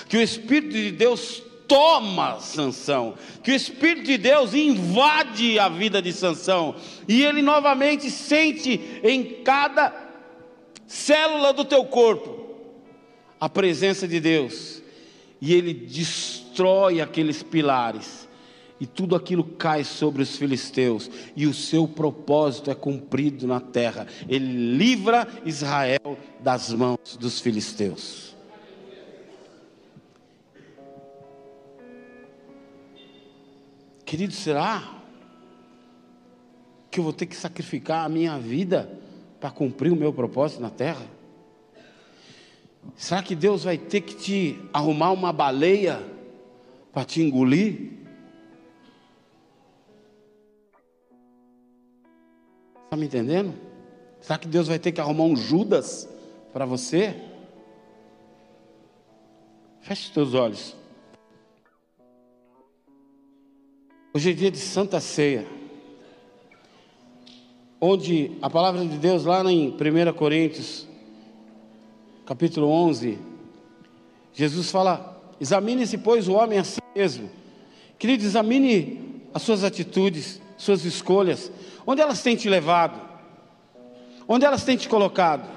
que 0.07 0.17
o 0.17 0.21
Espírito 0.21 0.73
de 0.73 0.91
Deus 0.91 1.43
toma 1.67 2.39
Sansão, 2.39 3.15
que 3.43 3.51
o 3.51 3.55
Espírito 3.55 4.03
de 4.03 4.17
Deus 4.17 4.53
invade 4.53 5.59
a 5.59 5.67
vida 5.67 6.01
de 6.01 6.13
Sansão, 6.13 6.75
e 7.07 7.23
ele 7.23 7.41
novamente 7.41 8.09
sente 8.09 8.79
em 9.03 9.23
cada 9.43 9.93
célula 10.87 11.51
do 11.53 11.65
teu 11.65 11.83
corpo 11.85 12.45
a 13.39 13.49
presença 13.49 14.07
de 14.07 14.19
Deus, 14.19 14.81
e 15.41 15.53
ele 15.53 15.73
destrói 15.73 17.01
aqueles 17.01 17.43
pilares 17.43 18.24
e 18.79 18.85
tudo 18.85 19.15
aquilo 19.15 19.43
cai 19.43 19.83
sobre 19.83 20.21
os 20.21 20.35
filisteus, 20.35 21.09
e 21.35 21.47
o 21.47 21.53
seu 21.53 21.87
propósito 21.87 22.69
é 22.69 22.75
cumprido 22.75 23.47
na 23.47 23.59
terra. 23.59 24.07
Ele 24.27 24.75
livra 24.75 25.27
Israel 25.45 26.17
das 26.39 26.71
mãos 26.73 27.17
dos 27.17 27.39
filisteus. 27.39 28.35
Querido, 34.05 34.33
será 34.33 35.01
que 36.91 36.99
eu 36.99 37.03
vou 37.03 37.11
ter 37.11 37.25
que 37.25 37.35
sacrificar 37.35 38.05
a 38.05 38.09
minha 38.09 38.37
vida 38.37 38.89
para 39.39 39.49
cumprir 39.49 39.91
o 39.91 39.95
meu 39.95 40.13
propósito 40.13 40.61
na 40.61 40.69
terra? 40.69 41.05
Será 42.95 43.23
que 43.23 43.35
Deus 43.35 43.63
vai 43.63 43.77
ter 43.77 44.01
que 44.01 44.15
te 44.15 44.59
arrumar 44.71 45.11
uma 45.11 45.33
baleia 45.33 46.03
para 46.93 47.03
te 47.03 47.21
engolir? 47.21 47.94
Está 52.85 52.95
me 52.95 53.05
entendendo? 53.05 53.53
Será 54.21 54.39
que 54.39 54.47
Deus 54.47 54.67
vai 54.67 54.79
ter 54.79 54.91
que 54.91 55.01
arrumar 55.01 55.25
um 55.25 55.35
Judas 55.35 56.07
para 56.53 56.65
você? 56.65 57.15
Feche 59.81 60.07
os 60.07 60.09
teus 60.09 60.33
olhos. 60.33 60.75
Hoje 64.13 64.31
é 64.31 64.33
dia 64.33 64.49
de 64.49 64.57
Santa 64.57 64.99
Ceia, 65.01 65.45
onde 67.81 68.31
a 68.41 68.49
palavra 68.49 68.85
de 68.85 68.97
Deus, 68.97 69.25
lá 69.25 69.43
em 69.51 69.69
1 69.69 70.13
Coríntios, 70.13 70.87
capítulo 72.25 72.67
11, 72.67 73.19
Jesus 74.33 74.71
fala: 74.71 75.21
examine-se, 75.39 75.97
pois, 75.97 76.27
o 76.27 76.33
homem 76.33 76.59
a 76.59 76.63
si 76.63 76.79
mesmo. 76.95 77.29
Querido, 77.99 78.23
examine 78.23 79.21
as 79.33 79.41
suas 79.41 79.63
atitudes, 79.63 80.41
suas 80.57 80.85
escolhas, 80.85 81.51
onde 81.85 82.01
elas 82.01 82.21
têm 82.21 82.35
te 82.35 82.49
levado, 82.49 82.99
onde 84.27 84.45
elas 84.45 84.63
têm 84.63 84.75
te 84.75 84.89
colocado, 84.89 85.47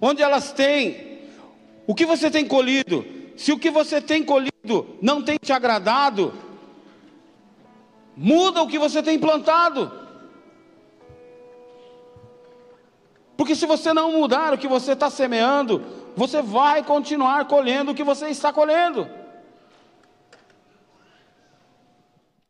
onde 0.00 0.22
elas 0.22 0.52
têm, 0.52 1.20
o 1.86 1.94
que 1.94 2.04
você 2.04 2.30
tem 2.30 2.46
colhido, 2.46 3.04
se 3.36 3.52
o 3.52 3.58
que 3.58 3.70
você 3.70 4.00
tem 4.00 4.22
colhido 4.22 4.96
não 5.00 5.22
tem 5.22 5.36
te 5.40 5.52
agradado, 5.52 6.34
muda 8.16 8.62
o 8.62 8.68
que 8.68 8.78
você 8.78 9.02
tem 9.02 9.18
plantado. 9.18 9.90
Porque 13.36 13.54
se 13.54 13.64
você 13.64 13.94
não 13.94 14.12
mudar 14.12 14.52
o 14.52 14.58
que 14.58 14.68
você 14.68 14.92
está 14.92 15.08
semeando, 15.08 15.82
você 16.14 16.42
vai 16.42 16.84
continuar 16.84 17.46
colhendo 17.46 17.92
o 17.92 17.94
que 17.94 18.04
você 18.04 18.28
está 18.28 18.52
colhendo. 18.52 19.08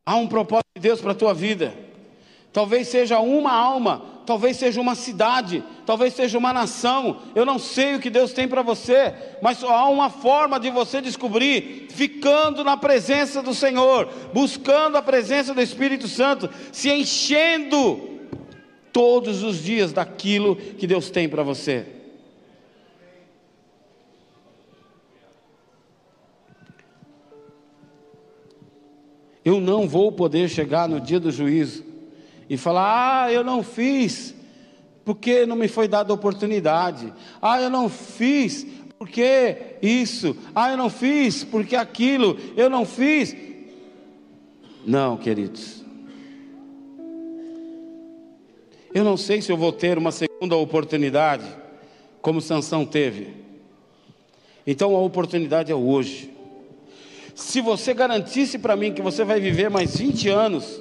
Há 0.04 0.16
um 0.16 0.26
propósito 0.26 0.69
de 0.80 0.88
Deus 0.88 1.00
para 1.00 1.12
a 1.12 1.14
tua 1.14 1.34
vida. 1.34 1.74
Talvez 2.52 2.88
seja 2.88 3.20
uma 3.20 3.52
alma, 3.52 4.02
talvez 4.26 4.56
seja 4.56 4.80
uma 4.80 4.96
cidade, 4.96 5.62
talvez 5.86 6.14
seja 6.14 6.36
uma 6.36 6.52
nação. 6.52 7.18
Eu 7.34 7.46
não 7.46 7.60
sei 7.60 7.94
o 7.94 8.00
que 8.00 8.10
Deus 8.10 8.32
tem 8.32 8.48
para 8.48 8.62
você, 8.62 9.14
mas 9.40 9.58
só 9.58 9.72
há 9.72 9.88
uma 9.88 10.10
forma 10.10 10.58
de 10.58 10.68
você 10.70 11.00
descobrir 11.00 11.86
ficando 11.90 12.64
na 12.64 12.76
presença 12.76 13.40
do 13.40 13.54
Senhor, 13.54 14.08
buscando 14.32 14.96
a 14.96 15.02
presença 15.02 15.54
do 15.54 15.60
Espírito 15.60 16.08
Santo, 16.08 16.50
se 16.72 16.90
enchendo 16.90 18.18
todos 18.92 19.44
os 19.44 19.62
dias 19.62 19.92
daquilo 19.92 20.56
que 20.56 20.86
Deus 20.88 21.08
tem 21.10 21.28
para 21.28 21.44
você. 21.44 21.99
Eu 29.44 29.60
não 29.60 29.88
vou 29.88 30.12
poder 30.12 30.48
chegar 30.48 30.88
no 30.88 31.00
dia 31.00 31.18
do 31.18 31.30
juízo 31.30 31.84
e 32.48 32.56
falar: 32.56 33.24
ah, 33.24 33.32
eu 33.32 33.42
não 33.42 33.62
fiz 33.62 34.34
porque 35.04 35.46
não 35.46 35.56
me 35.56 35.66
foi 35.66 35.88
dada 35.88 36.12
oportunidade. 36.12 37.12
Ah, 37.40 37.60
eu 37.60 37.70
não 37.70 37.88
fiz 37.88 38.66
porque 38.98 39.76
isso. 39.80 40.36
Ah, 40.54 40.70
eu 40.70 40.76
não 40.76 40.90
fiz 40.90 41.42
porque 41.42 41.74
aquilo. 41.74 42.36
Eu 42.56 42.68
não 42.68 42.84
fiz. 42.84 43.34
Não, 44.86 45.16
queridos. 45.16 45.84
Eu 48.92 49.04
não 49.04 49.16
sei 49.16 49.40
se 49.40 49.50
eu 49.50 49.56
vou 49.56 49.72
ter 49.72 49.96
uma 49.96 50.10
segunda 50.10 50.56
oportunidade, 50.56 51.46
como 52.20 52.40
Sansão 52.40 52.84
teve. 52.84 53.34
Então 54.66 54.94
a 54.96 55.00
oportunidade 55.00 55.70
é 55.70 55.74
hoje. 55.74 56.29
Se 57.40 57.60
você 57.60 57.94
garantisse 57.94 58.58
para 58.58 58.76
mim 58.76 58.92
que 58.92 59.02
você 59.02 59.24
vai 59.24 59.40
viver 59.40 59.70
mais 59.70 59.96
20 59.96 60.28
anos, 60.28 60.80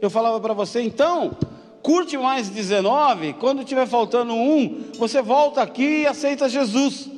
eu 0.00 0.10
falava 0.10 0.38
para 0.40 0.54
você, 0.54 0.80
então, 0.80 1.36
curte 1.82 2.16
mais 2.16 2.48
19, 2.48 3.32
quando 3.34 3.64
tiver 3.64 3.86
faltando 3.86 4.32
um, 4.34 4.84
você 4.98 5.22
volta 5.22 5.62
aqui 5.62 6.02
e 6.02 6.06
aceita 6.06 6.48
Jesus. 6.48 7.08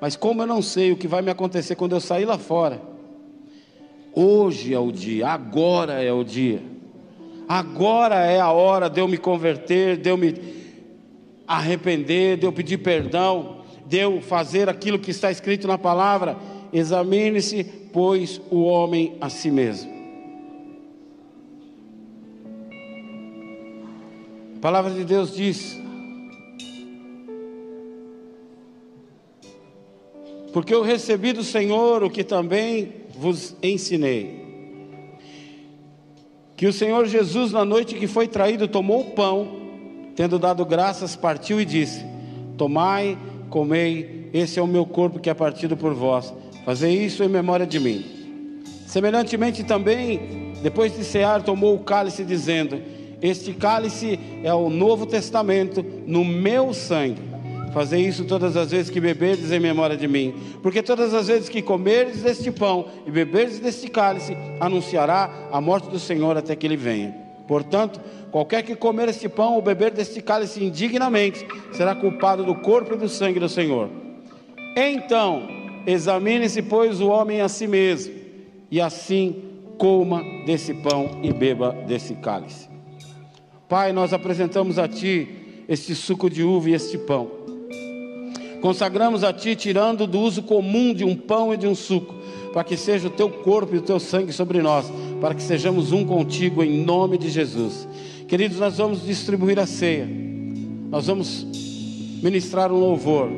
Mas 0.00 0.16
como 0.16 0.42
eu 0.42 0.46
não 0.46 0.62
sei 0.62 0.92
o 0.92 0.96
que 0.96 1.06
vai 1.06 1.22
me 1.22 1.30
acontecer 1.30 1.76
quando 1.76 1.94
eu 1.94 2.00
sair 2.00 2.24
lá 2.24 2.38
fora, 2.38 2.80
Hoje 4.12 4.74
é 4.74 4.78
o 4.78 4.90
dia, 4.90 5.28
agora 5.28 6.02
é 6.02 6.12
o 6.12 6.24
dia. 6.24 6.60
Agora 7.48 8.16
é 8.26 8.40
a 8.40 8.50
hora 8.50 8.90
de 8.90 9.00
eu 9.00 9.06
me 9.06 9.16
converter, 9.16 9.96
de 9.96 10.10
eu 10.10 10.16
me 10.16 10.34
arrepender, 11.46 12.36
de 12.36 12.44
eu 12.44 12.52
pedir 12.52 12.78
perdão, 12.78 13.58
de 13.86 13.98
eu 13.98 14.20
fazer 14.20 14.68
aquilo 14.68 14.98
que 14.98 15.12
está 15.12 15.30
escrito 15.30 15.68
na 15.68 15.78
palavra. 15.78 16.36
Examine-se, 16.72 17.64
pois, 17.92 18.40
o 18.50 18.62
homem 18.62 19.16
a 19.20 19.28
si 19.28 19.50
mesmo. 19.50 19.90
A 24.56 24.60
palavra 24.60 24.92
de 24.92 25.04
Deus 25.04 25.34
diz: 25.34 25.80
Porque 30.52 30.74
eu 30.74 30.82
recebi 30.82 31.32
do 31.32 31.42
Senhor 31.42 32.02
o 32.02 32.10
que 32.10 32.24
também 32.24 32.92
vos 33.16 33.56
ensinei. 33.62 34.40
Que 36.56 36.66
o 36.66 36.72
Senhor 36.72 37.06
Jesus, 37.06 37.52
na 37.52 37.64
noite 37.64 37.94
que 37.94 38.06
foi 38.06 38.28
traído, 38.28 38.68
tomou 38.68 39.00
o 39.00 39.10
pão, 39.12 39.48
tendo 40.14 40.38
dado 40.38 40.64
graças, 40.66 41.16
partiu 41.16 41.60
e 41.60 41.64
disse: 41.64 42.04
Tomai, 42.58 43.16
comei, 43.48 44.28
esse 44.34 44.58
é 44.58 44.62
o 44.62 44.66
meu 44.66 44.84
corpo 44.84 45.18
que 45.18 45.30
é 45.30 45.34
partido 45.34 45.76
por 45.76 45.94
vós. 45.94 46.34
Fazei 46.64 46.92
isso 47.04 47.22
em 47.22 47.28
memória 47.28 47.66
de 47.66 47.80
mim. 47.80 48.04
Semelhantemente 48.86 49.64
também, 49.64 50.52
depois 50.62 50.96
de 50.96 51.04
cear, 51.04 51.42
tomou 51.42 51.74
o 51.74 51.80
cálice, 51.80 52.24
dizendo: 52.24 52.80
Este 53.22 53.52
cálice 53.52 54.18
é 54.42 54.52
o 54.52 54.68
novo 54.68 55.06
testamento 55.06 55.84
no 56.06 56.24
meu 56.24 56.74
sangue. 56.74 57.30
Fazer 57.72 57.98
isso 57.98 58.24
todas 58.24 58.56
as 58.56 58.72
vezes 58.72 58.90
que 58.90 59.00
beberdes 59.00 59.52
em 59.52 59.60
memória 59.60 59.96
de 59.96 60.08
mim. 60.08 60.34
Porque 60.60 60.82
todas 60.82 61.14
as 61.14 61.28
vezes 61.28 61.48
que 61.48 61.62
comerdes 61.62 62.22
deste 62.22 62.50
pão 62.50 62.86
e 63.06 63.10
beberdes 63.12 63.60
deste 63.60 63.88
cálice, 63.88 64.36
anunciará 64.58 65.48
a 65.52 65.60
morte 65.60 65.88
do 65.88 65.98
Senhor 65.98 66.36
até 66.36 66.56
que 66.56 66.66
ele 66.66 66.76
venha. 66.76 67.14
Portanto, 67.46 68.00
qualquer 68.30 68.64
que 68.64 68.74
comer 68.74 69.08
este 69.08 69.28
pão 69.28 69.54
ou 69.54 69.62
beber 69.62 69.92
deste 69.92 70.20
cálice 70.20 70.64
indignamente, 70.64 71.46
será 71.72 71.94
culpado 71.94 72.44
do 72.44 72.56
corpo 72.56 72.94
e 72.94 72.96
do 72.96 73.08
sangue 73.08 73.38
do 73.38 73.48
Senhor. 73.48 73.88
Então, 74.76 75.59
examine-se, 75.86 76.62
pois, 76.62 77.00
o 77.00 77.08
homem 77.08 77.40
a 77.40 77.48
si 77.48 77.66
mesmo, 77.66 78.12
e 78.70 78.80
assim 78.80 79.36
coma 79.78 80.22
desse 80.44 80.74
pão 80.74 81.20
e 81.22 81.32
beba 81.32 81.72
desse 81.86 82.14
cálice. 82.14 82.68
Pai, 83.68 83.92
nós 83.92 84.12
apresentamos 84.12 84.78
a 84.78 84.86
Ti 84.86 85.28
este 85.68 85.94
suco 85.94 86.28
de 86.28 86.42
uva 86.42 86.70
e 86.70 86.74
este 86.74 86.98
pão. 86.98 87.30
Consagramos 88.60 89.24
a 89.24 89.32
Ti, 89.32 89.56
tirando 89.56 90.06
do 90.06 90.20
uso 90.20 90.42
comum 90.42 90.92
de 90.92 91.04
um 91.04 91.16
pão 91.16 91.54
e 91.54 91.56
de 91.56 91.66
um 91.66 91.74
suco, 91.74 92.14
para 92.52 92.64
que 92.64 92.76
seja 92.76 93.08
o 93.08 93.10
Teu 93.10 93.30
corpo 93.30 93.74
e 93.74 93.78
o 93.78 93.82
Teu 93.82 93.98
sangue 93.98 94.32
sobre 94.32 94.60
nós, 94.60 94.92
para 95.20 95.34
que 95.34 95.42
sejamos 95.42 95.92
um 95.92 96.04
contigo 96.04 96.62
em 96.62 96.84
nome 96.84 97.16
de 97.16 97.30
Jesus. 97.30 97.88
Queridos, 98.28 98.58
nós 98.58 98.76
vamos 98.76 99.04
distribuir 99.06 99.58
a 99.58 99.66
ceia, 99.66 100.08
nós 100.90 101.06
vamos 101.06 101.46
ministrar 102.22 102.70
um 102.70 102.78
louvor 102.78 103.30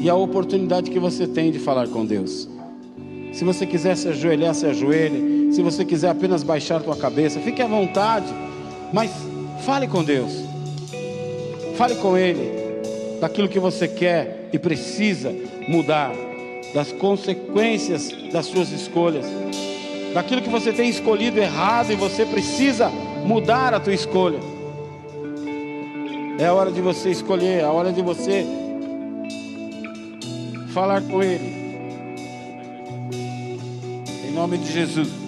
e 0.00 0.08
a 0.08 0.14
oportunidade 0.14 0.90
que 0.90 0.98
você 0.98 1.26
tem 1.26 1.50
de 1.50 1.58
falar 1.58 1.88
com 1.88 2.04
Deus. 2.04 2.48
Se 3.32 3.44
você 3.44 3.66
quiser 3.66 3.96
se 3.96 4.08
ajoelhar, 4.08 4.54
se 4.54 4.66
ajoelhe. 4.66 5.52
Se 5.52 5.62
você 5.62 5.84
quiser 5.84 6.10
apenas 6.10 6.42
baixar 6.42 6.82
tua 6.82 6.96
cabeça, 6.96 7.40
fique 7.40 7.62
à 7.62 7.66
vontade, 7.66 8.26
mas 8.92 9.10
fale 9.64 9.86
com 9.86 10.04
Deus. 10.04 10.32
Fale 11.76 11.94
com 11.96 12.16
Ele 12.16 12.62
daquilo 13.20 13.48
que 13.48 13.58
você 13.58 13.88
quer 13.88 14.50
e 14.52 14.58
precisa 14.58 15.34
mudar, 15.68 16.12
das 16.74 16.90
consequências 16.92 18.10
das 18.32 18.46
suas 18.46 18.70
escolhas, 18.70 19.26
daquilo 20.14 20.42
que 20.42 20.48
você 20.48 20.72
tem 20.72 20.88
escolhido 20.88 21.38
errado 21.38 21.92
e 21.92 21.96
você 21.96 22.24
precisa 22.26 22.90
mudar 23.24 23.72
a 23.74 23.80
tua 23.80 23.94
escolha. 23.94 24.38
É 26.38 26.46
a 26.46 26.54
hora 26.54 26.70
de 26.70 26.80
você 26.80 27.10
escolher, 27.10 27.60
é 27.60 27.62
a 27.62 27.70
hora 27.70 27.92
de 27.92 28.02
você 28.02 28.46
falar 30.72 31.02
com 31.02 31.22
Ele. 31.22 31.62
Em 34.26 34.32
nome 34.32 34.58
de 34.58 34.72
Jesus. 34.72 35.21